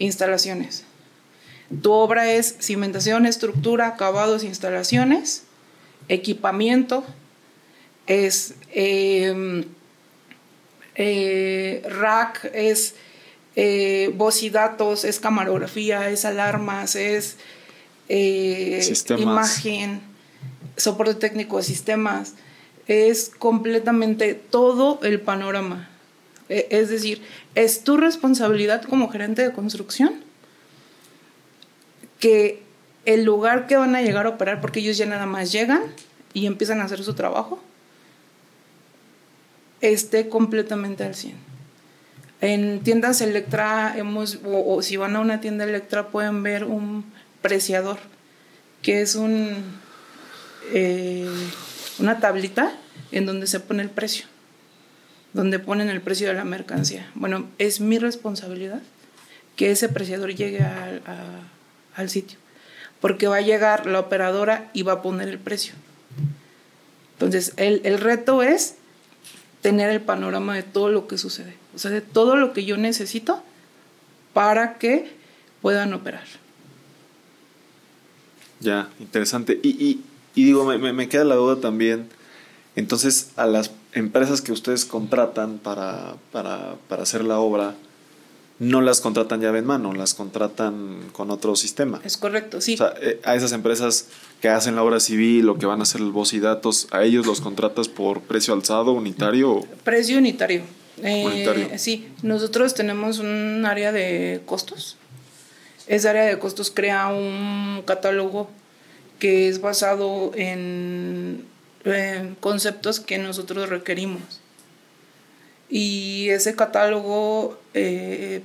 instalaciones. 0.00 0.84
Tu 1.82 1.92
obra 1.92 2.32
es 2.32 2.56
cimentación, 2.58 3.26
estructura, 3.26 3.86
acabados, 3.86 4.42
instalaciones, 4.42 5.44
equipamiento, 6.08 7.04
es 8.08 8.54
em, 8.72 9.64
eh, 10.96 11.82
rack, 11.88 12.50
es 12.52 12.94
eh, 13.54 14.10
voz 14.16 14.42
y 14.42 14.50
datos, 14.50 15.04
es 15.04 15.20
camarografía, 15.20 16.10
es 16.10 16.24
alarmas, 16.24 16.96
es 16.96 17.36
eh, 18.08 18.82
imagen, 19.16 20.00
soporte 20.76 21.14
técnico 21.14 21.58
de 21.58 21.62
sistemas, 21.62 22.34
es 22.88 23.30
completamente 23.38 24.34
todo 24.34 24.98
el 25.04 25.20
panorama. 25.20 25.89
E, 26.50 26.66
es 26.70 26.90
decir, 26.90 27.22
es 27.54 27.82
tu 27.84 27.96
responsabilidad 27.96 28.82
como 28.82 29.08
gerente 29.08 29.42
de 29.42 29.52
construcción 29.52 30.14
que 32.18 32.62
el 33.06 33.24
lugar 33.24 33.66
que 33.66 33.76
van 33.76 33.94
a 33.94 34.02
llegar 34.02 34.26
a 34.26 34.30
operar, 34.30 34.60
porque 34.60 34.80
ellos 34.80 34.98
ya 34.98 35.06
nada 35.06 35.24
más 35.24 35.52
llegan 35.52 35.82
y 36.34 36.44
empiezan 36.44 36.80
a 36.80 36.84
hacer 36.84 37.02
su 37.02 37.14
trabajo, 37.14 37.62
esté 39.80 40.28
completamente 40.28 41.04
al 41.04 41.14
100. 41.14 41.34
En 42.42 42.80
tiendas 42.80 43.20
Electra 43.20 43.94
hemos, 43.96 44.38
o 44.44 44.82
si 44.82 44.96
van 44.96 45.16
a 45.16 45.20
una 45.20 45.40
tienda 45.40 45.64
Electra 45.64 46.08
pueden 46.08 46.42
ver 46.42 46.64
un 46.64 47.04
preciador, 47.42 47.98
que 48.82 49.02
es 49.02 49.14
un, 49.14 49.62
eh, 50.72 51.28
una 51.98 52.18
tablita 52.18 52.72
en 53.12 53.26
donde 53.26 53.46
se 53.46 53.60
pone 53.60 53.82
el 53.82 53.90
precio, 53.90 54.26
donde 55.32 55.58
ponen 55.58 55.88
el 55.88 56.00
precio 56.00 56.28
de 56.28 56.34
la 56.34 56.44
mercancía. 56.44 57.10
Bueno, 57.14 57.46
es 57.58 57.80
mi 57.80 57.98
responsabilidad 57.98 58.82
que 59.56 59.70
ese 59.70 59.88
preciador 59.88 60.34
llegue 60.34 60.60
al 61.94 62.10
sitio, 62.10 62.38
porque 63.00 63.28
va 63.28 63.36
a 63.36 63.42
llegar 63.42 63.86
la 63.86 64.00
operadora 64.00 64.70
y 64.72 64.82
va 64.82 64.94
a 64.94 65.02
poner 65.02 65.28
el 65.28 65.38
precio. 65.38 65.74
Entonces, 67.14 67.52
el, 67.56 67.82
el 67.84 67.98
reto 67.98 68.42
es 68.42 68.76
tener 69.60 69.90
el 69.90 70.00
panorama 70.00 70.54
de 70.54 70.62
todo 70.62 70.88
lo 70.88 71.06
que 71.06 71.18
sucede, 71.18 71.54
o 71.74 71.78
sea, 71.78 71.90
de 71.90 72.00
todo 72.00 72.36
lo 72.36 72.52
que 72.52 72.64
yo 72.64 72.76
necesito 72.76 73.42
para 74.32 74.78
que 74.78 75.10
puedan 75.60 75.92
operar. 75.92 76.24
Ya, 78.60 78.88
interesante. 78.98 79.58
Y, 79.62 79.70
y, 79.70 80.04
y 80.34 80.44
digo, 80.44 80.64
me, 80.64 80.92
me, 80.92 81.08
queda 81.08 81.24
la 81.24 81.34
duda 81.34 81.60
también. 81.60 82.08
Entonces, 82.76 83.32
a 83.36 83.46
las 83.46 83.70
empresas 83.92 84.40
que 84.40 84.52
ustedes 84.52 84.84
contratan 84.84 85.58
para, 85.58 86.16
para, 86.32 86.76
para 86.88 87.02
hacer 87.02 87.24
la 87.24 87.38
obra, 87.38 87.74
no 88.58 88.82
las 88.82 89.00
contratan 89.00 89.40
llave 89.40 89.60
en 89.60 89.66
mano, 89.66 89.92
las 89.94 90.14
contratan 90.14 91.00
con 91.12 91.30
otro 91.30 91.56
sistema. 91.56 92.00
Es 92.04 92.16
correcto, 92.16 92.60
sí. 92.60 92.74
O 92.74 92.76
sea, 92.78 92.94
eh, 93.00 93.20
a 93.24 93.34
esas 93.34 93.52
empresas 93.52 94.08
que 94.40 94.48
hacen 94.48 94.76
la 94.76 94.82
obra 94.82 95.00
civil 95.00 95.48
o 95.48 95.58
que 95.58 95.66
van 95.66 95.80
a 95.80 95.84
hacer 95.84 96.00
el 96.00 96.10
voz 96.10 96.32
y 96.34 96.40
datos, 96.40 96.88
¿a 96.90 97.02
ellos 97.04 97.26
los 97.26 97.40
contratas 97.40 97.88
por 97.88 98.20
precio 98.20 98.52
alzado, 98.52 98.92
unitario? 98.92 99.64
Precio 99.84 100.18
unitario. 100.18 100.62
Eh, 101.02 101.24
unitario. 101.24 101.68
Sí, 101.78 102.08
nosotros 102.22 102.74
tenemos 102.74 103.18
un 103.18 103.64
área 103.64 103.92
de 103.92 104.42
costos 104.44 104.98
esa 105.90 106.10
área 106.10 106.22
de 106.22 106.38
costos 106.38 106.70
crea 106.70 107.08
un 107.08 107.82
catálogo 107.84 108.48
que 109.18 109.48
es 109.48 109.60
basado 109.60 110.30
en, 110.36 111.44
conceptos 112.40 113.00
que 113.00 113.18
nosotros 113.18 113.68
requerimos. 113.68 114.40
Y 115.68 116.28
ese 116.30 116.56
catálogo 116.56 117.58
eh, 117.74 118.42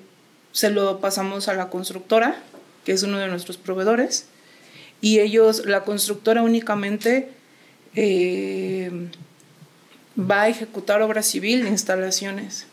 se 0.52 0.70
lo 0.70 1.00
pasamos 1.00 1.48
a 1.48 1.54
la 1.54 1.70
constructora, 1.70 2.42
que 2.86 2.92
es 2.92 3.04
uno 3.04 3.18
de 3.18 3.28
nuestros 3.28 3.58
proveedores, 3.58 4.28
y 5.02 5.20
ellos, 5.20 5.66
la 5.66 5.84
constructora 5.84 6.44
únicamente 6.44 7.30
eh, 7.96 9.10
va 10.18 10.44
a 10.44 10.50
ejecutar 10.50 11.02
obra 11.02 11.24
civil, 11.24 11.68
instalaciones, 11.68 12.68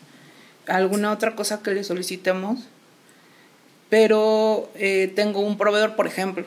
alguna 0.67 1.11
otra 1.11 1.35
cosa 1.35 1.61
que 1.61 1.71
le 1.71 1.83
solicitemos, 1.83 2.59
pero 3.89 4.71
eh, 4.75 5.11
tengo 5.15 5.41
un 5.41 5.57
proveedor, 5.57 5.95
por 5.95 6.07
ejemplo, 6.07 6.45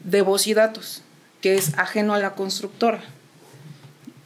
de 0.00 0.22
voz 0.22 0.46
y 0.46 0.54
datos, 0.54 1.02
que 1.40 1.54
es 1.54 1.78
ajeno 1.78 2.14
a 2.14 2.18
la 2.18 2.34
constructora. 2.34 3.02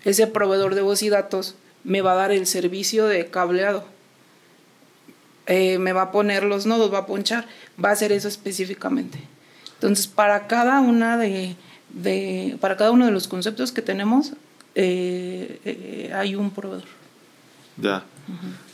Ese 0.04 0.26
proveedor 0.26 0.74
de 0.74 0.82
voz 0.82 1.02
y 1.02 1.08
datos 1.08 1.54
me 1.82 2.00
va 2.00 2.12
a 2.12 2.16
dar 2.16 2.32
el 2.32 2.46
servicio 2.46 3.06
de 3.06 3.26
cableado. 3.26 3.84
Eh, 5.46 5.78
me 5.78 5.92
va 5.92 6.02
a 6.02 6.12
poner 6.12 6.44
los 6.44 6.66
nodos, 6.66 6.92
va 6.92 6.98
a 6.98 7.06
ponchar, 7.06 7.46
va 7.82 7.90
a 7.90 7.92
hacer 7.92 8.12
eso 8.12 8.28
específicamente. 8.28 9.18
Entonces, 9.74 10.06
para 10.06 10.46
cada 10.46 10.80
una 10.80 11.18
de, 11.18 11.56
para 12.60 12.76
cada 12.76 12.90
uno 12.90 13.04
de 13.04 13.12
los 13.12 13.28
conceptos 13.28 13.70
que 13.70 13.82
tenemos, 13.82 14.32
eh, 14.74 15.60
eh, 15.64 16.12
hay 16.14 16.34
un 16.34 16.50
proveedor. 16.50 16.88
Ya. 17.76 18.04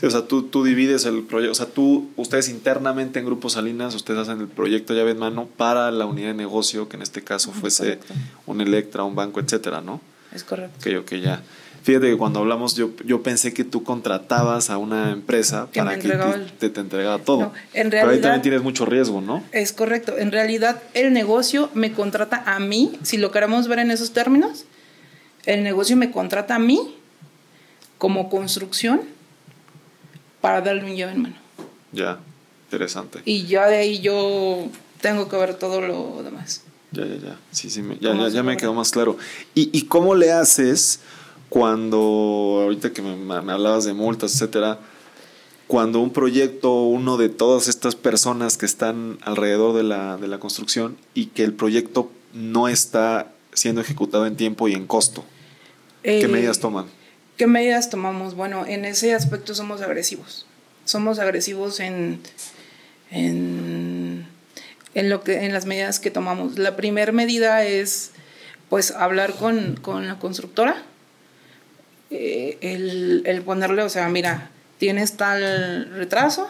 O 0.03 0.11
sea, 0.11 0.23
tú, 0.23 0.45
tú 0.45 0.65
divides 0.65 1.05
el 1.05 1.23
proyecto, 1.23 1.53
o 1.53 1.55
sea, 1.55 1.67
tú, 1.67 2.11
ustedes 2.17 2.49
internamente 2.49 3.19
en 3.19 3.27
Grupo 3.27 3.51
Salinas, 3.51 3.95
ustedes 3.95 4.21
hacen 4.21 4.41
el 4.41 4.49
proyecto 4.49 4.95
llave 4.95 5.13
en 5.13 5.19
mano 5.19 5.49
para 5.57 5.91
la 5.91 6.07
unidad 6.07 6.29
de 6.29 6.35
negocio, 6.35 6.89
que 6.89 6.97
en 6.97 7.03
este 7.03 7.23
caso 7.23 7.53
fuese 7.53 7.99
un 8.47 8.61
Electra, 8.61 9.05
un 9.05 9.15
banco, 9.15 9.41
etcétera, 9.41 9.81
¿no? 9.81 10.01
Es 10.33 10.45
correcto. 10.45 10.79
Que 10.83 10.93
yo 10.93 11.05
que 11.05 11.21
ya. 11.21 11.43
Fíjate 11.83 12.11
que 12.11 12.17
cuando 12.17 12.41
hablamos, 12.41 12.75
yo, 12.77 12.91
yo 13.05 13.23
pensé 13.23 13.55
que 13.55 13.65
tú 13.65 13.83
contratabas 13.83 14.69
a 14.69 14.77
una 14.77 15.13
empresa 15.13 15.69
para 15.75 15.99
que 15.99 16.11
te, 16.59 16.69
te, 16.69 16.81
entregara 16.81 17.19
todo. 17.19 17.53
en 17.73 17.91
realidad, 17.91 18.03
Pero 18.03 18.11
ahí 18.11 18.21
también 18.21 18.43
tienes 18.43 18.63
mucho 18.63 18.85
riesgo, 18.85 19.23
¿no? 19.23 19.43
Es 19.53 19.73
correcto. 19.73 20.19
En 20.19 20.31
realidad, 20.31 20.83
el 20.93 21.13
negocio 21.15 21.71
me 21.73 21.93
contrata 21.93 22.43
a 22.45 22.61
mí, 22.61 22.99
si 23.03 23.17
lo 23.17 23.31
queremos 23.31 23.67
ver 23.67 23.79
en 23.79 23.91
esos 23.91 24.13
términos, 24.13 24.67
el 25.47 25.63
negocio 25.63 25.97
me 25.97 26.11
contrata 26.11 26.57
a 26.57 26.59
mí 26.59 26.97
como 27.97 28.29
construcción 28.29 29.01
para 30.41 30.61
darle 30.61 30.85
un 30.85 30.97
llave 30.97 31.13
en 31.13 31.23
mano. 31.23 31.37
Ya, 31.93 32.19
interesante. 32.71 33.21
Y 33.25 33.47
ya 33.47 33.67
de 33.67 33.77
ahí 33.77 34.01
yo 34.01 34.69
tengo 35.01 35.29
que 35.29 35.37
ver 35.37 35.55
todo 35.55 35.81
lo 35.81 36.23
demás. 36.23 36.63
Ya, 36.93 37.05
ya, 37.05 37.17
ya. 37.17 37.39
Sí, 37.53 37.71
sí, 37.71 37.83
ya, 38.01 38.15
ya, 38.15 38.29
ya 38.29 38.43
me 38.43 38.57
quedó 38.57 38.75
más 38.75 38.91
claro. 38.91 39.17
¿Y, 39.55 39.71
¿Y 39.77 39.87
cómo 39.87 40.15
le 40.15 40.33
haces 40.33 41.01
cuando, 41.49 42.61
ahorita 42.63 42.93
que 42.93 43.03
me, 43.03 43.17
me 43.17 43.53
hablabas 43.53 43.85
de 43.85 43.93
multas, 43.93 44.35
etcétera, 44.35 44.79
cuando 45.67 46.01
un 46.01 46.11
proyecto, 46.11 46.83
uno 46.83 47.17
de 47.17 47.29
todas 47.29 47.69
estas 47.69 47.95
personas 47.95 48.57
que 48.57 48.67
están 48.67 49.19
alrededor 49.23 49.77
de 49.77 49.85
la, 49.85 50.17
de 50.17 50.27
la 50.27 50.41
construcción 50.41 50.97
y 51.15 51.27
que 51.27 51.45
el 51.45 51.53
proyecto 51.53 52.11
no 52.33 52.67
está 52.67 53.33
siendo 53.53 53.81
ejecutado 53.81 54.27
en 54.27 54.37
tiempo 54.37 54.67
y 54.67 54.73
en 54.73 54.87
costo? 54.87 55.25
¿Qué 56.03 56.23
eh, 56.23 56.29
medidas 56.29 56.59
toman? 56.59 56.87
¿Qué 57.41 57.47
medidas 57.47 57.89
tomamos? 57.89 58.35
Bueno, 58.35 58.67
en 58.67 58.85
ese 58.85 59.15
aspecto 59.15 59.55
somos 59.55 59.81
agresivos. 59.81 60.45
Somos 60.85 61.19
agresivos 61.19 61.81
en, 61.81 62.21
en, 63.11 64.27
lo 64.95 65.25
que, 65.25 65.47
en 65.47 65.55
las 65.55 65.65
medidas 65.65 66.01
que 66.01 66.11
tomamos. 66.11 66.59
La 66.59 66.77
primera 66.77 67.13
medida 67.13 67.65
es 67.65 68.11
pues 68.69 68.91
hablar 68.91 69.33
con, 69.33 69.77
con 69.77 70.07
la 70.07 70.19
constructora, 70.19 70.83
eh, 72.11 72.59
el, 72.61 73.23
el 73.25 73.41
ponerle, 73.41 73.85
o 73.85 73.89
sea, 73.89 74.07
mira, 74.11 74.51
tienes 74.77 75.17
tal 75.17 75.91
retraso, 75.95 76.47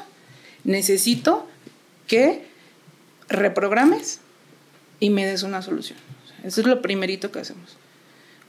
necesito 0.64 1.48
que 2.08 2.42
reprogrames 3.28 4.18
y 4.98 5.10
me 5.10 5.24
des 5.24 5.44
una 5.44 5.62
solución. 5.62 6.00
Eso 6.42 6.62
es 6.62 6.66
lo 6.66 6.82
primerito 6.82 7.30
que 7.30 7.38
hacemos. 7.38 7.79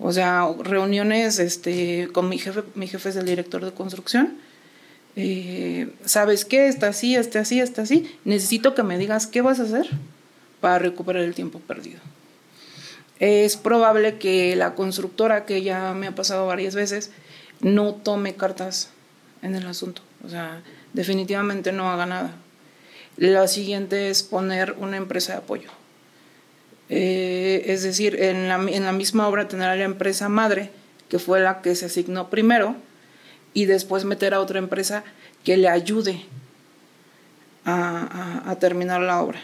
O 0.02 0.12
sea, 0.12 0.50
reuniones 0.60 1.38
este, 1.38 2.10
con 2.12 2.28
mi 2.28 2.40
jefe, 2.40 2.64
mi 2.74 2.88
jefe 2.88 3.10
es 3.10 3.16
el 3.16 3.26
director 3.28 3.64
de 3.64 3.72
construcción. 3.72 4.38
Eh, 5.16 5.94
¿Sabes 6.06 6.44
qué? 6.44 6.68
Está 6.68 6.88
así, 6.88 7.16
está 7.16 7.42
así, 7.42 7.60
está 7.60 7.84
así. 7.84 8.12
Necesito 8.26 8.74
que 8.74 8.82
me 8.82 8.98
digas 8.98 9.28
qué 9.28 9.42
vas 9.42 9.60
a 9.60 9.64
hacer 9.64 9.88
para 10.60 10.80
recuperar 10.80 11.24
el 11.24 11.36
tiempo 11.36 11.60
perdido. 11.60 12.00
Es 13.20 13.58
probable 13.58 14.18
que 14.18 14.56
la 14.56 14.74
constructora, 14.74 15.46
que 15.46 15.62
ya 15.62 15.94
me 15.94 16.08
ha 16.08 16.16
pasado 16.16 16.48
varias 16.48 16.74
veces, 16.74 17.12
no 17.60 17.94
tome 17.94 18.34
cartas 18.34 18.90
en 19.44 19.54
el 19.54 19.68
asunto. 19.68 20.02
O 20.26 20.30
sea, 20.30 20.64
definitivamente 20.94 21.72
no 21.72 21.92
haga 21.92 22.08
nada. 22.08 22.32
La 23.18 23.48
siguiente 23.48 24.10
es 24.10 24.24
poner 24.24 24.74
una 24.80 24.98
empresa 24.98 25.34
de 25.34 25.40
apoyo. 25.40 25.70
Eh, 26.93 27.71
es 27.71 27.84
decir, 27.84 28.21
en 28.21 28.49
la, 28.49 28.58
misma 28.91 29.30
obra 29.30 29.47
tener 29.47 29.77
la 29.77 29.86
empresa 29.86 30.27
madre, 30.27 30.71
que 31.08 31.19
fue 31.19 31.39
la 31.39 31.62
que 31.62 31.73
se 31.73 31.86
asignó 31.86 32.30
primero, 32.30 32.75
y 33.54 33.63
después 33.63 34.04
meter 34.04 34.34
a 34.34 34.41
otra 34.41 34.60
empresa 34.60 35.06
que 35.45 35.56
le 35.56 35.69
ayude 35.69 36.25
a, 37.63 38.58
terminar 38.60 38.99
la 38.99 39.21
obra. 39.21 39.41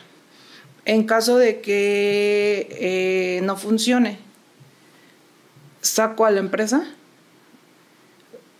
En 0.83 1.05
caso 1.05 1.37
de 1.37 1.61
que 1.61 2.67
eh, 2.69 3.39
no 3.43 3.55
funcione, 3.55 4.19
saco 5.81 6.25
a 6.25 6.31
la 6.31 6.41
empresa 6.41 6.85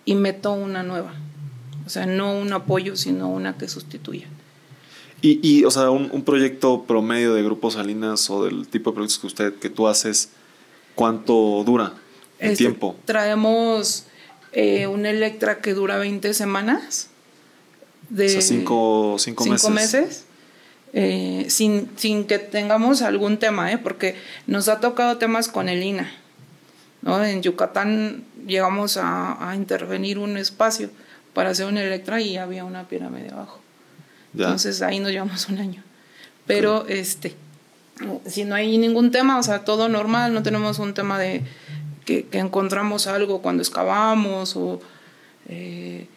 y 0.06 0.16
meto 0.16 0.54
una 0.54 0.84
nueva. 0.84 1.14
O 1.86 1.90
sea, 1.90 2.06
no 2.06 2.40
un 2.40 2.54
apoyo, 2.54 2.96
sino 2.96 3.28
una 3.28 3.58
que 3.58 3.68
sustituya. 3.68 4.28
Y, 5.22 5.40
y 5.42 5.66
o 5.66 5.72
sea, 5.72 5.90
un, 5.90 6.22
proyecto 6.24 6.84
promedio 6.84 7.34
de 7.34 7.42
Grupo 7.44 7.72
Salinas 7.72 8.30
o 8.30 8.46
del 8.46 8.68
tipo 8.68 8.92
de 8.92 8.96
proyectos 8.96 9.20
que 9.20 9.28
usted, 9.28 9.54
que 9.56 9.70
tú 9.70 9.88
haces, 9.88 10.30
¿cuánto 10.96 11.64
dura 11.66 11.94
el 12.40 12.52
este, 12.52 12.66
tiempo? 12.66 12.96
Traemos 13.06 14.06
eh, 14.52 14.86
un 14.86 15.06
Electra 15.06 15.60
que 15.60 15.74
dura 15.74 15.98
20 15.98 16.34
semanas. 16.34 17.10
De 18.10 18.28
o 18.28 18.30
sea, 18.30 18.42
cinco, 18.42 19.16
cinco, 19.18 19.44
cinco 19.44 19.70
meses. 19.72 20.26
Eh, 20.94 21.48
sin, 21.50 21.90
sin, 21.98 22.26
que 22.26 22.40
tengamos 22.40 23.02
algún 23.02 23.38
tema, 23.38 23.72
¿eh? 23.72 23.78
porque 23.78 24.16
nos 24.46 24.70
ha 24.70 24.80
tocado 24.80 25.18
temas 25.18 25.48
con 25.48 25.68
el 25.68 25.84
INA. 25.84 26.12
¿no? 27.02 27.24
En 27.24 27.42
Yucatán 27.42 28.24
llegamos 28.48 28.98
a, 28.98 29.50
a 29.50 29.56
intervenir 29.56 30.20
un 30.20 30.38
espacio 30.38 30.90
para 31.34 31.50
hacer 31.50 31.66
un 31.66 31.78
Electra 31.78 32.22
y 32.22 32.38
había 32.38 32.64
una 32.64 32.88
pirámide 32.88 33.30
abajo. 33.32 33.60
Entonces 34.44 34.82
ahí 34.82 35.00
nos 35.00 35.12
llevamos 35.12 35.48
un 35.50 35.60
año. 35.60 35.84
Pero 36.46 36.86
este, 36.88 37.36
si 38.26 38.46
no 38.46 38.56
hay 38.56 38.78
ningún 38.78 39.12
tema, 39.12 39.40
o 39.40 39.44
sea, 39.44 39.64
todo 39.66 39.90
normal, 39.90 40.34
no 40.34 40.44
tenemos 40.44 40.80
un 40.80 40.94
tema 40.94 41.20
de 41.20 41.44
que, 42.06 42.26
encontramos 42.32 43.08
algo 43.08 43.42
cuando 43.42 43.64
excavamos 43.64 44.56
o 44.56 44.80
eh, 45.50 46.08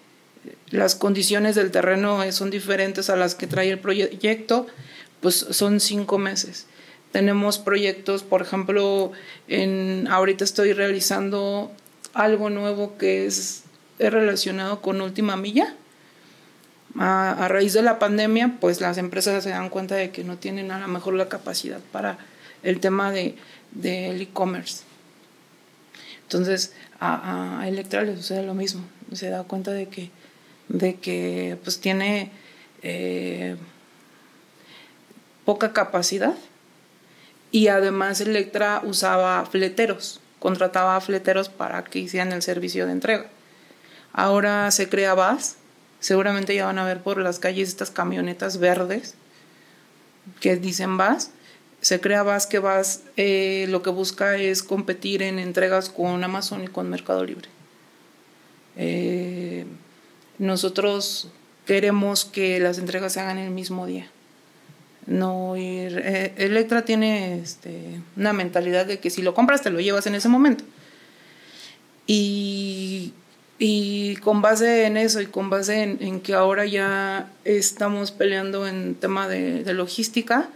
las 0.71 0.95
condiciones 0.95 1.55
del 1.57 1.71
terreno 1.71 2.21
son 2.33 2.51
diferentes 2.51 3.11
a 3.11 3.17
las 3.17 3.35
que 3.35 3.47
trae 3.47 3.71
el 3.71 3.79
proyecto, 3.79 4.67
pues 5.21 5.35
son 5.51 5.81
cinco 5.81 6.19
meses. 6.19 6.67
Tenemos 7.13 7.59
proyectos, 7.59 8.23
por 8.23 8.41
ejemplo, 8.41 9.11
en, 9.49 10.07
ahorita 10.09 10.45
estoy 10.45 10.73
realizando 10.73 11.73
algo 12.15 12.51
nuevo 12.51 12.97
que 12.99 13.27
es 13.27 13.65
relacionado 13.99 14.81
con 14.81 15.01
última 15.01 15.37
milla 15.37 15.75
a, 16.99 17.47
raíz 17.49 17.73
de 17.73 17.83
la 17.83 17.99
pandemia, 17.99 18.57
pues 18.61 18.81
las 18.81 18.99
empresas 18.99 19.43
se 19.45 19.51
dan 19.51 19.69
cuenta 19.69 19.95
de 19.95 20.11
que 20.11 20.25
no 20.25 20.37
tienen 20.39 20.71
a 20.71 20.81
lo 20.81 20.89
mejor 20.89 21.15
la 21.15 21.29
capacidad 21.29 21.81
para 21.93 22.19
el 22.63 22.81
tema 22.81 23.13
del 23.13 23.37
de, 23.73 24.23
e-commerce. 24.23 24.83
Entonces, 26.23 26.75
a, 26.99 27.61
a, 27.61 27.69
Electra 27.69 28.03
le 28.03 28.17
sucede 28.17 28.43
lo 28.43 28.55
mismo. 28.55 28.83
Se 29.13 29.31
da 29.31 29.45
cuenta 29.45 29.73
de 29.73 29.89
que, 29.89 30.11
de 30.69 30.97
que 30.97 31.59
pues 31.63 31.81
tiene 31.81 32.31
eh, 32.83 33.57
poca 35.45 35.73
capacidad 35.73 36.35
y 37.51 37.69
además 37.69 38.21
Electra 38.21 38.81
usaba 38.85 39.45
fleteros, 39.47 40.21
contrataba 40.39 41.01
fleteros 41.01 41.49
para 41.49 41.83
que 41.85 41.99
hicieran 41.99 42.33
el 42.33 42.43
servicio 42.43 42.87
de 42.87 42.93
entrega. 42.93 43.27
Ahora 44.13 44.71
se 44.71 44.89
crea 44.89 45.15
VAS, 45.15 45.57
Seguramente 46.01 46.55
ya 46.55 46.67
van 46.67 46.79
a 46.79 46.85
ver 46.85 47.03
por 47.03 47.19
las 47.19 47.39
calles 47.39 47.69
estas 47.69 47.91
camionetas 47.91 48.59
verdes 48.59 49.15
que 50.41 50.57
dicen 50.57 50.97
VAS. 50.97 51.31
Se 51.81 52.01
crea 52.01 52.23
VAS 52.23 52.47
que 52.47 52.59
VAS 52.59 53.03
eh, 53.17 53.67
lo 53.69 53.83
que 53.83 53.91
busca 53.91 54.37
es 54.37 54.63
competir 54.63 55.23
en 55.23 55.39
entregas 55.39 55.91
con 55.91 56.25
Amazon 56.25 56.65
y 56.65 56.69
con 56.69 56.89
Mercado 56.89 57.25
Libre. 57.25 57.49
Eh, 58.77 59.67
nosotros 60.39 61.29
queremos 61.67 62.25
que 62.25 62.59
las 62.61 62.79
entregas 62.79 63.13
se 63.13 63.21
hagan 63.21 63.39
el 63.39 63.51
mismo 63.51 63.87
día. 63.87 64.11
no 65.07 65.57
ir. 65.57 66.01
Eh, 66.05 66.35
Electra 66.37 66.85
tiene 66.85 67.41
este, 67.41 68.01
una 68.17 68.33
mentalidad 68.33 68.87
de 68.87 69.01
que 69.01 69.11
si 69.11 69.23
lo 69.23 69.35
compras 69.35 69.63
te 69.63 69.71
lo 69.71 69.81
llevas 69.81 70.07
en 70.07 70.15
ese 70.15 70.29
momento. 70.29 70.65
Y, 72.07 73.13
y 73.63 74.17
con 74.17 74.41
base 74.41 74.87
en 74.87 74.97
eso 74.97 75.21
y 75.21 75.27
con 75.27 75.51
base 75.51 75.83
en, 75.83 76.21
que 76.23 76.33
ahora 76.33 76.65
ya 76.65 77.31
estamos 77.45 78.11
peleando 78.11 78.67
en 78.67 78.95
tema 78.95 79.29
de, 79.29 79.71
logística, 79.75 80.49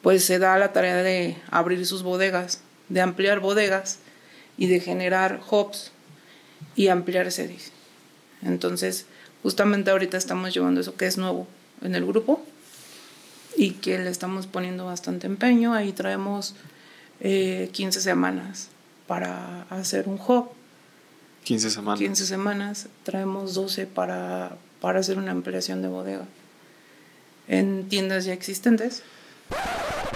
pues 0.00 0.24
se 0.24 0.38
da 0.38 0.56
la 0.56 0.72
tarea 0.72 1.02
de 1.02 1.36
abrir 1.50 1.84
sus 1.84 2.02
bodegas, 2.02 2.62
de 2.88 3.02
ampliar 3.02 3.40
bodegas 3.40 3.98
y 4.56 4.68
de 4.68 4.80
generar 4.80 5.42
hubs 5.50 5.92
y 6.76 6.88
ampliar 6.88 7.30
series. 7.30 7.72
Entonces, 8.40 9.04
justamente 9.42 9.90
ahorita 9.90 10.16
estamos 10.16 10.54
llevando 10.54 10.80
eso 10.80 10.96
que 10.96 11.06
es 11.06 11.18
nuevo 11.18 11.46
en 11.82 11.94
el 11.94 12.06
grupo 12.06 12.42
y 13.54 13.72
que 13.72 13.98
le 13.98 14.08
estamos 14.08 14.46
poniendo 14.46 14.86
bastante 14.86 15.26
empeño. 15.26 15.74
Ahí 15.74 15.92
traemos 15.92 16.54
15 17.20 17.28
eh, 17.84 17.92
semanas 17.92 18.68
para 19.06 19.66
hacer 19.68 20.08
un 20.08 20.18
hub. 20.18 20.58
15 21.44 21.70
semanas. 21.70 21.98
15 22.00 22.26
semanas. 22.26 22.88
Traemos 23.02 23.54
12 23.54 23.86
para, 23.86 24.56
para 24.80 25.00
hacer 25.00 25.18
una 25.18 25.32
ampliación 25.32 25.82
de 25.82 25.88
bodega 25.88 26.24
en 27.48 27.88
tiendas 27.88 28.24
ya 28.24 28.32
existentes. 28.32 29.02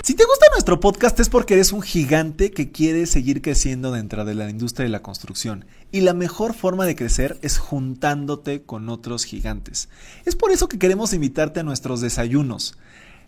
Si 0.05 0.15
te 0.15 0.25
gusta 0.25 0.47
nuestro 0.53 0.79
podcast 0.81 1.19
es 1.19 1.29
porque 1.29 1.55
eres 1.55 1.73
un 1.73 1.83
gigante 1.83 2.51
que 2.51 2.71
quiere 2.71 3.07
seguir 3.07 3.43
creciendo 3.43 3.91
dentro 3.91 4.25
de 4.25 4.35
la 4.35 4.49
industria 4.49 4.85
de 4.85 4.91
la 4.91 5.03
construcción. 5.03 5.65
Y 5.91 6.03
la 6.03 6.15
mejor 6.15 6.55
forma 6.55 6.87
de 6.87 6.95
crecer 6.95 7.39
es 7.43 7.59
juntándote 7.59 8.63
con 8.63 8.89
otros 8.89 9.25
gigantes. 9.25 9.89
Es 10.25 10.37
por 10.37 10.53
eso 10.53 10.69
que 10.69 10.79
queremos 10.79 11.13
invitarte 11.13 11.61
a 11.61 11.65
nuestros 11.65 12.01
desayunos 12.01 12.77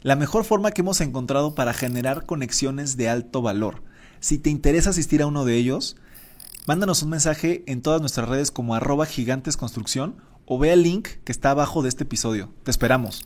la 0.03 0.15
mejor 0.15 0.45
forma 0.45 0.71
que 0.71 0.83
hemos 0.83 1.01
encontrado 1.01 1.55
para 1.55 1.75
generar 1.75 2.27
conexiones 2.27 2.97
de 2.97 3.09
alto 3.09 3.43
valor. 3.43 3.83
Si 4.21 4.39
te 4.39 4.51
interesa 4.51 4.91
asistir 4.91 5.23
a 5.23 5.27
uno 5.27 5.45
de 5.45 5.57
ellos, 5.57 5.97
mándanos 6.67 7.03
un 7.03 7.11
mensaje 7.11 7.63
en 7.67 7.81
todas 7.81 8.01
nuestras 8.01 8.29
redes 8.29 8.51
como 8.51 8.75
arroba 8.75 9.07
gigantesconstrucción 9.07 10.17
o 10.45 10.59
ve 10.59 10.73
el 10.73 10.83
link 10.83 11.09
que 11.25 11.33
está 11.33 11.51
abajo 11.51 11.83
de 11.83 11.89
este 11.89 12.05
episodio. 12.05 12.53
Te 12.65 12.71
esperamos. 12.71 13.25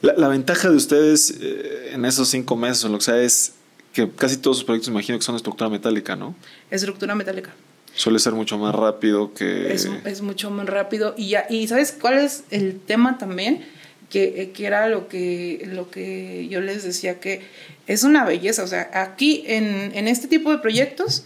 La, 0.00 0.28
ventaja 0.28 0.70
de 0.70 0.76
ustedes 0.76 1.30
eh, 1.40 1.92
en 1.92 2.04
esos 2.06 2.28
cinco 2.28 2.56
meses 2.56 2.84
o 2.84 2.88
lo 2.88 2.98
que 2.98 3.04
sea 3.04 3.20
es 3.20 3.54
que 3.92 4.10
casi 4.10 4.38
todos 4.38 4.56
sus 4.56 4.64
proyectos 4.64 4.88
imagino 4.88 5.18
que 5.18 5.24
son 5.24 5.36
estructura 5.36 5.68
metálica, 5.68 6.16
¿no? 6.16 6.34
Estructura 6.70 7.14
metálica. 7.14 7.52
Suele 7.94 8.18
ser 8.18 8.32
mucho 8.32 8.56
más 8.58 8.74
rápido 8.74 9.34
que... 9.34 9.72
Es, 9.72 10.22
mucho 10.22 10.50
más 10.50 10.66
rápido. 10.66 11.14
Y, 11.16 11.30
ya, 11.30 11.46
y 11.50 11.66
¿sabes 11.68 11.96
cuál 12.00 12.18
es 12.18 12.44
el 12.50 12.80
tema 12.80 13.18
también? 13.18 13.64
Que, 14.08 14.42
eh, 14.42 14.50
que, 14.52 14.66
era 14.66 14.88
lo 14.88 15.08
que, 15.08 15.68
lo 15.72 15.90
que 15.90 16.48
yo 16.48 16.60
les 16.60 16.82
decía, 16.82 17.20
que 17.20 17.42
es 17.86 18.02
una 18.02 18.24
belleza. 18.24 18.62
O 18.62 18.66
sea, 18.66 18.90
aquí 18.94 19.44
en, 19.46 19.92
en 19.94 20.08
este 20.08 20.28
tipo 20.28 20.50
de 20.50 20.58
proyectos 20.58 21.24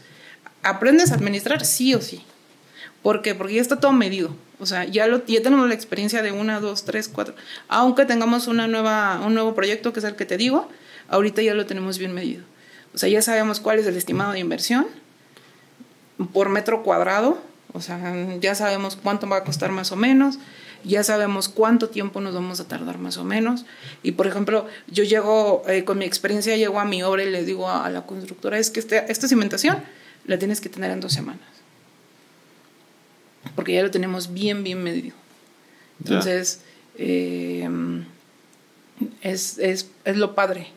aprendes 0.63 1.13
a 1.13 1.15
administrar 1.15 1.65
sí 1.65 1.95
o 1.95 2.01
sí. 2.01 2.23
¿Por 3.03 3.23
qué? 3.23 3.35
Porque 3.35 3.55
ya 3.55 3.61
está 3.61 3.79
todo 3.79 3.93
medido. 3.93 4.35
O 4.59 4.67
sea, 4.67 4.85
ya, 4.85 5.07
lo, 5.07 5.25
ya 5.27 5.43
tenemos 5.43 5.69
la 5.69 5.75
experiencia 5.75 6.23
de 6.23 6.33
una, 6.33 6.59
dos, 6.61 6.85
tres, 6.85 7.09
cuatro. 7.09 7.35
Aunque 7.69 8.07
tengamos 8.07 8.47
una 8.47 8.67
nueva, 8.67 9.21
un 9.25 9.35
nuevo 9.35 9.55
proyecto, 9.55 9.93
que 9.93 10.01
es 10.01 10.05
el 10.07 10.17
que 10.17 10.25
te 10.25 10.39
digo, 10.39 10.69
ahorita 11.09 11.43
ya 11.43 11.55
lo 11.55 11.67
tenemos 11.67 11.99
bien 11.99 12.15
medido. 12.15 12.43
O 12.95 12.99
sea, 12.99 13.09
ya 13.09 13.21
sabemos 13.21 13.61
cuál 13.61 13.79
es 13.79 13.87
el 13.87 13.97
estimado 13.97 14.33
de 14.33 14.39
inversión 14.39 14.87
por 16.33 16.49
metro 16.49 16.83
cuadrado, 16.83 17.39
o 17.73 17.81
sea, 17.81 18.37
ya 18.41 18.55
sabemos 18.55 18.97
cuánto 18.97 19.29
va 19.29 19.39
a 19.39 19.45
costar 19.45 19.71
más 19.73 19.91
o 19.93 19.97
menos, 19.97 20.39
ya 20.85 21.03
sabemos 21.03 21.49
cuánto 21.49 21.89
tiempo 21.89 22.21
nos 22.21 22.35
vamos 22.35 22.61
a 22.61 22.69
tardar 22.69 22.99
más 22.99 23.17
o 23.17 23.25
menos. 23.25 23.65
Y 24.03 24.13
por 24.13 24.27
ejemplo, 24.27 24.67
yo 24.87 25.03
llego, 25.03 25.63
eh, 25.67 25.85
con 25.85 25.99
mi 25.99 26.05
experiencia, 26.05 26.57
llego 26.57 26.79
a 26.79 26.85
mi 26.85 27.03
obra 27.03 27.25
y 27.25 27.31
le 27.31 27.45
digo 27.45 27.69
a, 27.69 27.89
la 27.91 28.07
constructora, 28.07 28.59
es 28.59 28.71
que 28.71 28.81
este, 28.81 29.11
esta 29.11 29.27
cimentación 29.27 29.83
la 30.27 30.39
tienes 30.39 30.61
que 30.61 30.69
tener 30.69 30.91
en 30.91 31.01
dos 31.01 31.13
semanas. 31.13 31.49
Porque 33.57 33.75
ya 33.75 33.83
lo 33.83 33.91
tenemos 33.91 34.33
bien, 34.33 34.63
bien 34.63 34.83
medido. 34.83 35.15
Entonces, 36.01 36.63
eh, 36.97 37.69
es, 39.23 39.59
es, 39.59 39.91
es 40.05 40.17
lo 40.17 40.35
padre 40.35 40.69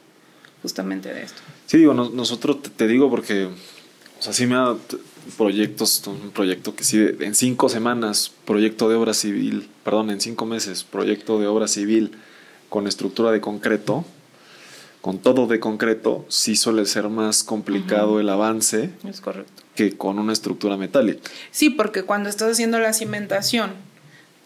justamente 0.62 1.13
de 1.13 1.23
esto. 1.23 1.41
Sí, 1.65 1.78
digo, 1.78 1.93
nosotros 1.93 2.62
te, 2.62 2.88
digo 2.88 3.10
porque, 3.10 3.45
o 3.45 4.21
sea, 4.21 4.34
sí 4.34 4.45
me 4.45 4.56
ha 4.56 4.76
proyectos, 5.36 6.06
un 6.08 6.32
proyecto 6.32 6.76
que 6.76 6.84
sí, 6.84 7.06
en 7.20 7.36
cinco 7.36 7.70
semanas, 7.70 8.32
proyecto 8.46 8.90
de 8.90 8.96
obra 8.96 9.13
civil, 9.13 9.70
perdón, 9.84 10.12
en 10.12 10.22
cinco 10.22 10.46
meses, 10.46 10.84
proyecto 10.84 11.40
de 11.40 11.48
obra 11.48 11.68
civil 11.68 12.12
con 12.70 12.88
estructura 12.88 13.32
de 13.32 13.42
concreto, 13.42 14.06
con 15.02 15.20
todo 15.20 15.48
de 15.48 15.60
concreto, 15.60 16.26
sí 16.28 16.56
suele 16.56 16.86
ser 16.86 17.08
más 17.10 17.44
complicado 17.44 18.20
el 18.20 18.30
avance. 18.30 18.90
Es 19.08 19.22
correcto. 19.22 19.63
Que 19.76 19.96
con 19.96 20.20
una 20.20 20.34
estructura 20.34 20.76
metálica. 20.76 21.30
Sí, 21.52 21.70
porque 21.70 22.04
cuando 22.04 22.30
estás 22.30 22.52
haciendo 22.52 22.80
la 22.80 22.92
cimentación, 22.94 23.72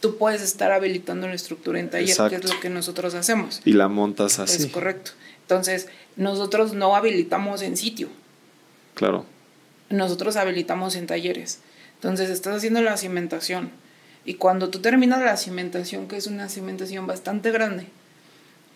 tú 0.01 0.17
puedes 0.17 0.41
estar 0.41 0.71
habilitando 0.71 1.27
la 1.27 1.33
estructura 1.33 1.79
en 1.79 1.89
taller, 1.89 2.15
que 2.29 2.35
es 2.35 2.53
lo 2.53 2.59
que 2.59 2.69
nosotros 2.69 3.15
hacemos. 3.15 3.61
Y 3.65 3.73
la 3.73 3.87
montas 3.87 4.39
así. 4.39 4.63
Es 4.63 4.67
correcto. 4.67 5.11
Entonces, 5.43 5.87
nosotros 6.15 6.73
no 6.73 6.95
habilitamos 6.95 7.61
en 7.61 7.77
sitio. 7.77 8.09
Claro. 8.93 9.25
Nosotros 9.91 10.35
habilitamos 10.35 10.95
en 10.95 11.07
talleres. 11.07 11.59
Entonces, 11.95 12.29
estás 12.29 12.55
haciendo 12.55 12.81
la 12.81 12.97
cimentación. 12.97 13.71
Y 14.25 14.35
cuando 14.35 14.69
tú 14.69 14.79
terminas 14.79 15.21
la 15.21 15.37
cimentación, 15.37 16.07
que 16.07 16.17
es 16.17 16.27
una 16.27 16.49
cimentación 16.49 17.07
bastante 17.07 17.51
grande, 17.51 17.87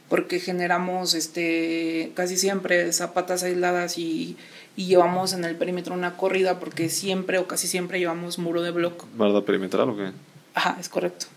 porque 0.09 0.39
generamos 0.39 1.13
este, 1.13 2.11
casi 2.15 2.37
siempre 2.37 2.91
zapatas 2.93 3.43
aisladas 3.43 3.97
y, 3.97 4.37
y 4.75 4.85
llevamos 4.85 5.33
en 5.33 5.43
el 5.43 5.55
perímetro 5.55 5.93
una 5.93 6.17
corrida, 6.17 6.59
porque 6.59 6.89
siempre 6.89 7.37
o 7.39 7.47
casi 7.47 7.67
siempre 7.67 7.99
llevamos 7.99 8.37
muro 8.39 8.61
de 8.61 8.71
bloque. 8.71 9.05
¿Barda 9.15 9.43
perimetral 9.43 9.89
o 9.89 9.97
qué? 9.97 10.11
Ajá, 10.53 10.77
es 10.79 10.89
correcto. 10.89 11.27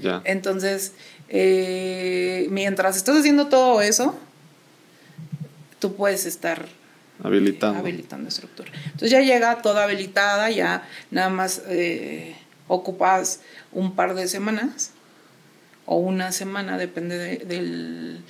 Ya. 0.00 0.22
Entonces, 0.24 0.92
eh, 1.28 2.46
mientras 2.50 2.96
estás 2.96 3.18
haciendo 3.18 3.48
todo 3.48 3.80
eso, 3.82 4.14
tú 5.78 5.94
puedes 5.94 6.26
estar 6.26 6.66
habilitando. 7.22 7.78
habilitando 7.78 8.28
estructura. 8.28 8.70
Entonces 8.84 9.10
ya 9.10 9.20
llega 9.20 9.62
toda 9.62 9.84
habilitada, 9.84 10.50
ya 10.50 10.88
nada 11.10 11.28
más 11.28 11.62
eh, 11.68 12.36
ocupas 12.68 13.40
un 13.72 13.94
par 13.94 14.14
de 14.14 14.28
semanas 14.28 14.92
o 15.86 15.96
una 15.96 16.32
semana, 16.32 16.78
depende 16.78 17.38
del 17.38 18.22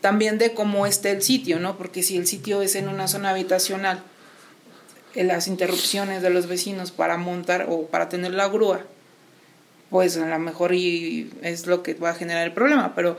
también 0.00 0.38
de 0.38 0.52
cómo 0.52 0.86
esté 0.86 1.10
el 1.10 1.22
sitio, 1.22 1.58
¿no? 1.58 1.76
Porque 1.76 2.02
si 2.02 2.16
el 2.16 2.26
sitio 2.26 2.62
es 2.62 2.74
en 2.74 2.88
una 2.88 3.08
zona 3.08 3.30
habitacional, 3.30 4.02
eh, 5.14 5.24
las 5.24 5.48
interrupciones 5.48 6.22
de 6.22 6.30
los 6.30 6.46
vecinos 6.46 6.92
para 6.92 7.16
montar 7.16 7.66
o 7.68 7.86
para 7.86 8.08
tener 8.08 8.32
la 8.32 8.48
grúa, 8.48 8.84
pues 9.90 10.16
a 10.16 10.26
lo 10.26 10.38
mejor 10.38 10.74
y 10.74 11.30
es 11.42 11.66
lo 11.66 11.82
que 11.82 11.94
va 11.94 12.10
a 12.10 12.14
generar 12.14 12.46
el 12.46 12.52
problema, 12.52 12.94
pero 12.94 13.16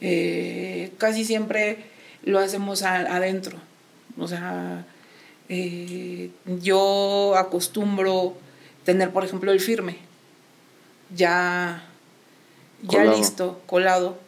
eh, 0.00 0.92
casi 0.98 1.24
siempre 1.24 1.78
lo 2.22 2.38
hacemos 2.38 2.82
adentro. 2.82 3.58
O 4.20 4.28
sea, 4.28 4.86
eh, 5.48 6.30
yo 6.62 7.34
acostumbro 7.36 8.34
tener, 8.84 9.10
por 9.10 9.24
ejemplo, 9.24 9.50
el 9.52 9.60
firme 9.60 10.10
ya, 11.14 11.82
ya 12.82 13.04
listo, 13.04 13.60
colado. 13.66 14.18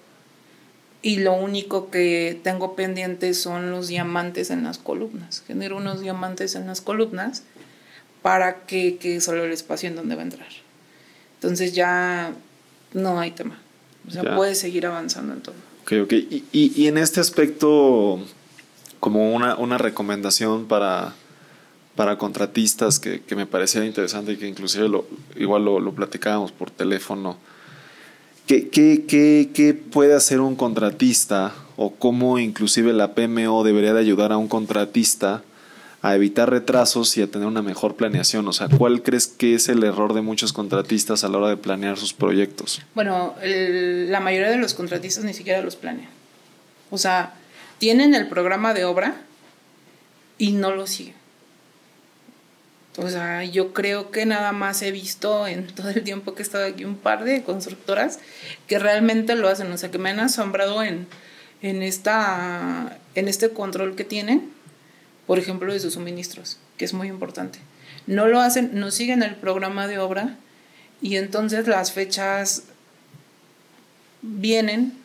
Y 1.04 1.18
lo 1.18 1.32
único 1.34 1.90
que 1.90 2.38
tengo 2.44 2.76
pendiente 2.76 3.34
son 3.34 3.72
los 3.72 3.88
diamantes 3.88 4.50
en 4.50 4.62
las 4.62 4.78
columnas. 4.78 5.42
Genero 5.46 5.76
unos 5.76 6.00
diamantes 6.00 6.54
en 6.54 6.66
las 6.66 6.80
columnas 6.80 7.42
para 8.22 8.66
que 8.66 8.98
quede 8.98 9.20
solo 9.20 9.44
el 9.44 9.52
espacio 9.52 9.88
en 9.88 9.96
donde 9.96 10.14
va 10.14 10.22
a 10.22 10.24
entrar. 10.24 10.48
Entonces 11.34 11.74
ya 11.74 12.32
no 12.92 13.18
hay 13.18 13.32
tema. 13.32 13.60
O 14.06 14.10
sea, 14.12 14.36
puedes 14.36 14.58
seguir 14.58 14.86
avanzando 14.86 15.32
en 15.32 15.40
todo. 15.40 15.54
Ok, 15.82 15.92
ok. 16.04 16.12
Y, 16.12 16.44
y, 16.52 16.86
en 16.86 16.98
este 16.98 17.20
aspecto, 17.20 18.20
como 19.02 19.32
una, 19.34 19.56
una 19.56 19.78
recomendación 19.78 20.66
para, 20.66 21.12
para 21.96 22.18
contratistas 22.18 23.00
que, 23.00 23.20
que, 23.20 23.34
me 23.34 23.46
parecía 23.46 23.84
interesante 23.84 24.30
y 24.30 24.36
que 24.36 24.46
inclusive 24.46 24.88
lo, 24.88 25.04
igual 25.34 25.64
lo, 25.64 25.80
lo 25.80 25.92
platicábamos 25.92 26.52
por 26.52 26.70
teléfono. 26.70 27.36
¿Qué, 28.46 28.68
qué, 28.68 29.04
qué, 29.08 29.50
¿Qué 29.52 29.74
puede 29.74 30.14
hacer 30.14 30.38
un 30.38 30.54
contratista 30.54 31.52
o 31.76 31.96
cómo 31.96 32.38
inclusive 32.38 32.92
la 32.92 33.12
PMO 33.12 33.64
debería 33.64 33.92
de 33.92 33.98
ayudar 33.98 34.30
a 34.30 34.36
un 34.36 34.46
contratista 34.46 35.42
a 36.00 36.14
evitar 36.14 36.50
retrasos 36.50 37.16
y 37.16 37.22
a 37.22 37.26
tener 37.26 37.48
una 37.48 37.62
mejor 37.62 37.96
planeación? 37.96 38.46
O 38.46 38.52
sea, 38.52 38.68
¿cuál 38.68 39.02
crees 39.02 39.26
que 39.26 39.56
es 39.56 39.68
el 39.68 39.82
error 39.82 40.14
de 40.14 40.22
muchos 40.22 40.52
contratistas 40.52 41.24
a 41.24 41.28
la 41.28 41.38
hora 41.38 41.48
de 41.48 41.56
planear 41.56 41.98
sus 41.98 42.12
proyectos? 42.12 42.80
Bueno, 42.94 43.34
la 43.42 44.20
mayoría 44.20 44.50
de 44.50 44.58
los 44.58 44.74
contratistas 44.74 45.24
ni 45.24 45.34
siquiera 45.34 45.60
los 45.60 45.74
planean. 45.74 46.10
O 46.92 46.98
sea, 46.98 47.34
tienen 47.82 48.14
el 48.14 48.28
programa 48.28 48.74
de 48.74 48.84
obra 48.84 49.16
y 50.38 50.52
no 50.52 50.70
lo 50.70 50.86
siguen. 50.86 51.16
O 52.96 53.08
sea, 53.08 53.42
yo 53.42 53.72
creo 53.72 54.12
que 54.12 54.24
nada 54.24 54.52
más 54.52 54.82
he 54.82 54.92
visto 54.92 55.48
en 55.48 55.66
todo 55.74 55.88
el 55.88 56.04
tiempo 56.04 56.36
que 56.36 56.42
he 56.42 56.44
estado 56.44 56.64
aquí 56.64 56.84
un 56.84 56.96
par 56.96 57.24
de 57.24 57.42
constructoras 57.42 58.20
que 58.68 58.78
realmente 58.78 59.34
lo 59.34 59.48
hacen. 59.48 59.72
O 59.72 59.78
sea, 59.78 59.90
que 59.90 59.98
me 59.98 60.10
han 60.10 60.20
asombrado 60.20 60.84
en, 60.84 61.08
en, 61.60 61.82
esta, 61.82 63.00
en 63.16 63.26
este 63.26 63.50
control 63.50 63.96
que 63.96 64.04
tienen, 64.04 64.52
por 65.26 65.40
ejemplo, 65.40 65.72
de 65.72 65.80
sus 65.80 65.94
suministros, 65.94 66.58
que 66.76 66.84
es 66.84 66.92
muy 66.92 67.08
importante. 67.08 67.58
No 68.06 68.28
lo 68.28 68.38
hacen, 68.38 68.78
no 68.78 68.92
siguen 68.92 69.24
el 69.24 69.34
programa 69.34 69.88
de 69.88 69.98
obra 69.98 70.36
y 71.00 71.16
entonces 71.16 71.66
las 71.66 71.90
fechas 71.90 72.62
vienen 74.20 75.01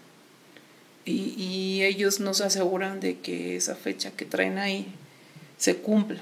y, 1.08 1.34
y 1.38 1.84
ellos 1.84 2.20
nos 2.20 2.42
aseguran 2.42 3.00
de 3.00 3.20
que 3.20 3.56
esa 3.56 3.76
fecha 3.76 4.12
que 4.12 4.26
traen 4.26 4.58
ahí 4.58 4.88
se 5.58 5.78
cumpla. 5.78 6.22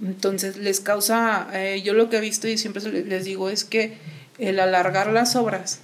Entonces 0.00 0.56
les 0.56 0.80
causa, 0.80 1.48
eh, 1.52 1.80
yo 1.82 1.94
lo 1.94 2.10
que 2.10 2.16
he 2.16 2.20
visto 2.20 2.48
y 2.48 2.58
siempre 2.58 2.82
les 3.04 3.24
digo 3.24 3.48
es 3.48 3.64
que 3.64 3.96
el 4.38 4.58
alargar 4.58 5.12
las 5.12 5.36
obras 5.36 5.80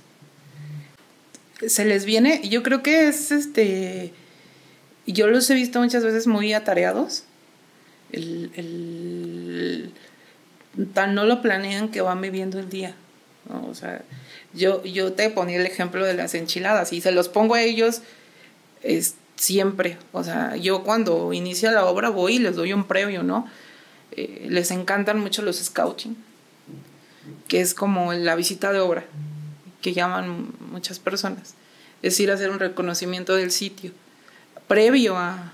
se 1.67 1.85
les 1.85 2.05
viene, 2.05 2.41
yo 2.49 2.63
creo 2.63 2.83
que 2.83 3.09
es 3.09 3.31
este, 3.31 4.13
yo 5.07 5.27
los 5.29 5.49
he 5.51 5.55
visto 5.55 5.81
muchas 5.81 6.05
veces 6.05 6.27
muy 6.27 6.53
atareados, 6.53 7.25
el, 8.13 9.93
tan 10.95 11.15
no 11.15 11.25
lo 11.25 11.43
planean 11.43 11.89
que 11.89 12.01
van 12.01 12.21
viviendo 12.21 12.59
el 12.59 12.69
día, 12.69 12.95
o 13.69 13.75
sea, 13.75 14.03
yo, 14.55 14.85
yo 14.85 15.13
te 15.13 15.31
ponía 15.31 15.59
el 15.59 15.67
ejemplo 15.67 16.05
de 16.05 16.15
las 16.15 16.35
enchiladas 16.35 16.93
y 16.93 17.01
se 17.01 17.13
los 17.13 17.29
pongo 17.29 17.55
a 17.55 17.63
ellos 17.63 18.03
es, 18.83 19.17
siempre, 19.37 19.99
o 20.13 20.25
sea, 20.25 20.57
yo 20.57 20.83
cuando 20.83 21.33
inicia 21.33 21.71
la 21.71 21.85
obra 21.87 22.11
voy 22.11 22.37
y 22.37 22.39
les 22.39 22.57
doy 22.57 22.73
un 22.73 22.85
previo, 22.85 23.23
¿no? 23.23 23.47
Eh, 24.13 24.47
les 24.51 24.71
encantan 24.71 25.21
mucho 25.21 25.43
los 25.43 25.57
scouting, 25.57 26.17
que 27.47 27.61
es 27.61 27.75
como 27.75 28.13
la 28.13 28.35
visita 28.35 28.73
de 28.73 28.81
obra, 28.81 29.05
que 29.81 29.93
llaman 29.93 30.49
muchas 30.71 30.99
personas. 30.99 31.55
Es 32.03 32.19
ir 32.21 32.31
a 32.31 32.35
hacer 32.35 32.51
un 32.51 32.59
reconocimiento 32.59 33.37
del 33.37 33.51
sitio, 33.51 33.93
previo 34.67 35.17
a, 35.17 35.53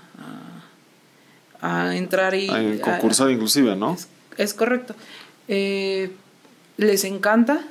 a, 1.61 1.95
entrar 1.95 2.33
y... 2.35 2.49
A 2.49 2.81
concursar 2.81 3.29
inclusive, 3.31 3.75
¿no? 3.75 3.97
Es, 4.37 4.53
correcto. 4.53 4.95
Eh, 5.47 6.11
les 6.77 7.03
encanta 7.03 7.65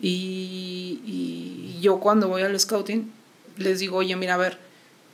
y, 0.00 1.78
yo 1.80 1.98
cuando 1.98 2.28
voy 2.28 2.42
al 2.42 2.58
scouting 2.60 3.10
les 3.56 3.78
digo, 3.78 3.96
oye, 3.98 4.14
mira, 4.16 4.34
a 4.34 4.36
ver, 4.36 4.58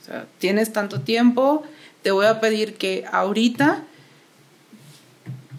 o 0.01 0.05
sea, 0.05 0.25
tienes 0.37 0.73
tanto 0.73 1.01
tiempo, 1.01 1.63
te 2.01 2.11
voy 2.11 2.25
a 2.25 2.41
pedir 2.41 2.75
que 2.75 3.05
ahorita 3.11 3.83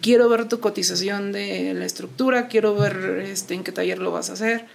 quiero 0.01 0.29
ver 0.29 0.47
tu 0.47 0.59
cotización 0.59 1.31
de 1.31 1.73
la 1.73 1.85
estructura, 1.85 2.47
quiero 2.47 2.75
ver 2.75 3.23
este, 3.25 3.53
en 3.53 3.63
qué 3.63 3.71
taller 3.71 3.99
lo 3.99 4.11
vas 4.11 4.29
a 4.29 4.33
hacer, 4.33 4.65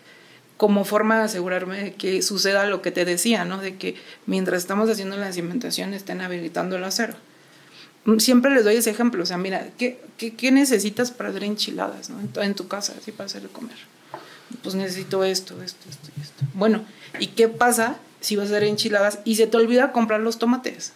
como 0.56 0.84
forma 0.84 1.18
de 1.18 1.24
asegurarme 1.24 1.82
de 1.82 1.94
que 1.94 2.22
suceda 2.22 2.66
lo 2.66 2.82
que 2.82 2.90
te 2.90 3.04
decía, 3.04 3.44
¿no? 3.44 3.58
De 3.58 3.76
que 3.76 3.96
mientras 4.26 4.62
estamos 4.62 4.88
haciendo 4.88 5.16
la 5.16 5.32
cimentación 5.32 5.94
estén 5.94 6.20
habilitando 6.20 6.76
el 6.76 6.84
acero. 6.84 7.14
Siempre 8.18 8.54
les 8.54 8.64
doy 8.64 8.76
ese 8.76 8.90
ejemplo, 8.90 9.22
o 9.22 9.26
sea, 9.26 9.38
mira, 9.38 9.68
¿qué, 9.78 9.98
qué, 10.18 10.52
necesitas 10.52 11.10
para 11.10 11.30
hacer 11.30 11.42
enchiladas 11.44 12.10
¿no? 12.10 12.20
en, 12.42 12.54
tu 12.54 12.68
casa, 12.68 12.94
así 12.98 13.12
para 13.12 13.26
hacer 13.26 13.48
comer? 13.48 13.78
Pues 14.62 14.74
necesito 14.74 15.24
esto, 15.24 15.62
esto, 15.62 15.88
esto 15.88 16.10
y 16.16 16.20
esto. 16.20 16.44
Bueno, 16.54 16.84
¿y 17.18 17.28
qué 17.28 17.48
pasa 17.48 17.96
si 18.20 18.36
vas 18.36 18.46
a 18.46 18.56
hacer 18.56 18.64
enchiladas 18.64 19.18
y 19.24 19.36
se 19.36 19.46
te 19.46 19.56
olvida 19.56 19.92
comprar 19.92 20.20
los 20.20 20.38
tomates? 20.38 20.92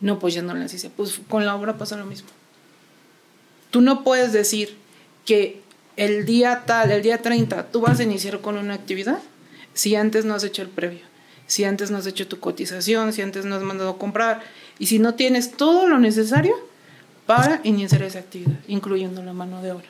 No, 0.00 0.18
pues 0.18 0.34
ya 0.34 0.42
no 0.42 0.54
las 0.54 0.72
hice. 0.72 0.90
Pues 0.90 1.20
con 1.28 1.44
la 1.46 1.54
obra 1.54 1.78
pasa 1.78 1.96
lo 1.96 2.06
mismo. 2.06 2.28
Tú 3.70 3.80
no 3.80 4.02
puedes 4.02 4.32
decir 4.32 4.76
que 5.24 5.62
el 5.96 6.24
día 6.24 6.64
tal, 6.66 6.90
el 6.90 7.02
día 7.02 7.20
30, 7.20 7.70
tú 7.70 7.80
vas 7.80 8.00
a 8.00 8.02
iniciar 8.02 8.40
con 8.40 8.56
una 8.56 8.74
actividad 8.74 9.18
si 9.74 9.94
antes 9.94 10.24
no 10.24 10.34
has 10.34 10.44
hecho 10.44 10.62
el 10.62 10.68
previo, 10.68 11.00
si 11.46 11.64
antes 11.64 11.90
no 11.90 11.98
has 11.98 12.06
hecho 12.06 12.26
tu 12.26 12.40
cotización, 12.40 13.12
si 13.12 13.22
antes 13.22 13.44
no 13.44 13.54
has 13.54 13.62
mandado 13.62 13.90
a 13.90 13.98
comprar 13.98 14.40
y 14.78 14.86
si 14.86 14.98
no 14.98 15.14
tienes 15.14 15.52
todo 15.52 15.86
lo 15.86 15.98
necesario 15.98 16.56
para 17.26 17.60
iniciar 17.62 18.02
esa 18.02 18.18
actividad, 18.18 18.58
incluyendo 18.66 19.22
la 19.22 19.32
mano 19.32 19.62
de 19.62 19.72
obra. 19.72 19.86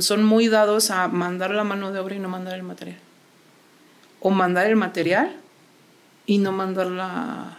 Son 0.00 0.24
muy 0.24 0.48
dados 0.48 0.90
a 0.90 1.08
mandar 1.08 1.50
la 1.50 1.64
mano 1.64 1.92
de 1.92 1.98
obra 1.98 2.14
y 2.14 2.18
no 2.18 2.28
mandar 2.28 2.54
el 2.54 2.62
material. 2.62 2.98
O 4.20 4.30
mandar 4.30 4.66
el 4.66 4.76
material 4.76 5.34
y 6.26 6.38
no 6.38 6.52
mandar 6.52 6.86
la, 6.86 7.58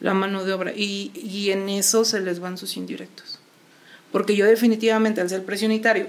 la 0.00 0.14
mano 0.14 0.44
de 0.44 0.52
obra. 0.52 0.72
Y, 0.74 1.12
y, 1.14 1.50
en 1.50 1.68
eso 1.68 2.04
se 2.04 2.20
les 2.20 2.40
van 2.40 2.56
sus 2.56 2.76
indirectos. 2.76 3.38
Porque 4.10 4.34
yo 4.34 4.46
definitivamente, 4.46 5.20
al 5.20 5.28
ser 5.28 5.44
precio 5.44 5.66
unitario, 5.66 6.06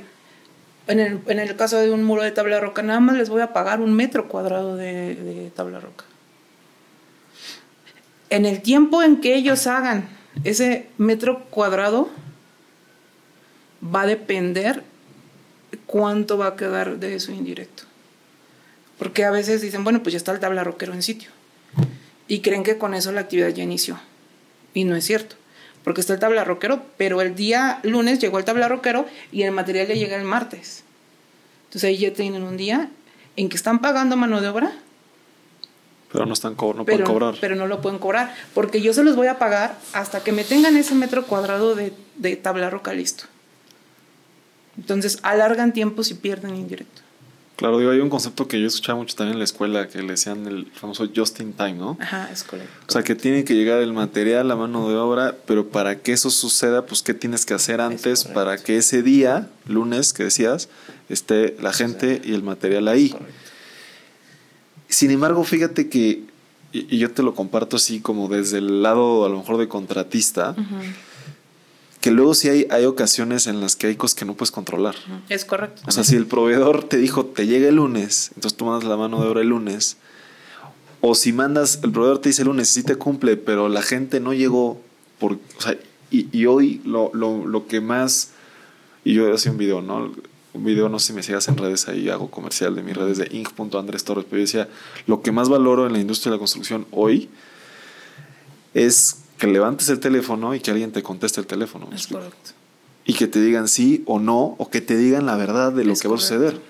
en 0.88 1.00
el, 1.00 1.20
en 1.28 1.40
el 1.40 1.56
caso 1.56 1.78
de 1.78 1.92
un 1.92 2.04
muro 2.04 2.24
de 2.24 2.32
tabla 2.32 2.60
roca, 2.60 2.82
nada 2.82 3.00
más 3.00 3.18
les 3.18 3.30
voy 3.30 3.42
a 3.42 3.54
pagar 3.54 3.82
un 3.82 3.94
metro 3.94 4.28
cuadrado 4.28 4.78
de 4.78 5.52
tabla 5.56 5.80
roca. 5.80 6.06
En 8.30 8.46
el 8.46 8.62
tiempo 8.62 9.04
en 9.04 9.20
que 9.20 9.36
ellos 9.36 9.68
hagan 9.68 10.08
ese 10.46 10.88
metro 10.98 11.44
cuadrado, 11.50 12.10
va 13.84 14.04
a 14.04 14.06
depender 14.06 14.84
cuánto 15.92 16.38
va 16.38 16.48
a 16.48 16.56
quedar 16.56 16.98
de 16.98 17.20
su 17.20 17.32
indirecto. 17.34 17.84
Porque 18.98 19.26
a 19.26 19.32
veces 19.32 19.62
dicen, 19.62 19.84
bueno, 19.84 20.02
pues 20.02 20.14
ya 20.14 20.18
está 20.18 20.32
el 20.32 20.40
tabla 20.40 20.64
roquero 20.64 20.94
en 20.94 21.04
sitio 21.04 21.30
y 22.28 22.40
creen 22.40 22.64
que 22.64 22.78
con 22.78 22.94
eso 22.94 23.12
la 23.12 23.22
actividad 23.22 23.50
ya 23.50 23.64
inició. 23.64 24.00
Y 24.74 24.86
no 24.86 24.96
es 24.96 25.04
cierto, 25.04 25.36
porque 25.84 26.00
está 26.00 26.14
el 26.14 26.20
tabla 26.20 26.46
roquero, 26.46 26.82
pero 26.98 27.22
el 27.22 27.36
día 27.36 27.82
lunes 27.84 28.20
llegó 28.20 28.40
el 28.40 28.46
tabla 28.46 28.70
roquero 28.70 29.06
y 29.34 29.44
el 29.44 29.52
material 29.52 29.88
ya 29.88 29.96
llega 29.96 30.16
el 30.16 30.24
martes. 30.24 30.86
Entonces 31.66 31.90
ahí 31.90 31.98
ya 31.98 32.14
tienen 32.14 32.44
un 32.44 32.56
día 32.56 32.90
en 33.36 33.50
que 33.50 33.58
están 33.58 33.80
pagando 33.80 34.16
mano 34.16 34.40
de 34.40 34.48
obra. 34.48 34.72
Pero 36.14 36.26
no, 36.26 36.34
están 36.34 36.56
no 36.58 36.86
pueden 36.86 37.04
cobrar. 37.04 37.36
Pero 37.42 37.56
no 37.56 37.68
lo 37.68 37.82
pueden 37.82 38.00
cobrar, 38.00 38.34
porque 38.54 38.82
yo 38.82 38.94
se 38.94 39.04
los 39.04 39.18
voy 39.18 39.28
a 39.28 39.38
pagar 39.40 39.78
hasta 39.92 40.24
que 40.24 40.32
me 40.32 40.46
tengan 40.46 40.78
ese 40.78 40.96
metro 40.96 41.26
cuadrado 41.26 41.76
de, 41.76 41.92
de 42.16 42.38
tabla 42.38 42.70
roca 42.70 42.94
listo. 42.94 43.26
Entonces 44.78 45.20
alargan 45.24 45.74
tiempos 45.74 46.12
y 46.12 46.16
pierden 46.16 46.56
indirecto. 46.56 47.02
Claro, 47.62 47.78
digo, 47.78 47.92
hay 47.92 48.00
un 48.00 48.10
concepto 48.10 48.48
que 48.48 48.60
yo 48.60 48.66
escuchaba 48.66 48.98
mucho 48.98 49.16
también 49.16 49.34
en 49.34 49.38
la 49.38 49.44
escuela 49.44 49.88
que 49.88 50.02
le 50.02 50.08
decían 50.08 50.48
el 50.48 50.66
famoso 50.74 51.08
just 51.16 51.40
in 51.42 51.54
time, 51.54 51.74
¿no? 51.74 51.96
Ajá, 52.02 52.28
es 52.32 52.44
correcto. 52.44 52.74
O 52.90 52.92
sea, 52.92 53.04
que 53.04 53.14
tiene 53.14 53.44
que 53.44 53.54
llegar 53.54 53.82
el 53.82 53.94
material, 53.94 54.48
la 54.48 54.56
mano 54.56 54.90
de 54.90 54.96
obra, 54.96 55.36
pero 55.46 55.70
para 55.70 56.00
que 56.00 56.12
eso 56.12 56.32
suceda, 56.32 56.88
pues, 56.88 57.04
¿qué 57.04 57.14
tienes 57.14 57.46
que 57.46 57.54
hacer 57.54 57.80
antes 57.80 58.24
para 58.24 58.58
que 58.58 58.78
ese 58.78 59.04
día, 59.04 59.48
lunes 59.68 60.12
que 60.12 60.24
decías, 60.24 60.70
esté 61.08 61.56
la 61.62 61.72
gente 61.72 62.20
y 62.26 62.34
el 62.34 62.42
material 62.42 62.88
ahí? 62.88 63.16
Sin 64.88 65.12
embargo, 65.12 65.44
fíjate 65.44 65.88
que, 65.88 66.24
y, 66.72 66.98
yo 66.98 67.12
te 67.12 67.22
lo 67.22 67.36
comparto 67.36 67.76
así 67.76 68.00
como 68.00 68.28
desde 68.28 68.58
el 68.58 68.82
lado 68.82 69.24
a 69.24 69.30
lo 69.30 69.38
mejor 69.38 69.58
de 69.58 69.68
contratista, 69.68 70.56
que 72.02 72.10
luego 72.10 72.34
sí 72.34 72.50
hay, 72.50 72.68
hay 72.72 72.86
ocasiones 72.86 73.46
en 73.46 73.62
las 73.62 73.76
que 73.76 73.88
hay 73.88 73.96
cosas 73.96 74.16
que 74.16 74.26
no 74.26 74.34
puedes 74.34 74.52
controlar. 74.52 74.96
Es 75.30 75.46
correcto. 75.46 75.84
O 75.88 75.92
sea, 75.92 76.04
si 76.04 76.16
el 76.16 76.26
proveedor 76.26 76.84
te 76.84 76.98
dijo, 76.98 77.28
te 77.28 77.46
llega 77.46 77.70
el 77.70 77.76
lunes, 77.76 78.32
entonces 78.36 78.58
tú 78.58 78.66
mandas 78.66 78.90
la 78.90 78.98
mano 78.98 79.22
de 79.22 79.30
obra 79.30 79.42
el 79.42 79.48
lunes. 79.48 79.98
O 81.00 81.14
si 81.14 81.32
mandas, 81.32 81.80
el 81.84 81.92
proveedor 81.92 82.20
te 82.20 82.30
dice 82.30 82.42
el 82.42 82.48
lunes, 82.48 82.70
sí 82.70 82.84
te 82.84 82.96
cumple, 82.96 83.38
pero 83.38 83.70
la 83.70 83.84
gente 83.84 84.20
no 84.20 84.34
llegó. 84.34 84.82
Por, 85.20 85.34
o 85.34 85.62
sea, 85.62 85.78
y, 86.10 86.28
y 86.36 86.48
hoy 86.48 86.82
lo, 86.86 87.12
lo, 87.14 87.46
lo, 87.46 87.68
que 87.68 87.82
más. 87.82 88.32
Y 89.04 89.14
yo 89.14 89.32
hacía 89.32 89.52
un 89.52 89.60
video, 89.60 89.82
¿no? 89.82 90.12
Un 90.54 90.66
video, 90.66 90.90
no 90.90 90.98
sé 90.98 91.08
si 91.08 91.14
me 91.14 91.24
sigas 91.24 91.48
en 91.48 91.58
redes 91.58 91.88
ahí, 91.88 92.10
hago 92.10 92.32
comercial 92.32 92.76
de 92.76 92.82
mis 92.82 92.98
redes 92.98 93.20
de 93.20 93.28
inc.andrés 93.32 94.04
Torres, 94.04 94.26
pero 94.30 94.40
yo 94.40 94.46
decía, 94.46 94.70
lo 95.08 95.22
que 95.22 95.32
más 95.32 95.50
valoro 95.50 95.88
en 95.88 95.94
la 95.94 96.00
industria 96.00 96.32
de 96.32 96.38
la 96.38 96.40
construcción 96.40 96.86
hoy 96.92 97.30
es 98.74 99.21
que 99.42 99.48
levantes 99.48 99.90
el 99.90 100.00
teléfono 100.00 100.54
y 100.54 100.60
que 100.60 100.70
alguien 100.70 100.92
te 100.92 101.02
conteste 101.02 101.42
el 101.42 101.48
teléfono. 101.48 101.90
Es 101.92 102.06
correcto. 102.06 102.52
Y 103.06 103.16
que 103.16 103.26
te 103.26 103.42
digan 103.42 103.68
sí 103.68 104.04
o 104.06 104.20
no, 104.20 104.54
o 104.60 104.70
que 104.70 104.82
te 104.82 104.96
digan 104.96 105.26
la 105.26 105.36
verdad 105.36 105.72
de 105.72 105.84
lo 105.84 105.96
que 105.96 106.08
va 106.08 106.16
a 106.16 106.20
suceder. 106.20 106.62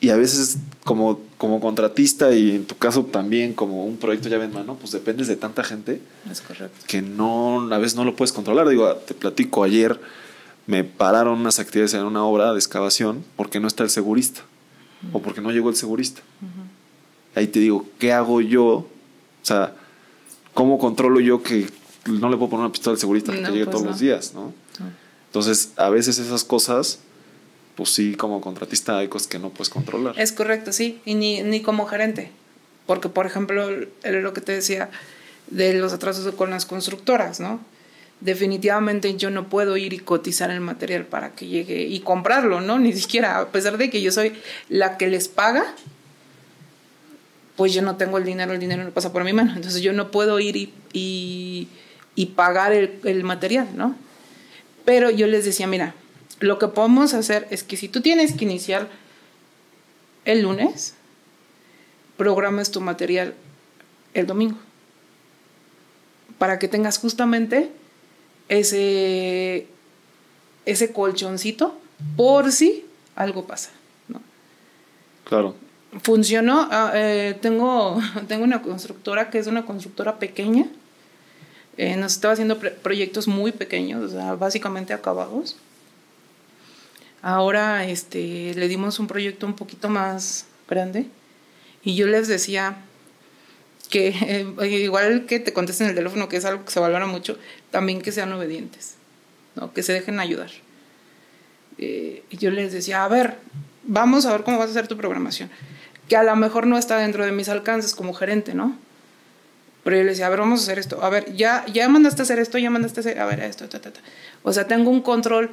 Y 0.00 0.10
a 0.10 0.16
veces, 0.16 0.58
como, 0.84 1.18
como 1.38 1.58
contratista 1.58 2.32
y 2.32 2.52
en 2.52 2.66
tu 2.66 2.76
caso 2.76 3.04
también 3.06 3.52
como 3.52 3.84
un 3.84 3.96
proyecto 3.96 4.28
llave 4.28 4.44
en 4.44 4.52
mano, 4.52 4.76
pues 4.76 4.92
dependes 4.92 5.26
de 5.26 5.34
tanta 5.34 5.64
gente 5.64 6.00
es 6.30 6.40
correcto. 6.40 6.84
que 6.86 7.02
no, 7.02 7.68
a 7.74 7.78
veces 7.78 7.96
no 7.96 8.04
lo 8.04 8.14
puedes 8.14 8.32
controlar. 8.32 8.68
Digo, 8.68 8.94
te 8.94 9.14
platico, 9.14 9.64
ayer 9.64 10.00
me 10.68 10.84
pararon 10.84 11.40
unas 11.40 11.58
actividades 11.58 11.94
en 11.94 12.04
una 12.04 12.22
obra 12.24 12.52
de 12.52 12.60
excavación 12.60 13.24
porque 13.34 13.58
no 13.58 13.66
está 13.66 13.82
el 13.82 13.90
segurista 13.90 14.42
o 15.12 15.20
porque 15.20 15.40
no 15.40 15.50
llegó 15.50 15.68
el 15.70 15.74
segurista. 15.76 16.20
Ahí 17.34 17.48
te 17.48 17.58
digo, 17.58 17.86
¿qué 17.98 18.12
hago 18.12 18.40
yo? 18.40 18.66
O 18.66 18.88
sea, 19.42 19.74
¿cómo 20.56 20.78
controlo 20.78 21.20
yo 21.20 21.42
que 21.42 21.68
no 22.06 22.30
le 22.30 22.36
puedo 22.38 22.48
poner 22.48 22.64
una 22.64 22.72
pistola 22.72 22.94
al 22.94 22.98
segurista 22.98 23.30
que 23.30 23.42
llegue 23.42 23.66
pues 23.66 23.76
todos 23.76 23.86
los 23.86 24.00
días, 24.00 24.32
¿no? 24.34 24.54
Entonces, 25.26 25.72
a 25.76 25.90
veces 25.90 26.18
esas 26.18 26.44
cosas, 26.44 27.00
pues 27.74 27.90
sí, 27.90 28.14
como 28.14 28.40
contratista 28.40 28.96
hay 28.96 29.08
cosas 29.08 29.28
que 29.28 29.38
no 29.38 29.50
puedes 29.50 29.68
controlar. 29.68 30.18
Es 30.18 30.32
correcto, 30.32 30.72
sí, 30.72 30.98
y 31.04 31.14
ni, 31.14 31.42
ni 31.42 31.60
como 31.60 31.86
gerente. 31.86 32.30
Porque, 32.86 33.10
por 33.10 33.26
ejemplo, 33.26 33.68
lo 34.02 34.32
que 34.32 34.40
te 34.40 34.52
decía 34.52 34.88
de 35.50 35.74
los 35.74 35.92
atrasos 35.92 36.34
con 36.34 36.48
las 36.48 36.64
constructoras, 36.64 37.38
¿no? 37.38 37.60
definitivamente 38.20 39.14
yo 39.16 39.28
no 39.30 39.50
puedo 39.50 39.76
ir 39.76 39.92
y 39.92 39.98
cotizar 39.98 40.50
el 40.50 40.60
material 40.60 41.04
para 41.04 41.32
que 41.32 41.46
llegue 41.46 41.82
y 41.82 42.00
comprarlo, 42.00 42.62
¿no? 42.62 42.78
Ni 42.78 42.94
siquiera, 42.94 43.38
a 43.38 43.48
pesar 43.48 43.76
de 43.76 43.90
que 43.90 44.00
yo 44.00 44.10
soy 44.10 44.32
la 44.70 44.96
que 44.96 45.08
les 45.08 45.28
paga, 45.28 45.66
pues 47.56 47.72
yo 47.72 47.82
no 47.82 47.96
tengo 47.96 48.18
el 48.18 48.24
dinero, 48.24 48.52
el 48.52 48.60
dinero 48.60 48.84
no 48.84 48.90
pasa 48.90 49.12
por 49.12 49.24
mi 49.24 49.32
mano. 49.32 49.52
Entonces 49.56 49.80
yo 49.82 49.92
no 49.92 50.10
puedo 50.10 50.38
ir 50.38 50.56
y, 50.92 51.68
y, 52.14 52.26
pagar 52.26 52.72
el, 52.72 53.24
material, 53.24 53.68
¿no? 53.74 53.96
Pero 54.84 55.10
yo 55.10 55.26
les 55.26 55.44
decía, 55.44 55.66
mira, 55.66 55.94
lo 56.38 56.58
que 56.58 56.68
podemos 56.68 57.14
hacer 57.14 57.46
es 57.50 57.62
que 57.62 57.76
si 57.76 57.88
tú 57.88 58.02
tienes 58.02 58.34
que 58.34 58.44
iniciar 58.44 58.88
el 60.24 60.42
lunes, 60.42 60.94
programes 62.16 62.70
tu 62.70 62.80
material 62.80 63.34
el 64.12 64.26
domingo. 64.26 64.58
Para 66.38 66.58
que 66.58 66.68
tengas 66.68 66.98
justamente 66.98 67.70
ese, 68.48 69.66
ese 70.66 70.92
colchoncito 70.92 71.78
por 72.16 72.52
si 72.52 72.84
algo 73.14 73.46
pasa. 73.46 73.70
¿no? 74.08 74.20
Claro. 75.24 75.54
Funcionó. 76.02 76.68
Ah, 76.70 76.92
eh, 76.94 77.36
tengo, 77.40 78.00
tengo 78.28 78.44
una 78.44 78.62
constructora 78.62 79.30
que 79.30 79.38
es 79.38 79.46
una 79.46 79.64
constructora 79.64 80.18
pequeña. 80.18 80.66
Eh, 81.76 81.96
nos 81.96 82.12
estaba 82.12 82.32
haciendo 82.32 82.58
proyectos 82.58 83.28
muy 83.28 83.52
pequeños, 83.52 84.14
o 84.14 84.36
básicamente 84.36 84.94
acabados. 84.94 85.56
Ahora 87.22 87.84
este, 87.86 88.54
le 88.54 88.68
dimos 88.68 88.98
un 88.98 89.06
proyecto 89.06 89.46
un 89.46 89.54
poquito 89.54 89.88
más 89.88 90.46
grande 90.68 91.06
y 91.82 91.94
yo 91.94 92.06
les 92.06 92.28
decía 92.28 92.76
que 93.90 94.08
eh, 94.60 94.68
igual 94.68 95.26
que 95.26 95.38
te 95.38 95.52
contesten 95.52 95.88
el 95.88 95.94
teléfono, 95.94 96.28
que 96.28 96.36
es 96.36 96.44
algo 96.44 96.64
que 96.64 96.70
se 96.70 96.80
valora 96.80 97.06
mucho, 97.06 97.38
también 97.70 98.00
que 98.00 98.12
sean 98.12 98.32
obedientes, 98.32 98.94
¿no? 99.54 99.72
que 99.72 99.82
se 99.82 99.92
dejen 99.92 100.18
ayudar. 100.18 100.50
Y 101.78 102.22
yo 102.30 102.50
les 102.50 102.72
decía, 102.72 103.04
a 103.04 103.08
ver, 103.08 103.36
vamos 103.86 104.26
a 104.26 104.32
ver 104.32 104.42
cómo 104.42 104.58
vas 104.58 104.68
a 104.68 104.70
hacer 104.70 104.88
tu 104.88 104.96
programación, 104.96 105.50
que 106.08 106.16
a 106.16 106.22
lo 106.22 106.34
mejor 106.36 106.66
no 106.66 106.78
está 106.78 106.98
dentro 106.98 107.24
de 107.24 107.32
mis 107.32 107.48
alcances 107.48 107.94
como 107.94 108.14
gerente, 108.14 108.54
¿no? 108.54 108.76
Pero 109.84 109.96
yo 109.96 110.02
les 110.02 110.12
decía, 110.12 110.26
a 110.26 110.30
ver, 110.30 110.40
vamos 110.40 110.60
a 110.60 110.62
hacer 110.64 110.78
esto, 110.78 111.02
a 111.02 111.10
ver, 111.10 111.34
ya, 111.34 111.64
ya 111.72 111.88
mandaste 111.88 112.22
a 112.22 112.24
hacer 112.24 112.38
esto, 112.38 112.58
ya 112.58 112.70
mandaste 112.70 113.00
a 113.00 113.02
hacer, 113.02 113.18
a 113.20 113.26
ver, 113.26 113.40
esto, 113.40 113.68
ta, 113.68 113.80
ta, 113.80 113.92
ta. 113.92 114.00
O 114.42 114.52
sea, 114.52 114.66
tengo 114.66 114.90
un 114.90 115.00
control 115.00 115.50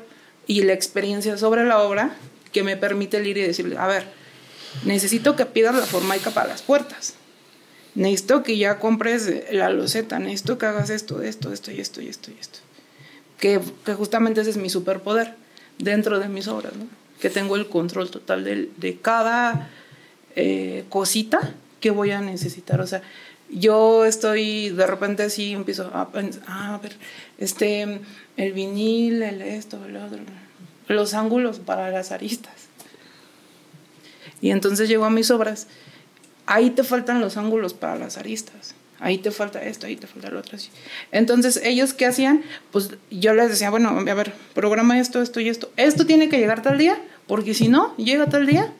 y 0.48 0.64
la 0.64 0.74
experiencia 0.74 1.38
sobre 1.38 1.64
la 1.66 1.80
obra 1.80 2.16
que 2.52 2.64
me 2.64 2.78
permite 2.78 3.24
ir 3.28 3.38
y 3.38 3.42
decirle, 3.42 3.78
a 3.78 3.88
ver, 3.88 4.06
necesito 4.86 5.36
que 5.36 5.46
pidas 5.46 5.76
la 5.76 5.86
formaica 5.86 6.32
para 6.32 6.50
las 6.50 6.62
puertas 6.62 7.16
necesito 7.96 8.44
que 8.44 8.58
ya 8.58 8.80
compres 8.80 9.32
la 9.52 9.70
loseta, 9.70 10.20
necesito 10.20 10.58
que 10.58 10.66
hagas 10.66 10.90
esto, 10.90 11.22
esto, 11.22 11.54
esto 11.54 11.72
y 11.72 11.80
esto 11.80 12.02
y 12.02 12.08
esto 12.08 12.32
y 12.32 12.36
esto. 12.40 12.60
Que 13.40 13.60
justamente 13.96 14.42
ese 14.42 14.52
es 14.52 14.58
mi 14.58 14.70
superpoder 14.70 15.36
dentro 15.78 16.20
de 16.20 16.30
mis 16.30 16.48
obras, 16.48 16.76
¿no? 16.76 16.88
Que 17.24 17.30
tengo 17.30 17.56
el 17.56 17.70
control 17.70 18.12
total 18.12 18.44
de, 18.44 19.00
cada 19.02 19.70
eh, 20.36 20.84
cosita 20.90 21.54
que 21.80 21.90
voy 21.90 22.12
a 22.12 22.20
necesitar. 22.20 22.82
O 22.82 22.86
sea, 22.86 23.02
yo 23.50 24.04
estoy 24.04 24.72
de 24.72 24.86
repente 24.86 25.24
así 25.24 25.54
empiezo 25.54 25.90
a 25.96 26.12
pensar, 26.12 26.44
ah, 26.48 26.76
a 26.76 26.78
ver, 26.80 26.98
este, 27.38 28.02
el 28.36 28.52
vinil, 28.52 29.24
el 29.24 29.42
esto, 29.42 29.80
el 29.86 29.96
otro, 29.96 30.20
los 30.90 31.14
ángulos 31.14 31.60
para 31.60 31.90
las 31.92 32.12
aristas. 32.12 32.68
Y 34.42 34.52
entonces 34.52 34.90
llego 34.90 35.06
a 35.06 35.10
mis 35.10 35.32
obras 35.32 35.68
ahí 36.46 36.72
te 36.72 36.84
faltan 36.84 37.22
los 37.22 37.38
ángulos 37.38 37.74
para 37.74 37.96
las 37.96 38.18
aristas. 38.18 38.76
Ahí 39.00 39.18
te 39.18 39.32
falta 39.32 39.62
esto, 39.62 39.86
ahí 39.86 39.98
te 39.98 40.08
falta 40.08 40.30
lo 40.30 40.40
otro. 40.40 40.58
Entonces, 41.12 41.60
ellos 41.64 41.94
qué 41.94 42.06
hacían? 42.06 42.44
Pues 42.72 42.92
yo 43.12 43.34
les 43.34 43.50
decía, 43.50 43.70
bueno, 43.70 43.90
a 43.90 44.14
ver, 44.14 44.34
programa 44.54 45.00
esto, 45.00 45.22
esto 45.22 45.42
y 45.42 45.50
esto. 45.50 45.72
Esto 45.76 46.06
tiene 46.06 46.30
que 46.30 46.38
llegar 46.38 46.62
tal 46.62 46.78
día, 46.78 46.98
porque 47.28 47.54
si 47.54 47.68
no, 47.68 47.96
llega 47.98 48.28
tal 48.28 48.46
día, 48.46 48.74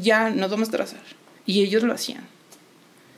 ya 0.00 0.30
nos 0.30 0.50
vamos 0.50 0.68
a 0.68 0.72
trazar. 0.72 1.00
Y 1.46 1.62
ellos 1.62 1.82
lo 1.82 1.92
hacían. 1.92 2.26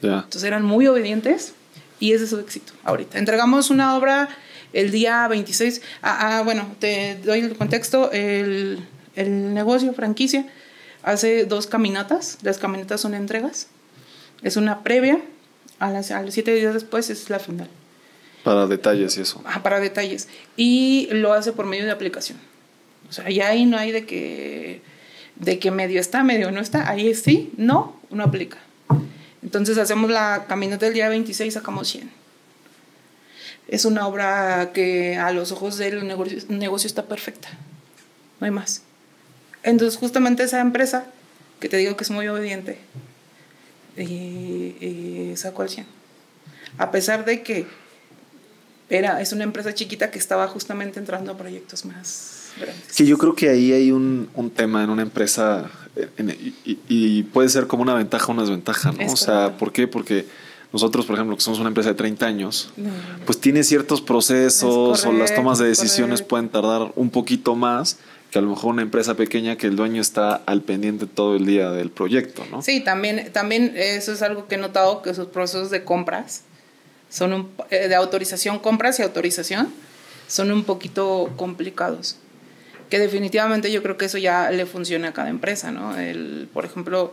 Entonces 0.03 0.45
eran 0.45 0.64
muy 0.64 0.86
obedientes 0.88 1.55
y 2.01 2.12
ese 2.12 2.24
es 2.24 2.30
su 2.30 2.38
éxito 2.38 2.72
ahorita. 2.82 3.18
Entregamos 3.18 3.70
una 3.70 3.97
obra 3.97 4.28
el 4.72 4.90
día 4.90 5.28
26. 5.28 5.80
Ah, 6.03 6.38
ah, 6.38 6.43
bueno, 6.43 6.74
te 6.80 7.16
doy 7.22 7.40
el 7.40 7.57
contexto. 7.57 8.11
El, 8.11 8.84
el 9.14 9.55
negocio, 9.55 9.93
franquicia, 9.93 10.47
hace 11.03 11.45
dos 11.45 11.66
caminatas, 11.66 12.38
las 12.43 12.59
caminatas 12.59 13.01
son 13.01 13.14
entregas, 13.14 13.68
es 14.43 14.57
una 14.57 14.82
previa, 14.82 15.20
a, 15.78 15.90
las, 15.90 16.11
a 16.11 16.22
los 16.22 16.34
siete 16.34 16.55
días 16.55 16.74
después 16.74 17.11
es 17.11 17.28
la 17.28 17.38
final. 17.38 17.68
Para 18.45 18.66
detalles 18.66 19.16
y 19.16 19.20
eso. 19.20 19.43
Ah, 19.45 19.62
para 19.62 19.80
detalles. 19.80 20.28
Y 20.57 21.09
lo 21.11 21.32
hace 21.32 21.53
por 21.53 21.66
medio 21.66 21.84
de 21.84 21.90
aplicación. 21.90 22.38
O 23.09 23.12
sea, 23.12 23.28
ya 23.30 23.49
ahí 23.49 23.66
no 23.66 23.76
hay 23.76 23.93
de 23.93 24.07
que, 24.07 24.82
de 25.36 25.59
que 25.59 25.70
medio 25.70 26.01
está, 26.01 26.24
medio 26.24 26.51
no 26.51 26.61
está. 26.61 26.88
Ahí 26.88 27.14
sí, 27.14 27.53
no, 27.57 28.01
uno 28.11 28.24
aplica. 28.24 28.59
Entonces 29.43 29.78
hacemos 29.78 30.11
la 30.11 30.47
caminata 30.49 30.86
del 30.86 30.95
día 30.95 31.09
26, 31.09 31.55
sacamos 31.55 31.88
100. 31.88 32.11
Es 33.68 33.84
una 33.84 34.07
obra 34.07 34.70
que 34.72 35.16
a 35.16 35.32
los 35.32 35.53
ojos 35.53 35.78
del 35.78 36.07
negocio, 36.07 36.38
negocio 36.49 36.86
está 36.86 37.05
perfecta. 37.05 37.49
No 38.40 38.47
hay 38.47 38.51
más. 38.51 38.82
Entonces 39.62 39.99
justamente 39.99 40.43
esa 40.43 40.61
empresa, 40.61 41.07
que 41.61 41.68
te 41.68 41.76
digo 41.76 41.97
que 41.97 42.05
es 42.05 42.11
muy 42.11 42.26
obediente, 42.28 42.78
y, 43.97 45.32
sacó 45.36 45.62
al 45.62 45.68
100. 45.68 45.86
A 46.78 46.90
pesar 46.90 47.24
de 47.24 47.43
que 47.43 47.66
era, 48.93 49.20
es 49.22 49.32
una 49.32 49.45
empresa 49.45 49.72
chiquita 49.74 50.11
que 50.11 50.18
estaba 50.18 50.47
justamente 50.49 51.01
entrando 51.01 51.32
a 51.32 51.36
proyectos 51.36 51.84
más 51.86 52.51
grandes. 52.61 52.95
Que 52.95 53.07
yo 53.07 53.16
creo 53.16 53.34
que 53.34 53.49
ahí 53.49 53.72
hay 53.72 53.90
un, 53.90 54.28
un 54.34 54.51
tema 54.51 54.84
en 54.84 54.90
una 54.90 55.03
empresa 55.03 55.70
y, 56.88 57.22
puede 57.24 57.49
ser 57.49 57.66
como 57.66 57.82
una 57.82 57.95
ventaja 57.95 58.26
o 58.26 58.32
una 58.32 58.43
desventaja, 58.43 58.93
¿no? 58.93 59.12
o 59.12 59.16
sea, 59.16 59.57
¿por 59.57 59.72
qué? 59.72 59.88
Porque 59.88 60.26
nosotros, 60.72 61.07
por 61.07 61.16
ejemplo, 61.16 61.36
que 61.36 61.43
somos 61.43 61.59
una 61.59 61.68
empresa 61.68 61.90
de 61.90 61.95
30 61.95 62.26
años, 62.26 62.72
pues 63.24 63.40
tiene 63.40 63.62
ciertos 63.62 64.01
procesos 64.01 65.05
o 65.05 65.12
las 65.12 65.34
tomas 65.34 65.59
de 65.59 65.66
decisiones 65.66 66.22
pueden 66.22 66.49
tardar 66.51 66.93
un 66.95 67.11
poquito 67.11 67.55
más 67.55 67.99
que 68.30 68.38
a 68.38 68.43
lo 68.43 68.49
mejor 68.49 68.70
una 68.70 68.80
empresa 68.80 69.14
pequeña 69.14 69.57
que 69.57 69.66
el 69.66 69.76
dueño 69.76 70.01
está 70.01 70.36
al 70.47 70.62
pendiente 70.62 71.07
todo 71.07 71.36
el 71.36 71.45
día 71.45 71.70
del 71.70 71.90
proyecto, 71.90 72.43
¿no? 72.51 72.62
Sí, 72.62 72.80
también, 72.80 73.30
también 73.30 73.74
eso 73.76 74.12
es 74.12 74.22
algo 74.22 74.49
que 74.49 74.55
he 74.55 74.59
notado, 74.59 75.03
que 75.03 75.12
sus 75.12 75.26
procesos 75.26 75.70
de 75.70 75.84
compras 75.84 76.45
son 77.13 77.35
un, 77.35 77.51
eh, 77.71 77.89
de 77.89 77.95
autorización, 77.95 78.59
compras 78.59 78.99
y 78.99 79.03
autorización 79.03 79.73
son 80.29 80.51
un 80.51 80.65
poquito 80.65 81.31
complicados. 81.37 82.17
Que 82.89 82.99
definitivamente 82.99 83.71
yo 83.71 83.83
creo 83.83 83.99
que 83.99 84.07
eso 84.07 84.17
ya 84.17 84.51
le 84.51 84.65
funciona 84.65 85.09
a 85.09 85.13
cada 85.13 85.29
empresa, 85.29 85.71
¿no? 85.71 85.99
El, 85.99 86.49
por 86.53 86.65
ejemplo, 86.65 87.13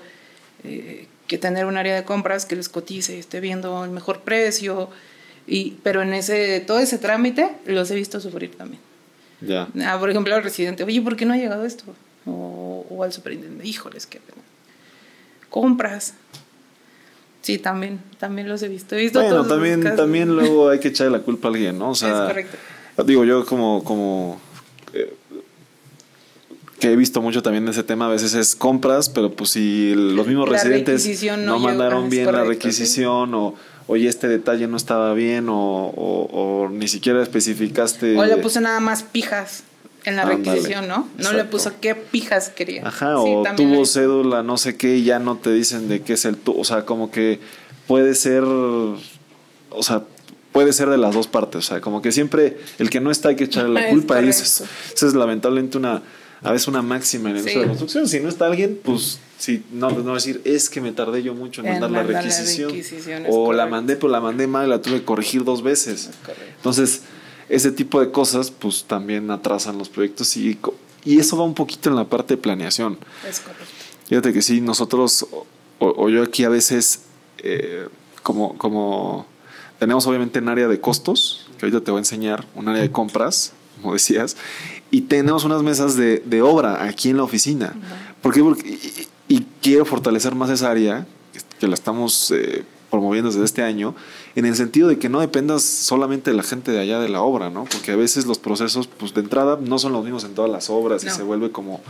eh, 0.63 1.07
que 1.27 1.37
tener 1.37 1.65
un 1.65 1.77
área 1.77 1.95
de 1.95 2.03
compras 2.05 2.45
que 2.45 2.55
les 2.55 2.69
cotice, 2.69 3.19
esté 3.19 3.41
viendo 3.41 3.83
el 3.83 3.91
mejor 3.91 4.21
precio, 4.21 4.89
y, 5.45 5.77
pero 5.83 6.01
en 6.01 6.13
ese, 6.13 6.61
todo 6.61 6.79
ese 6.79 6.97
trámite 6.97 7.49
los 7.65 7.91
he 7.91 7.95
visto 7.95 8.21
sufrir 8.21 8.55
también. 8.55 8.81
Ya. 9.41 9.67
Ah, 9.85 9.97
por 9.99 10.09
ejemplo, 10.09 10.33
al 10.33 10.43
residente, 10.43 10.83
oye, 10.83 11.01
¿por 11.01 11.17
qué 11.17 11.25
no 11.25 11.33
ha 11.33 11.37
llegado 11.37 11.65
esto? 11.65 11.83
O, 12.25 13.03
al 13.03 13.11
superintendente, 13.11 13.67
híjoles, 13.67 14.05
qué 14.05 14.19
pena. 14.19 14.41
Compras. 15.49 16.13
Sí, 17.41 17.57
también, 17.57 17.99
también 18.17 18.49
los 18.49 18.61
he 18.63 18.67
visto. 18.67 18.95
He 18.95 19.01
visto 19.01 19.21
bueno, 19.21 19.45
también, 19.45 19.95
también 19.95 20.35
luego 20.35 20.69
hay 20.69 20.79
que 20.79 20.89
echarle 20.89 21.17
la 21.17 21.23
culpa 21.23 21.47
a 21.47 21.51
alguien, 21.51 21.79
¿no? 21.79 21.91
O 21.91 21.95
sea, 21.95 22.23
es 22.23 22.27
correcto. 22.27 22.57
Digo, 23.05 23.23
yo 23.23 23.45
como, 23.45 23.83
como 23.83 24.41
eh, 24.93 25.13
que 26.79 26.91
he 26.91 26.95
visto 26.95 27.21
mucho 27.21 27.41
también 27.41 27.67
ese 27.67 27.83
tema, 27.83 28.07
a 28.07 28.09
veces 28.09 28.33
es 28.33 28.55
compras, 28.55 29.09
pero 29.09 29.31
pues 29.31 29.51
si 29.51 29.93
los 29.95 30.27
mismos 30.27 30.49
residentes 30.49 31.23
no, 31.37 31.59
mandaron 31.59 32.09
bien 32.09 32.31
la 32.31 32.43
requisición 32.43 33.33
o 33.33 33.55
oye, 33.87 34.07
este 34.07 34.27
detalle 34.27 34.67
no 34.67 34.77
estaba 34.77 35.13
bien 35.13 35.47
o, 35.49 36.69
ni 36.71 36.87
siquiera 36.87 37.23
especificaste. 37.23 38.17
O 38.17 38.25
le 38.25 38.37
puse 38.37 38.61
nada 38.61 38.79
más 38.79 39.03
pijas 39.03 39.63
en 40.05 40.15
la 40.15 40.25
requisición, 40.25 40.87
¿no? 40.87 41.07
No 41.17 41.33
le 41.33 41.43
puso 41.45 41.73
qué 41.79 41.95
pijas 41.95 42.49
quería. 42.49 42.87
Ajá, 42.87 43.19
o 43.19 43.43
tuvo 43.55 43.85
cédula, 43.85 44.43
no 44.43 44.57
sé 44.57 44.77
qué, 44.77 44.97
y 44.97 45.03
ya 45.03 45.19
no 45.19 45.37
te 45.37 45.51
dicen 45.51 45.89
de 45.89 46.01
qué 46.01 46.13
es 46.13 46.25
el 46.25 46.37
tu. 46.37 46.59
O 46.59 46.63
sea, 46.63 46.85
como 46.85 47.11
que 47.11 47.39
puede 47.87 48.15
ser. 48.15 48.43
O 48.43 48.97
sea, 49.81 50.03
puede 50.51 50.73
ser 50.73 50.89
de 50.89 50.97
las 50.97 51.13
dos 51.13 51.27
partes. 51.27 51.57
O 51.57 51.61
sea, 51.61 51.81
como 51.81 52.01
que 52.01 52.11
siempre 52.11 52.57
el 52.77 52.89
que 52.89 52.99
no 52.99 53.11
está 53.11 53.29
hay 53.29 53.35
que 53.35 53.45
echarle 53.45 53.81
la 53.81 53.89
culpa. 53.91 54.21
y 54.21 54.29
eso 54.29 54.65
es, 54.93 55.13
lamentablemente 55.13 55.77
una. 55.77 56.01
A 56.41 56.53
veces 56.53 56.69
una 56.69 56.81
máxima 56.81 57.31
en 57.31 57.37
el 57.37 57.45
uso 57.45 57.59
de 57.59 57.67
construcción. 57.67 58.07
Si 58.07 58.21
no 58.21 58.29
está 58.29 58.45
alguien, 58.45 58.79
pues 58.81 59.19
Sí, 59.39 59.63
no, 59.71 59.87
pues 59.87 60.03
no 60.03 60.13
decir, 60.13 60.41
es 60.43 60.69
que 60.69 60.81
me 60.81 60.91
tardé 60.91 61.23
yo 61.23 61.33
mucho 61.33 61.61
en 61.61 61.71
mandar 61.79 61.91
la 61.91 62.03
requisición. 62.03 62.73
o 63.29 63.53
la 63.53 63.67
mandé, 63.67 63.95
pero 63.95 64.09
la 64.09 64.19
mandé 64.19 64.47
mal 64.47 64.67
y 64.67 64.69
la 64.69 64.81
tuve 64.81 64.99
que 64.99 65.05
corregir 65.05 65.45
dos 65.45 65.63
veces. 65.63 66.09
Entonces, 66.57 67.03
ese 67.49 67.71
tipo 67.71 67.99
de 67.99 68.11
cosas, 68.11 68.51
pues 68.51 68.85
también 68.85 69.29
atrasan 69.31 69.77
los 69.77 69.89
proyectos 69.89 70.37
y, 70.37 70.57
y 71.03 71.19
eso 71.19 71.37
va 71.37 71.43
un 71.43 71.55
poquito 71.55 71.89
en 71.89 71.95
la 71.95 72.05
parte 72.05 72.35
de 72.35 72.41
planeación. 72.41 72.97
Es 73.27 73.39
correcto. 73.39 73.65
Fíjate 74.07 74.33
que 74.33 74.41
sí, 74.41 74.61
nosotros, 74.61 75.27
o, 75.79 76.09
yo 76.09 76.23
aquí 76.23 76.43
a 76.43 76.49
veces, 76.49 77.01
eh, 77.39 77.87
como, 78.23 78.57
como 78.57 79.25
tenemos 79.77 80.05
obviamente 80.07 80.39
un 80.39 80.49
área 80.49 80.67
de 80.67 80.79
costos, 80.79 81.47
que 81.57 81.65
ahorita 81.65 81.83
te 81.83 81.91
voy 81.91 81.99
a 81.99 82.01
enseñar, 82.01 82.45
un 82.55 82.67
área 82.67 82.81
de 82.81 82.91
compras, 82.91 83.53
como 83.81 83.93
decías, 83.93 84.35
y 84.91 85.01
tenemos 85.01 85.43
unas 85.43 85.61
mesas 85.61 85.95
de, 85.95 86.23
de 86.25 86.41
obra 86.41 86.83
aquí 86.83 87.09
en 87.09 87.17
la 87.17 87.23
oficina. 87.23 87.73
¿Por 88.21 88.33
qué? 88.33 88.41
Porque, 88.41 88.67
y, 88.67 89.35
y, 89.35 89.45
quiero 89.61 89.85
fortalecer 89.85 90.35
más 90.35 90.49
esa 90.49 90.71
área, 90.71 91.05
que 91.59 91.67
la 91.67 91.75
estamos 91.75 92.31
eh, 92.31 92.63
promoviendo 92.89 93.29
desde 93.29 93.43
este 93.45 93.61
año, 93.61 93.95
en 94.35 94.45
el 94.45 94.55
sentido 94.55 94.87
de 94.87 94.97
que 94.97 95.09
no 95.09 95.19
dependas 95.19 95.63
solamente 95.63 96.31
de 96.31 96.37
la 96.37 96.43
gente 96.43 96.71
de 96.71 96.79
allá 96.79 96.99
de 96.99 97.09
la 97.09 97.21
obra, 97.21 97.49
¿no? 97.49 97.65
Porque 97.65 97.91
a 97.91 97.95
veces 97.95 98.25
los 98.25 98.39
procesos, 98.39 98.87
pues 98.87 99.13
de 99.13 99.21
entrada, 99.21 99.59
no 99.61 99.79
son 99.79 99.93
los 99.93 100.03
mismos 100.03 100.23
en 100.23 100.33
todas 100.33 100.49
las 100.49 100.69
obras 100.69 101.03
no. 101.03 101.11
y 101.11 101.13
se 101.13 101.23
vuelve 101.23 101.51
como, 101.51 101.81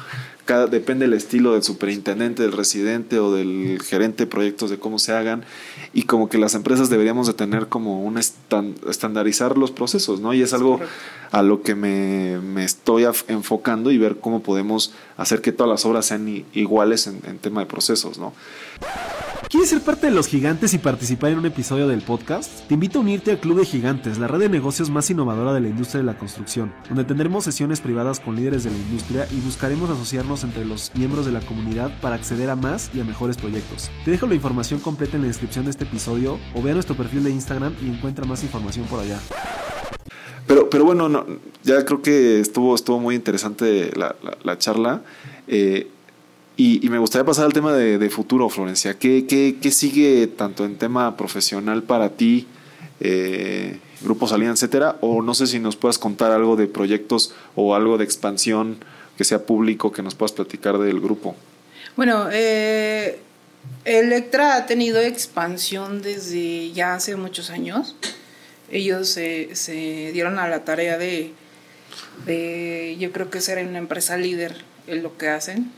cada, 0.46 0.68
depende 0.68 1.06
del 1.06 1.14
estilo 1.14 1.54
del 1.54 1.64
superintendente, 1.64 2.44
del 2.44 2.52
residente 2.52 3.20
o 3.20 3.34
del 3.34 3.82
gerente 3.82 4.26
de 4.26 4.28
proyectos 4.28 4.70
de 4.70 4.78
cómo 4.78 5.00
se 5.00 5.14
hagan 5.14 5.44
y 5.94 6.04
como 6.04 6.30
que 6.30 6.38
las 6.38 6.56
empresas 6.56 6.90
deberíamos 6.90 7.28
de 7.28 7.34
tener 7.34 7.68
como 7.68 8.04
un 8.04 8.18
stand, 8.18 8.78
estandarizar 8.90 9.58
los 9.58 9.72
procesos, 9.72 10.20
¿no? 10.20 10.34
Y 10.34 10.42
es 10.42 10.54
algo 10.54 10.80
a 11.32 11.42
lo 11.44 11.62
que 11.62 11.76
me, 11.76 12.40
me, 12.40 12.64
estoy 12.64 13.06
enfocando 13.28 13.92
y 13.92 13.98
ver 13.98 14.18
cómo 14.18 14.42
podemos 14.42 14.94
hacer 15.18 15.42
que 15.42 15.52
todas 15.52 15.70
las 15.70 15.86
obras 15.86 16.08
sean 16.08 16.46
iguales 16.54 17.08
en, 17.08 17.22
en 17.26 17.38
tema 17.38 17.62
de 17.62 17.68
procesos, 17.68 18.18
¿no? 18.18 18.34
¿Quieres 19.50 19.72
ser 19.72 19.82
parte 19.82 20.06
de 20.06 20.14
los 20.14 20.28
gigantes 20.28 20.76
y 20.76 20.78
participar 20.78 21.32
en 21.32 21.40
un 21.40 21.46
episodio 21.48 21.88
del 21.88 22.04
podcast? 22.04 22.68
Te 22.68 22.76
invito 22.76 23.00
a 23.00 23.02
unirte 23.02 23.32
al 23.32 23.40
Club 23.40 23.58
de 23.58 23.66
Gigantes, 23.66 24.20
la 24.20 24.28
red 24.28 24.42
de 24.42 24.48
negocios 24.48 24.92
más 24.92 25.10
innovadora 25.10 25.54
de 25.54 25.60
la 25.60 25.70
industria 25.70 26.02
de 26.02 26.06
la 26.06 26.20
construcción, 26.20 26.72
donde 26.88 27.04
tendremos 27.04 27.46
sesiones 27.46 27.82
privadas 27.82 28.20
con 28.20 28.36
líderes 28.36 28.64
de 28.64 28.70
la 28.70 28.78
industria 28.78 29.28
y 29.32 29.40
buscaremos 29.40 29.90
asociarnos 29.90 30.44
entre 30.44 30.66
los 30.66 30.92
miembros 30.94 31.26
de 31.26 31.32
la 31.32 31.40
comunidad 31.40 32.00
para 32.00 32.14
acceder 32.14 32.52
a 32.52 32.56
más 32.56 32.92
y 32.94 33.02
a 33.02 33.04
mejores 33.04 33.38
proyectos. 33.38 33.90
Te 34.06 34.12
dejo 34.12 34.28
la 34.28 34.36
información 34.36 34.82
completa 34.82 35.16
en 35.16 35.24
la 35.24 35.30
descripción 35.30 35.66
de 35.66 35.72
este 35.72 35.86
episodio 35.86 36.38
o 36.54 36.62
ve 36.62 36.72
nuestro 36.76 36.96
perfil 36.96 37.24
de 37.24 37.32
Instagram 37.32 37.74
y 37.82 37.90
encuentra 37.90 38.26
más 38.26 38.44
información 38.44 38.86
por 38.86 39.00
allá. 39.00 39.20
Pero, 40.46 40.70
pero 40.70 40.86
bueno, 40.86 41.10
no, 41.10 41.26
ya 41.64 41.84
creo 41.86 42.04
que 42.04 42.40
estuvo, 42.40 42.76
estuvo 42.76 43.00
muy 43.00 43.16
interesante 43.16 43.92
la, 43.96 44.16
la, 44.22 44.38
la 44.44 44.58
charla. 44.60 45.02
Eh, 45.48 45.88
y, 46.62 46.90
me 46.90 46.98
gustaría 46.98 47.24
pasar 47.24 47.46
al 47.46 47.54
tema 47.54 47.72
de, 47.72 48.10
futuro, 48.10 48.50
Florencia. 48.50 48.96
¿Qué, 48.96 49.26
¿Qué, 49.26 49.56
qué, 49.62 49.72
sigue 49.72 50.28
tanto 50.28 50.66
en 50.66 50.76
tema 50.78 51.16
profesional 51.16 51.84
para 51.84 52.10
ti, 52.10 52.48
eh, 53.00 53.80
Grupo 54.02 54.28
Salina, 54.28 54.52
etcétera? 54.52 54.98
O 55.00 55.22
no 55.22 55.34
sé 55.34 55.48
si 55.48 55.58
nos 55.60 55.78
puedas 55.78 55.98
contar 55.98 56.34
algo 56.34 56.58
de 56.58 56.68
proyectos 56.68 57.34
o 57.56 57.76
algo 57.76 57.98
de 57.98 58.04
expansión 58.04 58.84
que 59.18 59.24
sea 59.24 59.46
público, 59.46 59.94
que 59.94 60.04
nos 60.04 60.16
puedas 60.16 60.34
platicar 60.34 60.78
del 60.80 61.00
grupo. 61.00 61.34
Bueno, 61.96 62.28
eh, 62.30 63.20
Electra 63.86 64.58
ha 64.58 64.66
tenido 64.66 65.00
expansión 65.00 66.02
desde 66.02 66.74
ya 66.74 66.96
hace 66.96 67.16
muchos 67.16 67.52
años. 67.52 67.96
Ellos 68.70 69.08
se, 69.08 69.56
se 69.56 70.12
dieron 70.12 70.38
a 70.40 70.50
la 70.50 70.66
tarea 70.66 70.98
de, 70.98 71.32
de, 72.26 72.98
yo 73.00 73.14
creo 73.14 73.30
que 73.30 73.40
ser 73.40 73.66
una 73.66 73.78
empresa 73.78 74.18
líder 74.18 74.66
en 74.88 75.04
lo 75.04 75.18
que 75.18 75.30
hacen 75.30 75.72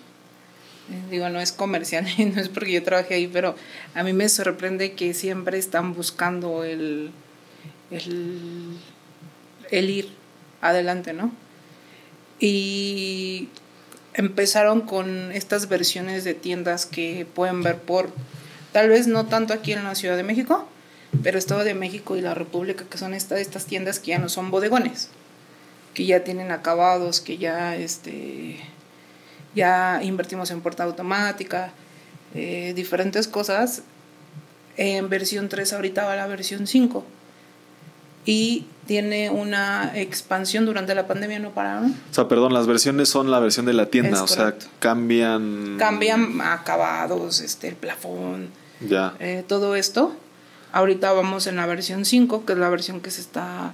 digo, 1.09 1.29
no 1.29 1.39
es 1.39 1.51
comercial, 1.51 2.05
no 2.35 2.41
es 2.41 2.49
porque 2.49 2.73
yo 2.73 2.83
trabajé 2.83 3.15
ahí, 3.15 3.27
pero 3.27 3.55
a 3.93 4.03
mí 4.03 4.13
me 4.13 4.29
sorprende 4.29 4.93
que 4.93 5.13
siempre 5.13 5.57
están 5.57 5.93
buscando 5.93 6.63
el, 6.63 7.11
el, 7.91 8.77
el 9.69 9.89
ir 9.89 10.09
adelante, 10.61 11.13
¿no? 11.13 11.31
Y 12.39 13.49
empezaron 14.13 14.81
con 14.81 15.31
estas 15.31 15.69
versiones 15.69 16.23
de 16.23 16.33
tiendas 16.33 16.85
que 16.85 17.25
pueden 17.33 17.63
ver 17.63 17.77
por, 17.77 18.09
tal 18.71 18.89
vez 18.89 19.07
no 19.07 19.27
tanto 19.27 19.53
aquí 19.53 19.73
en 19.73 19.83
la 19.83 19.95
Ciudad 19.95 20.17
de 20.17 20.23
México, 20.23 20.67
pero 21.23 21.37
Estado 21.37 21.63
de 21.63 21.73
México 21.73 22.15
y 22.15 22.21
la 22.21 22.33
República, 22.33 22.85
que 22.89 22.97
son 22.97 23.13
esta, 23.13 23.39
estas 23.39 23.65
tiendas 23.65 23.99
que 23.99 24.11
ya 24.11 24.19
no 24.19 24.29
son 24.29 24.49
bodegones, 24.49 25.09
que 25.93 26.05
ya 26.05 26.23
tienen 26.23 26.51
acabados, 26.51 27.21
que 27.21 27.37
ya 27.37 27.75
este 27.75 28.59
ya 29.55 30.01
invertimos 30.03 30.51
en 30.51 30.61
puerta 30.61 30.83
automática, 30.83 31.71
eh, 32.33 32.73
diferentes 32.75 33.27
cosas. 33.27 33.83
En 34.77 35.09
versión 35.09 35.49
3 35.49 35.73
ahorita 35.73 36.05
va 36.05 36.15
la 36.15 36.27
versión 36.27 36.65
5 36.65 37.03
y 38.25 38.65
tiene 38.87 39.29
una 39.29 39.91
expansión 39.95 40.65
durante 40.65 40.95
la 40.95 41.07
pandemia, 41.07 41.39
no 41.39 41.51
pararon. 41.51 41.95
O 42.09 42.13
sea, 42.13 42.27
perdón, 42.27 42.53
las 42.53 42.67
versiones 42.67 43.09
son 43.09 43.31
la 43.31 43.39
versión 43.39 43.65
de 43.65 43.73
la 43.73 43.87
tienda, 43.87 44.23
es 44.23 44.31
o 44.31 44.35
correcto. 44.35 44.65
sea, 44.65 44.71
cambian... 44.79 45.75
Cambian 45.77 46.39
acabados, 46.41 47.41
este, 47.41 47.67
el 47.69 47.75
plafón, 47.75 48.49
ya. 48.79 49.13
Eh, 49.19 49.43
todo 49.47 49.75
esto. 49.75 50.13
Ahorita 50.71 51.11
vamos 51.11 51.47
en 51.47 51.57
la 51.57 51.65
versión 51.65 52.05
5, 52.05 52.45
que 52.45 52.53
es 52.53 52.59
la 52.59 52.69
versión 52.69 53.01
que 53.01 53.11
se 53.11 53.21
está 53.21 53.73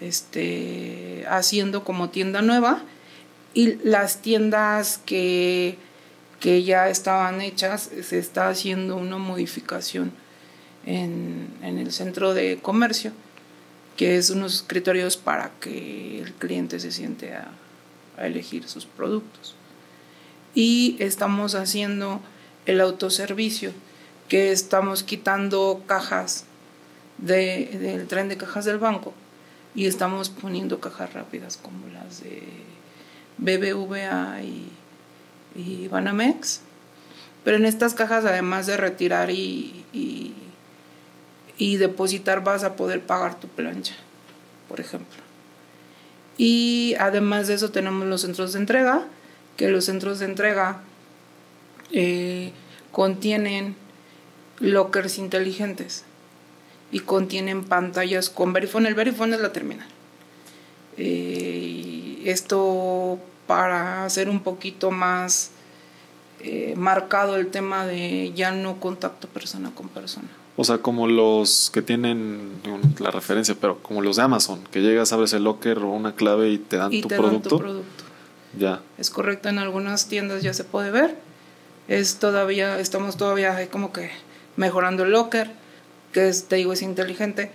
este, 0.00 1.24
haciendo 1.28 1.84
como 1.84 2.10
tienda 2.10 2.42
nueva 2.42 2.82
y 3.56 3.78
las 3.84 4.20
tiendas 4.20 5.00
que, 5.06 5.78
que 6.40 6.62
ya 6.62 6.90
estaban 6.90 7.40
hechas, 7.40 7.90
se 8.02 8.18
está 8.18 8.50
haciendo 8.50 8.96
una 8.96 9.16
modificación 9.16 10.12
en, 10.84 11.48
en 11.62 11.78
el 11.78 11.90
centro 11.90 12.34
de 12.34 12.58
comercio, 12.60 13.12
que 13.96 14.18
es 14.18 14.28
unos 14.28 14.62
criterios 14.62 15.16
para 15.16 15.52
que 15.58 16.20
el 16.20 16.34
cliente 16.34 16.78
se 16.80 16.92
siente 16.92 17.32
a, 17.32 17.50
a 18.18 18.26
elegir 18.26 18.68
sus 18.68 18.84
productos. 18.84 19.54
Y 20.54 20.98
estamos 20.98 21.54
haciendo 21.54 22.20
el 22.66 22.78
autoservicio, 22.82 23.72
que 24.28 24.52
estamos 24.52 25.02
quitando 25.02 25.82
cajas 25.86 26.44
de, 27.16 27.70
del 27.80 28.06
tren 28.06 28.28
de 28.28 28.36
cajas 28.36 28.66
del 28.66 28.76
banco 28.76 29.14
y 29.74 29.86
estamos 29.86 30.28
poniendo 30.28 30.78
cajas 30.78 31.14
rápidas 31.14 31.56
como 31.56 31.88
las 31.88 32.22
de 32.22 32.75
BBVA 33.38 34.40
y, 35.54 35.88
Banamex. 35.88 36.60
Pero 37.44 37.56
en 37.56 37.64
estas 37.64 37.94
cajas, 37.94 38.24
además 38.24 38.66
de 38.66 38.76
retirar 38.76 39.30
y, 39.30 39.84
y, 39.92 40.34
y, 41.56 41.76
depositar, 41.76 42.42
vas 42.42 42.64
a 42.64 42.76
poder 42.76 43.02
pagar 43.02 43.38
tu 43.38 43.48
plancha, 43.48 43.94
por 44.68 44.80
ejemplo. 44.80 45.22
Y 46.36 46.94
además 46.98 47.46
de 47.48 47.54
eso 47.54 47.70
tenemos 47.70 48.06
los 48.06 48.22
centros 48.22 48.52
de 48.52 48.58
entrega, 48.58 49.06
que 49.56 49.68
los 49.68 49.86
centros 49.86 50.18
de 50.18 50.26
entrega 50.26 50.82
eh, 51.92 52.52
contienen 52.92 53.76
lockers 54.58 55.18
inteligentes 55.18 56.04
y 56.90 57.00
contienen 57.00 57.64
pantallas 57.64 58.28
con 58.30 58.52
Verifone. 58.52 58.88
El 58.88 58.94
Verifone 58.94 59.36
es 59.36 59.40
la 59.40 59.52
terminal. 59.52 59.88
Eh, 60.98 61.85
esto 62.30 63.18
para 63.46 64.04
hacer 64.04 64.28
un 64.28 64.40
poquito 64.40 64.90
más 64.90 65.50
eh, 66.40 66.74
marcado 66.76 67.36
el 67.36 67.48
tema 67.48 67.86
de 67.86 68.32
ya 68.34 68.50
no 68.50 68.78
contacto 68.80 69.28
persona 69.28 69.70
con 69.74 69.88
persona. 69.88 70.28
O 70.56 70.64
sea, 70.64 70.78
como 70.78 71.06
los 71.06 71.70
que 71.72 71.82
tienen 71.82 72.52
la 72.98 73.10
referencia, 73.10 73.54
pero 73.60 73.78
como 73.82 74.00
los 74.00 74.16
de 74.16 74.22
Amazon, 74.22 74.60
que 74.70 74.80
llegas, 74.80 75.12
abres 75.12 75.32
el 75.34 75.44
locker 75.44 75.78
o 75.78 75.90
una 75.90 76.14
clave 76.14 76.50
y 76.50 76.58
te 76.58 76.76
dan, 76.76 76.92
y 76.92 77.02
tu, 77.02 77.08
te 77.08 77.16
producto. 77.16 77.50
dan 77.50 77.58
tu 77.58 77.64
producto. 77.64 78.04
Ya. 78.58 78.80
Es 78.96 79.10
correcto, 79.10 79.50
en 79.50 79.58
algunas 79.58 80.08
tiendas 80.08 80.42
ya 80.42 80.54
se 80.54 80.64
puede 80.64 80.90
ver. 80.90 81.16
Es 81.88 82.18
todavía, 82.18 82.78
estamos 82.80 83.16
todavía 83.16 83.68
como 83.70 83.92
que 83.92 84.10
mejorando 84.56 85.04
el 85.04 85.12
locker, 85.12 85.52
que 86.12 86.28
es, 86.28 86.48
te 86.48 86.56
digo, 86.56 86.72
es 86.72 86.80
inteligente 86.80 87.52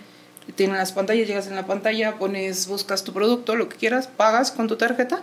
tienen 0.54 0.76
las 0.76 0.92
pantallas, 0.92 1.26
llegas 1.26 1.46
en 1.46 1.56
la 1.56 1.66
pantalla, 1.66 2.18
pones, 2.18 2.66
buscas 2.66 3.04
tu 3.04 3.12
producto, 3.12 3.56
lo 3.56 3.68
que 3.68 3.76
quieras, 3.76 4.08
pagas 4.08 4.50
con 4.50 4.68
tu 4.68 4.76
tarjeta 4.76 5.22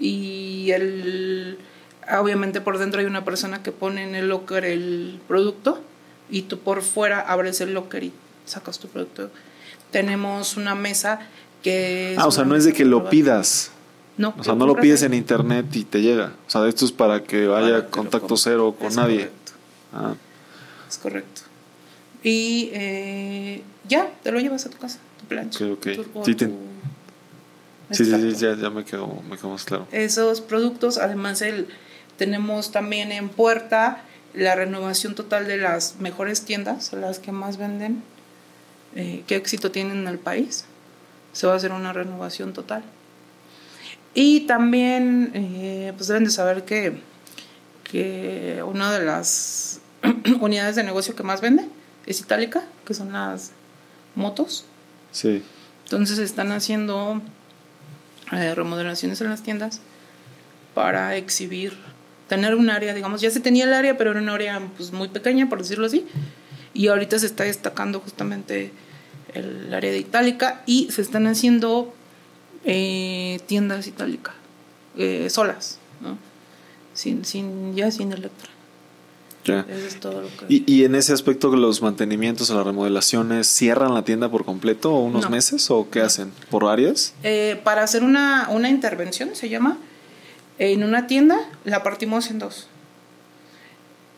y 0.00 0.70
el, 0.72 1.58
obviamente 2.18 2.60
por 2.60 2.78
dentro 2.78 3.00
hay 3.00 3.06
una 3.06 3.24
persona 3.24 3.62
que 3.62 3.72
pone 3.72 4.02
en 4.02 4.14
el 4.14 4.28
locker 4.28 4.64
el 4.64 5.20
producto 5.28 5.80
y 6.30 6.42
tú 6.42 6.58
por 6.58 6.82
fuera 6.82 7.20
abres 7.20 7.60
el 7.60 7.74
locker 7.74 8.04
y 8.04 8.12
sacas 8.44 8.78
tu 8.78 8.88
producto. 8.88 9.30
Tenemos 9.90 10.56
una 10.56 10.74
mesa 10.74 11.20
que... 11.62 12.14
ah, 12.18 12.26
o 12.26 12.30
sea, 12.30 12.44
no 12.44 12.56
es 12.56 12.64
de 12.64 12.72
que 12.72 12.84
lo 12.84 13.08
pidas. 13.08 13.70
No. 14.16 14.34
O 14.36 14.44
sea, 14.44 14.54
no 14.54 14.66
lo 14.66 14.74
pides 14.74 15.02
en 15.02 15.14
internet 15.14 15.66
y 15.74 15.84
te 15.84 16.02
llega. 16.02 16.32
O 16.46 16.50
sea, 16.50 16.66
esto 16.66 16.84
es 16.84 16.92
para 16.92 17.22
que 17.22 17.46
vaya 17.46 17.86
contacto 17.86 18.36
cero 18.36 18.74
con 18.76 18.88
es 18.88 18.96
nadie. 18.96 19.16
Correcto. 19.16 19.52
Ah. 19.92 20.14
Es 20.88 20.98
correcto. 20.98 21.42
Y 22.22 22.70
eh, 22.72 23.62
ya, 23.88 24.10
te 24.22 24.32
lo 24.32 24.40
llevas 24.40 24.66
a 24.66 24.70
tu 24.70 24.78
casa, 24.78 24.98
tu 25.20 25.26
plancha. 25.26 25.64
Ok, 25.64 25.72
ok. 25.72 25.94
Tu, 25.94 26.24
Sí, 26.24 26.34
tu 26.34 26.68
Sí, 27.90 28.04
sí, 28.04 28.34
ya, 28.34 28.54
ya 28.54 28.68
me, 28.68 28.84
quedó, 28.84 29.22
me 29.28 29.36
quedó 29.36 29.48
más 29.48 29.64
claro. 29.64 29.88
Esos 29.92 30.42
productos, 30.42 30.98
además 30.98 31.40
el, 31.40 31.68
tenemos 32.18 32.70
también 32.70 33.12
en 33.12 33.30
puerta 33.30 34.02
la 34.34 34.54
renovación 34.54 35.14
total 35.14 35.46
de 35.46 35.56
las 35.56 35.96
mejores 35.98 36.42
tiendas, 36.42 36.92
las 36.92 37.18
que 37.18 37.32
más 37.32 37.56
venden, 37.56 38.02
eh, 38.94 39.24
qué 39.26 39.36
éxito 39.36 39.70
tienen 39.70 39.98
en 39.98 40.08
el 40.08 40.18
país. 40.18 40.66
Se 41.32 41.46
va 41.46 41.54
a 41.54 41.56
hacer 41.56 41.72
una 41.72 41.94
renovación 41.94 42.52
total. 42.52 42.82
Y 44.12 44.40
también, 44.40 45.30
eh, 45.32 45.92
pues 45.96 46.08
deben 46.08 46.24
de 46.24 46.30
saber 46.30 46.64
que, 46.64 47.00
que 47.84 48.62
una 48.66 48.92
de 48.92 49.04
las 49.04 49.80
unidades 50.40 50.76
de 50.76 50.82
negocio 50.84 51.16
que 51.16 51.22
más 51.22 51.40
vende 51.40 51.64
es 52.08 52.20
Itálica, 52.20 52.64
que 52.86 52.94
son 52.94 53.12
las 53.12 53.52
motos. 54.14 54.64
Sí. 55.12 55.42
Entonces 55.84 56.18
están 56.18 56.52
haciendo 56.52 57.20
eh, 58.32 58.54
remodelaciones 58.54 59.20
en 59.20 59.28
las 59.28 59.42
tiendas 59.42 59.80
para 60.74 61.16
exhibir, 61.16 61.76
tener 62.28 62.54
un 62.54 62.70
área, 62.70 62.94
digamos, 62.94 63.20
ya 63.20 63.30
se 63.30 63.40
tenía 63.40 63.64
el 63.64 63.74
área, 63.74 63.98
pero 63.98 64.12
era 64.12 64.20
un 64.20 64.28
área 64.30 64.60
pues, 64.76 64.92
muy 64.92 65.08
pequeña, 65.08 65.48
por 65.48 65.58
decirlo 65.58 65.86
así, 65.86 66.06
y 66.72 66.88
ahorita 66.88 67.18
se 67.18 67.26
está 67.26 67.44
destacando 67.44 68.00
justamente 68.00 68.72
el 69.34 69.72
área 69.74 69.90
de 69.90 69.98
Itálica 69.98 70.62
y 70.64 70.90
se 70.90 71.02
están 71.02 71.26
haciendo 71.26 71.94
eh, 72.64 73.40
tiendas 73.46 73.86
Itálica, 73.86 74.34
eh, 74.96 75.28
solas, 75.28 75.78
¿no? 76.00 76.16
Sin, 76.94 77.24
sin, 77.24 77.74
ya 77.76 77.90
sin 77.90 78.12
Electra. 78.12 78.57
Ya. 79.48 79.66
Eso 79.68 79.86
es 79.86 80.00
todo 80.00 80.22
lo 80.22 80.28
que... 80.28 80.46
Y, 80.48 80.64
y 80.66 80.84
en 80.84 80.94
ese 80.94 81.12
aspecto, 81.12 81.48
los 81.56 81.82
mantenimientos 81.82 82.50
o 82.50 82.56
las 82.56 82.66
remodelaciones, 82.66 83.46
¿cierran 83.46 83.94
la 83.94 84.02
tienda 84.04 84.30
por 84.30 84.44
completo 84.44 84.92
o 84.94 85.00
unos 85.04 85.24
No. 85.24 85.30
meses 85.30 85.70
o 85.70 85.88
qué 85.90 86.00
hacen? 86.00 86.32
¿Por 86.50 86.64
áreas? 86.66 87.14
Eh, 87.22 87.60
para 87.64 87.82
hacer 87.82 88.02
una, 88.04 88.48
una 88.50 88.68
intervención, 88.68 89.30
se 89.34 89.48
llama, 89.48 89.78
en 90.58 90.84
una 90.84 91.06
tienda, 91.06 91.38
la 91.64 91.82
partimos 91.82 92.30
en 92.30 92.38
dos. 92.38 92.68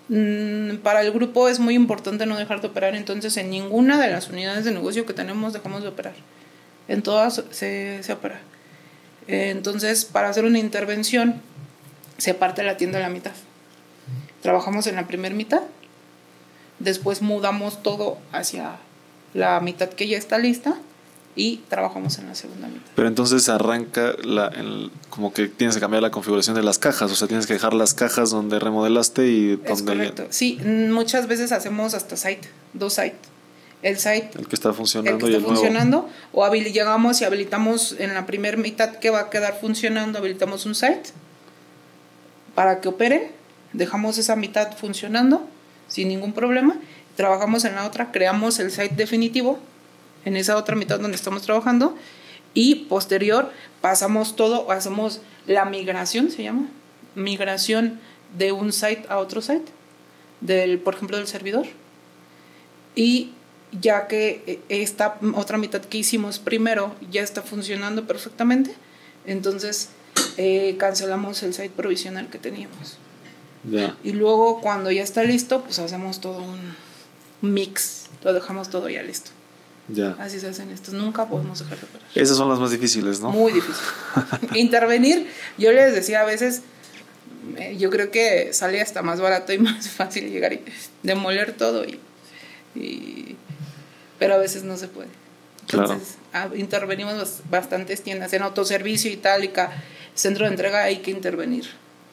Mm, 0.08 0.78
para 0.82 1.02
el 1.02 1.12
grupo 1.12 1.48
es 1.48 1.60
muy 1.60 1.74
importante 1.74 2.26
no 2.26 2.36
dejar 2.36 2.60
de 2.60 2.66
operar, 2.68 2.94
entonces 2.96 3.36
en 3.36 3.50
ninguna 3.50 4.00
de 4.00 4.10
las 4.10 4.28
unidades 4.28 4.64
de 4.64 4.72
negocio 4.72 5.06
que 5.06 5.12
tenemos 5.12 5.52
dejamos 5.52 5.82
de 5.82 5.88
operar. 5.88 6.14
En 6.88 7.02
todas 7.02 7.44
se, 7.50 8.02
se 8.02 8.12
opera. 8.12 8.40
Eh, 9.28 9.50
entonces, 9.50 10.04
para 10.04 10.28
hacer 10.28 10.44
una 10.44 10.58
intervención, 10.58 11.40
se 12.18 12.34
parte 12.34 12.64
la 12.64 12.76
tienda 12.76 12.98
a 12.98 13.02
la 13.02 13.08
mitad. 13.08 13.30
Trabajamos 14.42 14.86
en 14.86 14.96
la 14.96 15.06
primera 15.06 15.34
mitad, 15.34 15.62
después 16.78 17.22
mudamos 17.22 17.82
todo 17.82 18.18
hacia 18.32 18.76
la 19.34 19.60
mitad 19.60 19.88
que 19.90 20.08
ya 20.08 20.16
está 20.18 20.38
lista 20.38 20.76
y 21.36 21.58
trabajamos 21.68 22.18
en 22.18 22.26
la 22.26 22.34
segunda 22.34 22.66
mitad. 22.68 22.86
Pero 22.96 23.06
entonces 23.06 23.48
arranca 23.48 24.14
la, 24.24 24.48
el- 24.48 24.90
como 25.10 25.32
que 25.32 25.46
tienes 25.48 25.76
que 25.76 25.80
cambiar 25.80 26.02
la 26.02 26.10
configuración 26.10 26.56
de 26.56 26.62
las 26.62 26.78
cajas, 26.78 27.12
o 27.12 27.14
sea, 27.14 27.28
tienes 27.28 27.46
que 27.46 27.52
dejar 27.52 27.72
las 27.74 27.94
cajas 27.94 28.30
donde 28.30 28.58
remodelaste 28.58 29.28
y 29.28 29.52
Es 29.64 29.84
donde 29.84 29.92
correcto. 29.92 30.26
Sí, 30.30 30.58
muchas 30.64 31.26
veces 31.28 31.52
hacemos 31.52 31.94
hasta 31.94 32.16
site, 32.16 32.48
dos 32.72 32.94
site. 32.94 33.16
El 33.82 33.96
site, 33.98 34.30
el 34.38 34.46
que 34.46 34.56
está 34.56 34.68
el 34.70 34.74
funcionando 34.74 35.24
que 35.24 35.32
y 35.32 35.34
está 35.34 35.36
el 35.38 35.42
nuevo. 35.42 35.54
funcionando, 35.56 36.08
o 36.32 36.44
habili- 36.44 36.72
llegamos 36.72 37.20
y 37.20 37.24
habilitamos 37.24 37.94
en 37.98 38.12
la 38.12 38.26
primera 38.26 38.56
mitad 38.58 38.96
que 38.96 39.08
va 39.10 39.20
a 39.20 39.30
quedar 39.30 39.58
funcionando, 39.58 40.18
habilitamos 40.18 40.66
un 40.66 40.74
site 40.74 41.04
para 42.54 42.80
que 42.80 42.88
operen, 42.88 43.30
dejamos 43.72 44.18
esa 44.18 44.36
mitad 44.36 44.76
funcionando 44.76 45.46
sin 45.88 46.08
ningún 46.08 46.32
problema, 46.32 46.76
trabajamos 47.16 47.64
en 47.64 47.74
la 47.74 47.86
otra, 47.86 48.12
creamos 48.12 48.58
el 48.58 48.70
site 48.70 48.94
definitivo 48.94 49.58
en 50.24 50.36
esa 50.36 50.56
otra 50.56 50.76
mitad 50.76 51.00
donde 51.00 51.16
estamos 51.16 51.42
trabajando 51.42 51.96
y 52.54 52.86
posterior 52.86 53.50
pasamos 53.80 54.36
todo, 54.36 54.70
hacemos 54.70 55.20
la 55.46 55.64
migración, 55.64 56.30
se 56.30 56.42
llama, 56.42 56.68
migración 57.14 58.00
de 58.36 58.52
un 58.52 58.72
site 58.72 59.04
a 59.08 59.18
otro 59.18 59.42
site, 59.42 59.72
del, 60.40 60.78
por 60.78 60.94
ejemplo, 60.94 61.16
del 61.16 61.26
servidor. 61.26 61.66
Y 62.94 63.32
ya 63.72 64.06
que 64.08 64.60
esta 64.68 65.18
otra 65.34 65.58
mitad 65.58 65.80
que 65.80 65.98
hicimos 65.98 66.38
primero 66.38 66.94
ya 67.10 67.22
está 67.22 67.42
funcionando 67.42 68.06
perfectamente, 68.06 68.74
entonces 69.26 69.90
eh, 70.36 70.76
cancelamos 70.78 71.42
el 71.42 71.54
site 71.54 71.70
provisional 71.70 72.28
que 72.28 72.38
teníamos. 72.38 72.98
Ya. 73.64 73.96
Y 74.02 74.12
luego 74.12 74.60
cuando 74.60 74.90
ya 74.90 75.02
está 75.02 75.22
listo, 75.22 75.62
pues 75.62 75.78
hacemos 75.78 76.20
todo 76.20 76.38
un 76.42 76.74
mix, 77.42 78.06
lo 78.24 78.32
dejamos 78.32 78.70
todo 78.70 78.88
ya 78.88 79.02
listo. 79.02 79.30
Ya. 79.88 80.14
Así 80.18 80.38
se 80.38 80.48
hacen 80.48 80.70
estos, 80.70 80.94
nunca 80.94 81.26
podemos 81.26 81.58
dejar 81.58 81.78
de 81.78 81.84
operar. 81.86 82.08
Esas 82.14 82.36
son 82.36 82.48
las 82.48 82.58
más 82.58 82.70
difíciles, 82.70 83.20
¿no? 83.20 83.30
Muy 83.30 83.52
difícil. 83.52 83.82
Intervenir, 84.54 85.26
yo 85.58 85.72
les 85.72 85.92
decía 85.94 86.20
a 86.20 86.24
veces, 86.24 86.62
eh, 87.56 87.76
yo 87.78 87.90
creo 87.90 88.10
que 88.10 88.52
sale 88.52 88.80
hasta 88.80 89.02
más 89.02 89.20
barato 89.20 89.52
y 89.52 89.58
más 89.58 89.88
fácil 89.88 90.30
llegar 90.30 90.52
y 90.52 90.62
demoler 91.02 91.52
todo 91.54 91.84
y, 91.84 91.98
y- 92.74 93.36
pero 94.18 94.34
a 94.34 94.38
veces 94.38 94.62
no 94.64 94.76
se 94.76 94.86
puede. 94.88 95.08
Claro. 95.66 95.92
Entonces, 95.92 96.16
ah, 96.32 96.48
intervenimos 96.56 97.14
bas- 97.14 97.40
bastantes 97.50 98.02
tiendas 98.02 98.32
en 98.32 98.42
autoservicio 98.42 99.10
itálica, 99.10 99.72
centro 100.14 100.44
de 100.46 100.52
entrega 100.52 100.82
hay 100.84 100.98
que 100.98 101.10
intervenir 101.10 101.64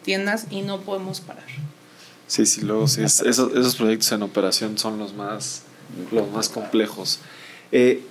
tiendas 0.07 0.47
y 0.49 0.61
no 0.61 0.79
podemos 0.79 1.19
parar. 1.19 1.43
Sí, 2.27 2.45
sí, 2.45 2.61
luego 2.61 2.87
sí. 2.87 3.03
es- 3.03 3.19
esos, 3.19 3.51
esos 3.51 3.75
proyectos 3.75 4.09
en 4.13 4.23
operación 4.23 4.77
son 4.77 4.97
los 4.97 5.13
más, 5.13 5.63
los 6.13 6.31
más 6.31 6.47
complejos. 6.47 7.19
Eh, 7.73 8.01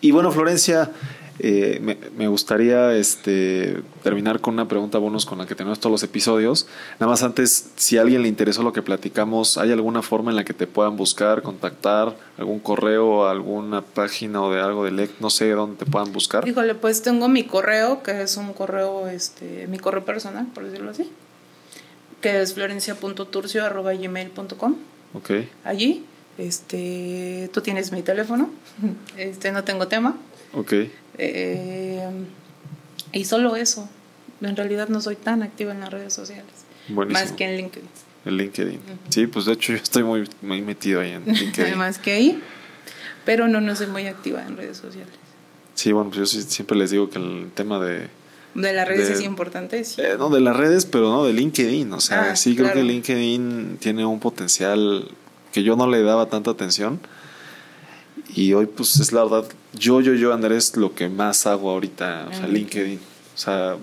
y 0.00 0.10
bueno, 0.10 0.32
Florencia, 0.32 0.90
eh, 1.38 1.78
me, 1.82 1.96
me 2.16 2.26
gustaría 2.28 2.94
este, 2.96 3.80
terminar 4.02 4.40
con 4.40 4.54
una 4.54 4.66
pregunta 4.66 4.98
bonus 4.98 5.24
con 5.26 5.38
la 5.38 5.46
que 5.46 5.54
tenemos 5.54 5.78
todos 5.78 5.92
los 5.92 6.02
episodios. 6.02 6.66
Nada 6.98 7.10
más 7.10 7.22
antes, 7.22 7.70
si 7.76 7.98
a 7.98 8.00
alguien 8.02 8.22
le 8.22 8.28
interesó 8.28 8.62
lo 8.62 8.72
que 8.72 8.82
platicamos, 8.82 9.56
¿hay 9.58 9.70
alguna 9.70 10.00
forma 10.02 10.30
en 10.30 10.36
la 10.36 10.44
que 10.44 10.54
te 10.54 10.66
puedan 10.66 10.96
buscar, 10.96 11.42
contactar, 11.42 12.16
algún 12.38 12.58
correo, 12.60 13.28
alguna 13.28 13.82
página 13.82 14.42
o 14.42 14.50
de 14.52 14.60
algo 14.60 14.84
de 14.84 14.90
LEC, 14.92 15.10
no 15.20 15.30
sé 15.30 15.50
dónde 15.50 15.76
te 15.84 15.86
puedan 15.90 16.12
buscar? 16.12 16.46
Híjole, 16.48 16.74
pues 16.74 17.02
tengo 17.02 17.28
mi 17.28 17.44
correo, 17.44 18.02
que 18.02 18.22
es 18.22 18.36
un 18.36 18.52
correo, 18.52 19.06
este, 19.08 19.66
mi 19.68 19.78
correo 19.78 20.04
personal, 20.04 20.46
por 20.54 20.64
decirlo 20.64 20.90
así, 20.90 21.10
que 22.20 22.40
es 22.42 22.54
florencia.turcio.gmail.com. 22.54 24.76
Ok, 25.14 25.30
Allí, 25.64 26.04
este, 26.38 27.48
tú 27.52 27.60
tienes 27.60 27.92
mi 27.92 28.02
teléfono, 28.02 28.50
este, 29.16 29.52
no 29.52 29.62
tengo 29.64 29.86
tema, 29.88 30.16
ok. 30.52 30.72
eh, 31.18 32.08
y 33.12 33.24
solo 33.24 33.56
eso. 33.56 33.88
En 34.42 34.54
realidad 34.56 34.88
no 34.90 35.00
soy 35.00 35.16
tan 35.16 35.42
activa 35.42 35.72
en 35.72 35.80
las 35.80 35.90
redes 35.90 36.12
sociales, 36.12 36.44
Buenísimo. 36.88 37.24
más 37.24 37.32
que 37.32 37.44
en 37.44 37.56
LinkedIn. 37.56 37.88
En 38.26 38.36
LinkedIn. 38.36 38.80
Sí, 39.08 39.26
pues 39.26 39.46
de 39.46 39.54
hecho 39.54 39.72
yo 39.72 39.78
estoy 39.78 40.02
muy, 40.02 40.28
muy 40.42 40.60
metido 40.60 41.00
ahí 41.00 41.12
en 41.12 41.24
LinkedIn. 41.34 41.78
más 41.78 41.96
que 41.98 42.12
ahí, 42.12 42.42
pero 43.24 43.48
no, 43.48 43.62
no 43.62 43.74
soy 43.74 43.86
muy 43.86 44.06
activa 44.06 44.44
en 44.46 44.58
redes 44.58 44.76
sociales. 44.76 45.14
Sí, 45.74 45.92
bueno, 45.92 46.10
pues 46.10 46.18
yo 46.18 46.26
sí- 46.26 46.42
siempre 46.42 46.76
les 46.76 46.90
digo 46.90 47.08
que 47.08 47.18
el 47.18 47.50
tema 47.54 47.78
de... 47.78 48.08
De 48.56 48.72
las 48.72 48.88
redes 48.88 49.08
De- 49.08 49.14
es 49.14 49.20
importante, 49.20 49.84
sí. 49.84 50.00
eh, 50.00 50.16
no, 50.18 50.28
de 50.30 50.40
las 50.40 50.56
redes, 50.56 50.86
pero 50.86 51.10
no, 51.10 51.24
de 51.24 51.32
LinkedIn. 51.32 51.92
O 51.92 52.00
sea, 52.00 52.30
Ah, 52.32 52.36
sí 52.36 52.56
creo 52.56 52.72
que 52.72 52.82
LinkedIn 52.82 53.78
tiene 53.80 54.04
un 54.06 54.18
potencial 54.20 55.08
que 55.52 55.62
yo 55.62 55.76
no 55.76 55.86
le 55.86 56.02
daba 56.02 56.26
tanta 56.26 56.50
atención. 56.50 57.00
Y 58.34 58.52
hoy, 58.54 58.66
pues 58.66 58.98
es 59.00 59.12
la 59.12 59.22
verdad, 59.24 59.44
yo, 59.74 60.00
yo, 60.00 60.14
yo, 60.14 60.32
Andrés, 60.32 60.76
lo 60.76 60.94
que 60.94 61.08
más 61.08 61.46
hago 61.46 61.70
ahorita, 61.70 62.26
o 62.30 62.32
sea, 62.34 62.46
En 62.46 62.52
LinkedIn. 62.54 62.98
O 63.34 63.38
sea, 63.38 63.76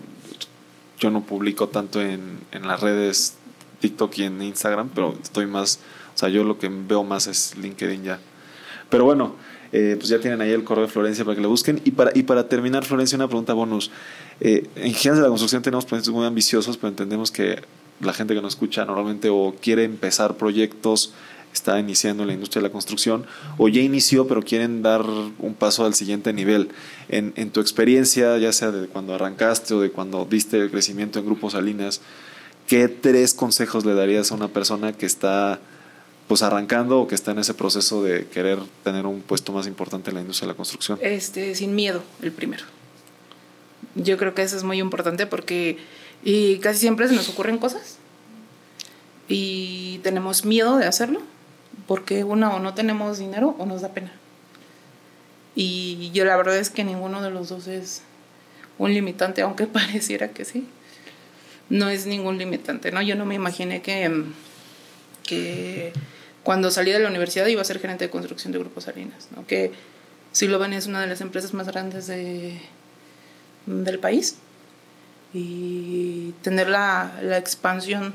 yo 1.00 1.10
no 1.12 1.22
publico 1.24 1.70
tanto 1.70 2.02
en, 2.02 2.40
en 2.52 2.68
las 2.68 2.82
redes 2.82 3.36
TikTok 3.80 4.18
y 4.18 4.24
en 4.24 4.42
Instagram, 4.42 4.90
pero 4.94 5.16
estoy 5.22 5.46
más, 5.46 5.80
o 6.16 6.18
sea, 6.18 6.30
yo 6.30 6.44
lo 6.44 6.58
que 6.58 6.70
veo 6.70 7.04
más 7.04 7.28
es 7.28 7.56
LinkedIn 7.58 8.04
ya. 8.04 8.20
Pero 8.90 9.06
bueno, 9.06 9.36
eh, 9.74 9.96
pues 9.98 10.08
ya 10.08 10.20
tienen 10.20 10.40
ahí 10.40 10.52
el 10.52 10.64
correo 10.64 10.86
de 10.86 10.92
Florencia 10.92 11.26
para 11.26 11.36
que 11.36 11.42
lo 11.42 11.50
busquen. 11.50 11.82
Y 11.84 11.92
para, 11.92 12.12
y 12.14 12.24
para 12.24 12.48
terminar, 12.48 12.86
Florencia, 12.86 13.16
una 13.16 13.28
pregunta 13.28 13.54
bonus. 13.54 13.90
Eh, 14.40 14.70
en 14.76 14.94
Gigantes 14.94 15.18
de 15.18 15.24
la 15.24 15.30
Construcción 15.30 15.64
tenemos 15.64 15.86
proyectos 15.86 16.14
muy 16.14 16.26
ambiciosos, 16.28 16.78
pero 16.78 16.90
entendemos 16.90 17.32
que 17.32 17.60
la 18.00 18.14
gente 18.14 18.36
que 18.36 18.42
nos 18.42 18.54
escucha 18.54 18.86
normalmente 18.86 19.30
o 19.30 19.56
quiere 19.60 19.84
empezar 19.84 20.38
proyectos, 20.38 21.14
está 21.52 21.80
iniciando 21.80 22.22
en 22.22 22.28
la 22.28 22.34
industria 22.34 22.62
de 22.62 22.68
la 22.68 22.72
construcción, 22.72 23.26
o 23.58 23.68
ya 23.68 23.82
inició, 23.82 24.28
pero 24.28 24.44
quieren 24.44 24.84
dar 24.84 25.04
un 25.40 25.56
paso 25.56 25.86
al 25.86 25.96
siguiente 25.96 26.34
nivel. 26.34 26.70
En, 27.10 27.34
en 27.36 27.50
tu 27.50 27.60
experiencia, 27.60 28.38
ya 28.38 28.54
sea 28.54 28.70
de 28.72 28.88
cuando 28.88 29.16
arrancaste 29.16 29.74
o 29.74 29.80
de 29.80 29.90
cuando 29.90 30.28
diste 30.30 30.58
el 30.58 30.70
crecimiento 30.70 31.18
en 31.18 31.26
Grupos 31.26 31.54
Salinas, 31.54 32.02
¿qué 32.68 32.88
tres 32.90 33.34
consejos 33.34 33.86
le 33.86 33.96
darías 33.96 34.32
a 34.32 34.36
una 34.36 34.50
persona 34.50 34.94
que 34.94 35.08
está 35.08 35.60
pues 36.28 36.42
arrancando 36.42 37.00
o 37.00 37.08
que 37.08 37.16
está 37.16 37.32
en 37.32 37.40
ese 37.40 37.54
proceso 37.54 38.04
de 38.04 38.28
querer 38.28 38.60
tener 38.84 39.06
un 39.06 39.22
puesto 39.22 39.52
más 39.52 39.68
importante 39.68 40.10
en 40.10 40.16
la 40.16 40.22
industria 40.22 40.48
de 40.48 40.54
la 40.54 40.58
construcción? 40.58 41.00
Este, 41.02 41.56
sin 41.56 41.76
miedo, 41.76 42.04
el 42.22 42.32
primero. 42.32 42.64
Yo 43.96 44.18
creo 44.18 44.34
que 44.34 44.42
eso 44.42 44.58
es 44.58 44.64
muy 44.64 44.80
importante 44.80 45.28
porque 45.28 45.78
y 46.24 46.58
casi 46.60 46.80
siempre 46.80 47.08
se 47.08 47.16
nos 47.16 47.28
ocurren 47.30 47.58
cosas 47.58 47.98
y 49.28 50.00
tenemos 50.04 50.46
miedo 50.46 50.78
de 50.78 50.86
hacerlo 50.86 51.22
porque 51.88 52.24
una 52.24 52.56
o 52.56 52.60
no 52.60 52.74
tenemos 52.74 53.20
dinero 53.20 53.56
o 53.60 53.66
nos 53.66 53.82
da 53.82 53.90
pena. 53.90 54.12
Y 55.56 56.12
yo 56.14 56.26
la 56.26 56.38
verdad 56.38 56.58
es 56.58 56.70
que 56.70 56.84
ninguno 56.84 57.22
de 57.22 57.30
los 57.30 57.50
dos 57.50 57.68
es 57.68 58.02
un 58.78 58.94
limitante, 58.94 59.42
aunque 59.42 59.68
pareciera 59.68 60.30
que 60.30 60.46
sí. 60.46 60.68
No 61.70 61.90
es 61.90 62.06
ningún 62.06 62.38
limitante, 62.38 62.92
¿no? 62.92 63.02
Yo 63.02 63.16
no 63.16 63.26
me 63.26 63.36
imaginé 63.36 63.82
que, 63.82 64.24
que 65.24 65.94
cuando 66.44 66.72
salí 66.72 66.92
de 66.92 67.00
la 67.00 67.10
universidad 67.10 67.46
iba 67.48 67.62
a 67.62 67.66
ser 67.66 67.80
gerente 67.80 68.06
de 68.06 68.12
construcción 68.12 68.52
de 68.52 68.60
Grupos 68.60 68.86
Salinas, 68.86 69.30
¿no? 69.36 69.46
Que 69.48 69.72
es 70.34 70.88
una 70.88 71.02
de 71.02 71.08
las 71.08 71.22
empresas 71.22 71.54
más 71.54 71.68
grandes 71.68 72.08
de, 72.08 72.60
del 73.66 74.00
país 74.00 74.38
y 75.34 76.34
tener 76.42 76.70
la, 76.70 77.20
la 77.22 77.38
expansión 77.38 78.14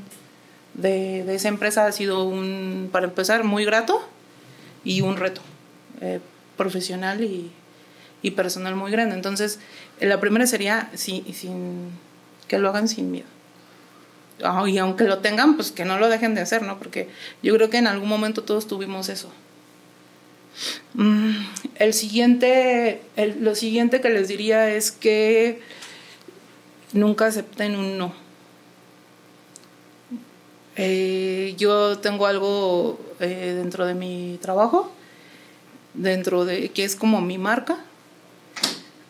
de, 0.74 1.24
de, 1.24 1.34
esa 1.34 1.48
empresa 1.48 1.86
ha 1.86 1.92
sido 1.92 2.24
un, 2.24 2.88
para 2.92 3.06
empezar, 3.06 3.44
muy 3.44 3.64
grato 3.64 4.06
y 4.84 5.00
un 5.00 5.16
reto. 5.16 5.40
Eh, 6.00 6.20
profesional 6.58 7.24
y, 7.24 7.50
y 8.20 8.32
personal 8.32 8.74
muy 8.74 8.90
grande. 8.90 9.14
Entonces, 9.14 9.60
la 10.00 10.20
primera 10.20 10.46
sería 10.46 10.90
sin, 10.94 11.32
sin, 11.32 11.88
que 12.48 12.58
lo 12.58 12.68
hagan 12.68 12.88
sin 12.88 13.10
miedo. 13.10 13.26
Y 14.66 14.78
aunque 14.78 15.04
lo 15.04 15.18
tengan, 15.18 15.56
pues 15.56 15.72
que 15.72 15.84
no 15.84 15.98
lo 15.98 16.08
dejen 16.08 16.34
de 16.34 16.40
hacer, 16.40 16.62
¿no? 16.62 16.78
Porque 16.78 17.08
yo 17.42 17.54
creo 17.54 17.70
que 17.70 17.78
en 17.78 17.86
algún 17.86 18.08
momento 18.08 18.42
todos 18.42 18.66
tuvimos 18.66 19.08
eso. 19.08 19.30
Mm, 20.94 21.36
el 21.76 21.94
siguiente, 21.94 23.02
el, 23.16 23.44
lo 23.44 23.54
siguiente 23.54 24.00
que 24.00 24.10
les 24.10 24.28
diría 24.28 24.70
es 24.70 24.90
que 24.90 25.60
nunca 26.92 27.26
acepten 27.26 27.76
un 27.76 27.98
no. 27.98 28.12
Eh, 30.76 31.54
yo 31.58 31.98
tengo 31.98 32.26
algo 32.26 33.00
eh, 33.18 33.54
dentro 33.56 33.84
de 33.84 33.94
mi 33.94 34.38
trabajo, 34.40 34.92
dentro 35.94 36.44
de 36.44 36.70
que 36.70 36.84
es 36.84 36.94
como 36.94 37.20
mi 37.20 37.38
marca, 37.38 37.78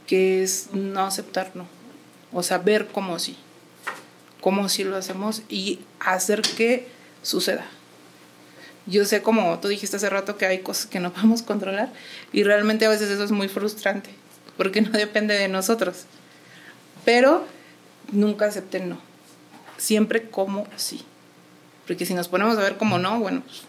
que 0.06 0.42
es 0.42 0.70
no 0.72 1.00
aceptar 1.00 1.52
no. 1.54 1.66
O 2.32 2.42
sea, 2.42 2.58
ver 2.58 2.88
como 2.88 3.18
si, 3.18 3.36
como 4.40 4.68
si 4.68 4.84
lo 4.84 4.96
hacemos 4.96 5.42
y 5.48 5.80
hacer 6.00 6.42
que 6.42 6.88
suceda. 7.22 7.66
Yo 8.86 9.04
sé, 9.04 9.22
como 9.22 9.58
tú 9.60 9.68
dijiste 9.68 9.96
hace 9.96 10.08
rato, 10.08 10.36
que 10.36 10.46
hay 10.46 10.60
cosas 10.60 10.86
que 10.86 11.00
no 11.00 11.12
podemos 11.14 11.42
controlar 11.42 11.92
y 12.32 12.42
realmente 12.42 12.86
a 12.86 12.88
veces 12.88 13.10
eso 13.10 13.24
es 13.24 13.30
muy 13.30 13.48
frustrante 13.48 14.10
porque 14.56 14.82
no 14.82 14.90
depende 14.90 15.34
de 15.34 15.48
nosotros. 15.48 16.04
Pero 17.04 17.46
nunca 18.12 18.46
acepten 18.46 18.90
no. 18.90 19.00
Siempre 19.78 20.28
como 20.28 20.66
sí. 20.76 21.04
Porque 21.86 22.04
si 22.04 22.12
nos 22.12 22.28
ponemos 22.28 22.58
a 22.58 22.62
ver 22.62 22.76
como 22.76 22.98
no, 22.98 23.18
bueno, 23.20 23.42
pues, 23.46 23.62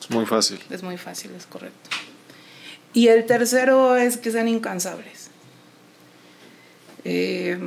es 0.00 0.10
muy 0.10 0.24
fácil. 0.24 0.60
Es 0.70 0.82
muy 0.82 0.96
fácil, 0.96 1.32
es 1.36 1.44
correcto. 1.44 1.90
Y 2.94 3.08
el 3.08 3.26
tercero 3.26 3.96
es 3.96 4.16
que 4.16 4.30
sean 4.30 4.48
incansables. 4.48 5.28
Eh, 7.04 7.58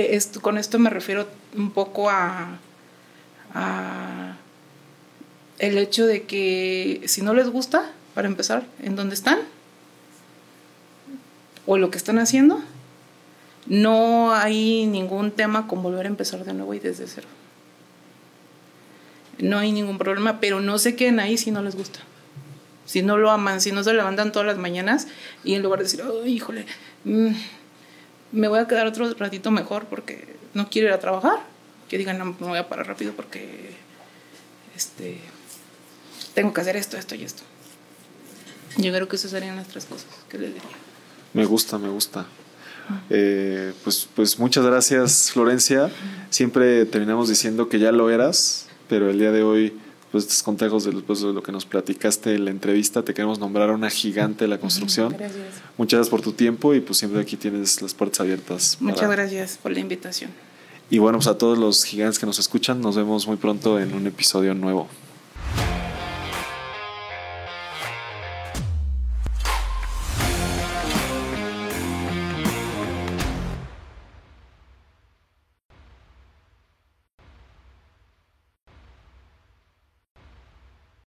esto, 0.00 0.40
con 0.40 0.58
esto 0.58 0.78
me 0.78 0.90
refiero 0.90 1.26
un 1.56 1.70
poco 1.70 2.10
a, 2.10 2.58
a 3.54 4.36
el 5.58 5.78
hecho 5.78 6.06
de 6.06 6.24
que 6.24 7.02
si 7.06 7.22
no 7.22 7.34
les 7.34 7.48
gusta, 7.48 7.90
para 8.14 8.28
empezar, 8.28 8.66
en 8.82 8.96
dónde 8.96 9.14
están 9.14 9.38
o 11.66 11.78
lo 11.78 11.90
que 11.90 11.98
están 11.98 12.18
haciendo, 12.18 12.62
no 13.66 14.32
hay 14.32 14.86
ningún 14.86 15.32
tema 15.32 15.66
con 15.66 15.82
volver 15.82 16.06
a 16.06 16.08
empezar 16.08 16.44
de 16.44 16.52
nuevo 16.52 16.74
y 16.74 16.78
desde 16.78 17.06
cero. 17.06 17.26
No 19.38 19.58
hay 19.58 19.72
ningún 19.72 19.98
problema, 19.98 20.40
pero 20.40 20.60
no 20.60 20.78
se 20.78 20.96
queden 20.96 21.20
ahí 21.20 21.36
si 21.36 21.50
no 21.50 21.62
les 21.62 21.76
gusta. 21.76 21.98
Si 22.86 23.02
no 23.02 23.16
lo 23.16 23.30
aman, 23.30 23.60
si 23.60 23.72
no 23.72 23.82
se 23.82 23.92
levantan 23.92 24.30
todas 24.30 24.46
las 24.46 24.56
mañanas 24.56 25.08
y 25.42 25.54
en 25.54 25.62
lugar 25.62 25.80
de 25.80 25.84
decir, 25.84 26.02
oh, 26.02 26.24
híjole, 26.24 26.64
mm, 27.04 27.32
me 28.32 28.48
voy 28.48 28.58
a 28.58 28.66
quedar 28.66 28.86
otro 28.86 29.12
ratito 29.14 29.50
mejor 29.50 29.86
porque 29.86 30.36
no 30.54 30.68
quiero 30.68 30.88
ir 30.88 30.94
a 30.94 30.98
trabajar, 30.98 31.40
que 31.88 31.98
digan, 31.98 32.18
no, 32.18 32.24
me 32.24 32.46
voy 32.46 32.58
a 32.58 32.68
parar 32.68 32.86
rápido 32.86 33.12
porque 33.12 33.70
este, 34.74 35.18
tengo 36.34 36.52
que 36.52 36.60
hacer 36.60 36.76
esto, 36.76 36.96
esto 36.96 37.14
y 37.14 37.22
esto. 37.24 37.42
Yo 38.76 38.92
creo 38.92 39.08
que 39.08 39.16
esas 39.16 39.30
serían 39.30 39.56
las 39.56 39.68
tres 39.68 39.86
cosas 39.86 40.06
que 40.28 40.38
les 40.38 40.52
diría. 40.52 40.68
Me 41.32 41.44
gusta, 41.44 41.78
me 41.78 41.88
gusta. 41.88 42.26
Eh, 43.10 43.72
pues, 43.84 44.08
pues 44.14 44.38
muchas 44.38 44.64
gracias, 44.64 45.30
Florencia. 45.32 45.90
Siempre 46.30 46.84
terminamos 46.86 47.28
diciendo 47.28 47.68
que 47.68 47.78
ya 47.78 47.92
lo 47.92 48.10
eras, 48.10 48.68
pero 48.88 49.10
el 49.10 49.18
día 49.18 49.32
de 49.32 49.42
hoy, 49.42 49.78
pues 50.16 50.24
estos 50.24 50.42
consejos 50.42 50.84
de, 50.84 50.92
pues, 50.92 51.20
de 51.20 51.30
lo 51.30 51.42
que 51.42 51.52
nos 51.52 51.66
platicaste 51.66 52.34
en 52.34 52.46
la 52.46 52.50
entrevista, 52.50 53.02
te 53.02 53.12
queremos 53.12 53.38
nombrar 53.38 53.70
una 53.70 53.90
gigante 53.90 54.44
de 54.44 54.48
la 54.48 54.58
construcción. 54.58 55.10
Gracias. 55.12 55.44
Muchas 55.76 55.98
gracias 55.98 56.10
por 56.10 56.22
tu 56.22 56.32
tiempo 56.32 56.74
y 56.74 56.80
pues 56.80 56.98
siempre 56.98 57.20
aquí 57.20 57.36
tienes 57.36 57.82
las 57.82 57.92
puertas 57.92 58.20
abiertas. 58.20 58.78
Muchas 58.80 59.10
gracias 59.10 59.58
por 59.62 59.72
la 59.72 59.80
invitación. 59.80 60.30
Y 60.88 60.98
bueno, 60.98 61.18
pues 61.18 61.26
a 61.26 61.36
todos 61.36 61.58
los 61.58 61.84
gigantes 61.84 62.18
que 62.18 62.24
nos 62.24 62.38
escuchan, 62.38 62.80
nos 62.80 62.96
vemos 62.96 63.26
muy 63.26 63.36
pronto 63.36 63.78
en 63.78 63.92
un 63.92 64.06
episodio 64.06 64.54
nuevo. 64.54 64.88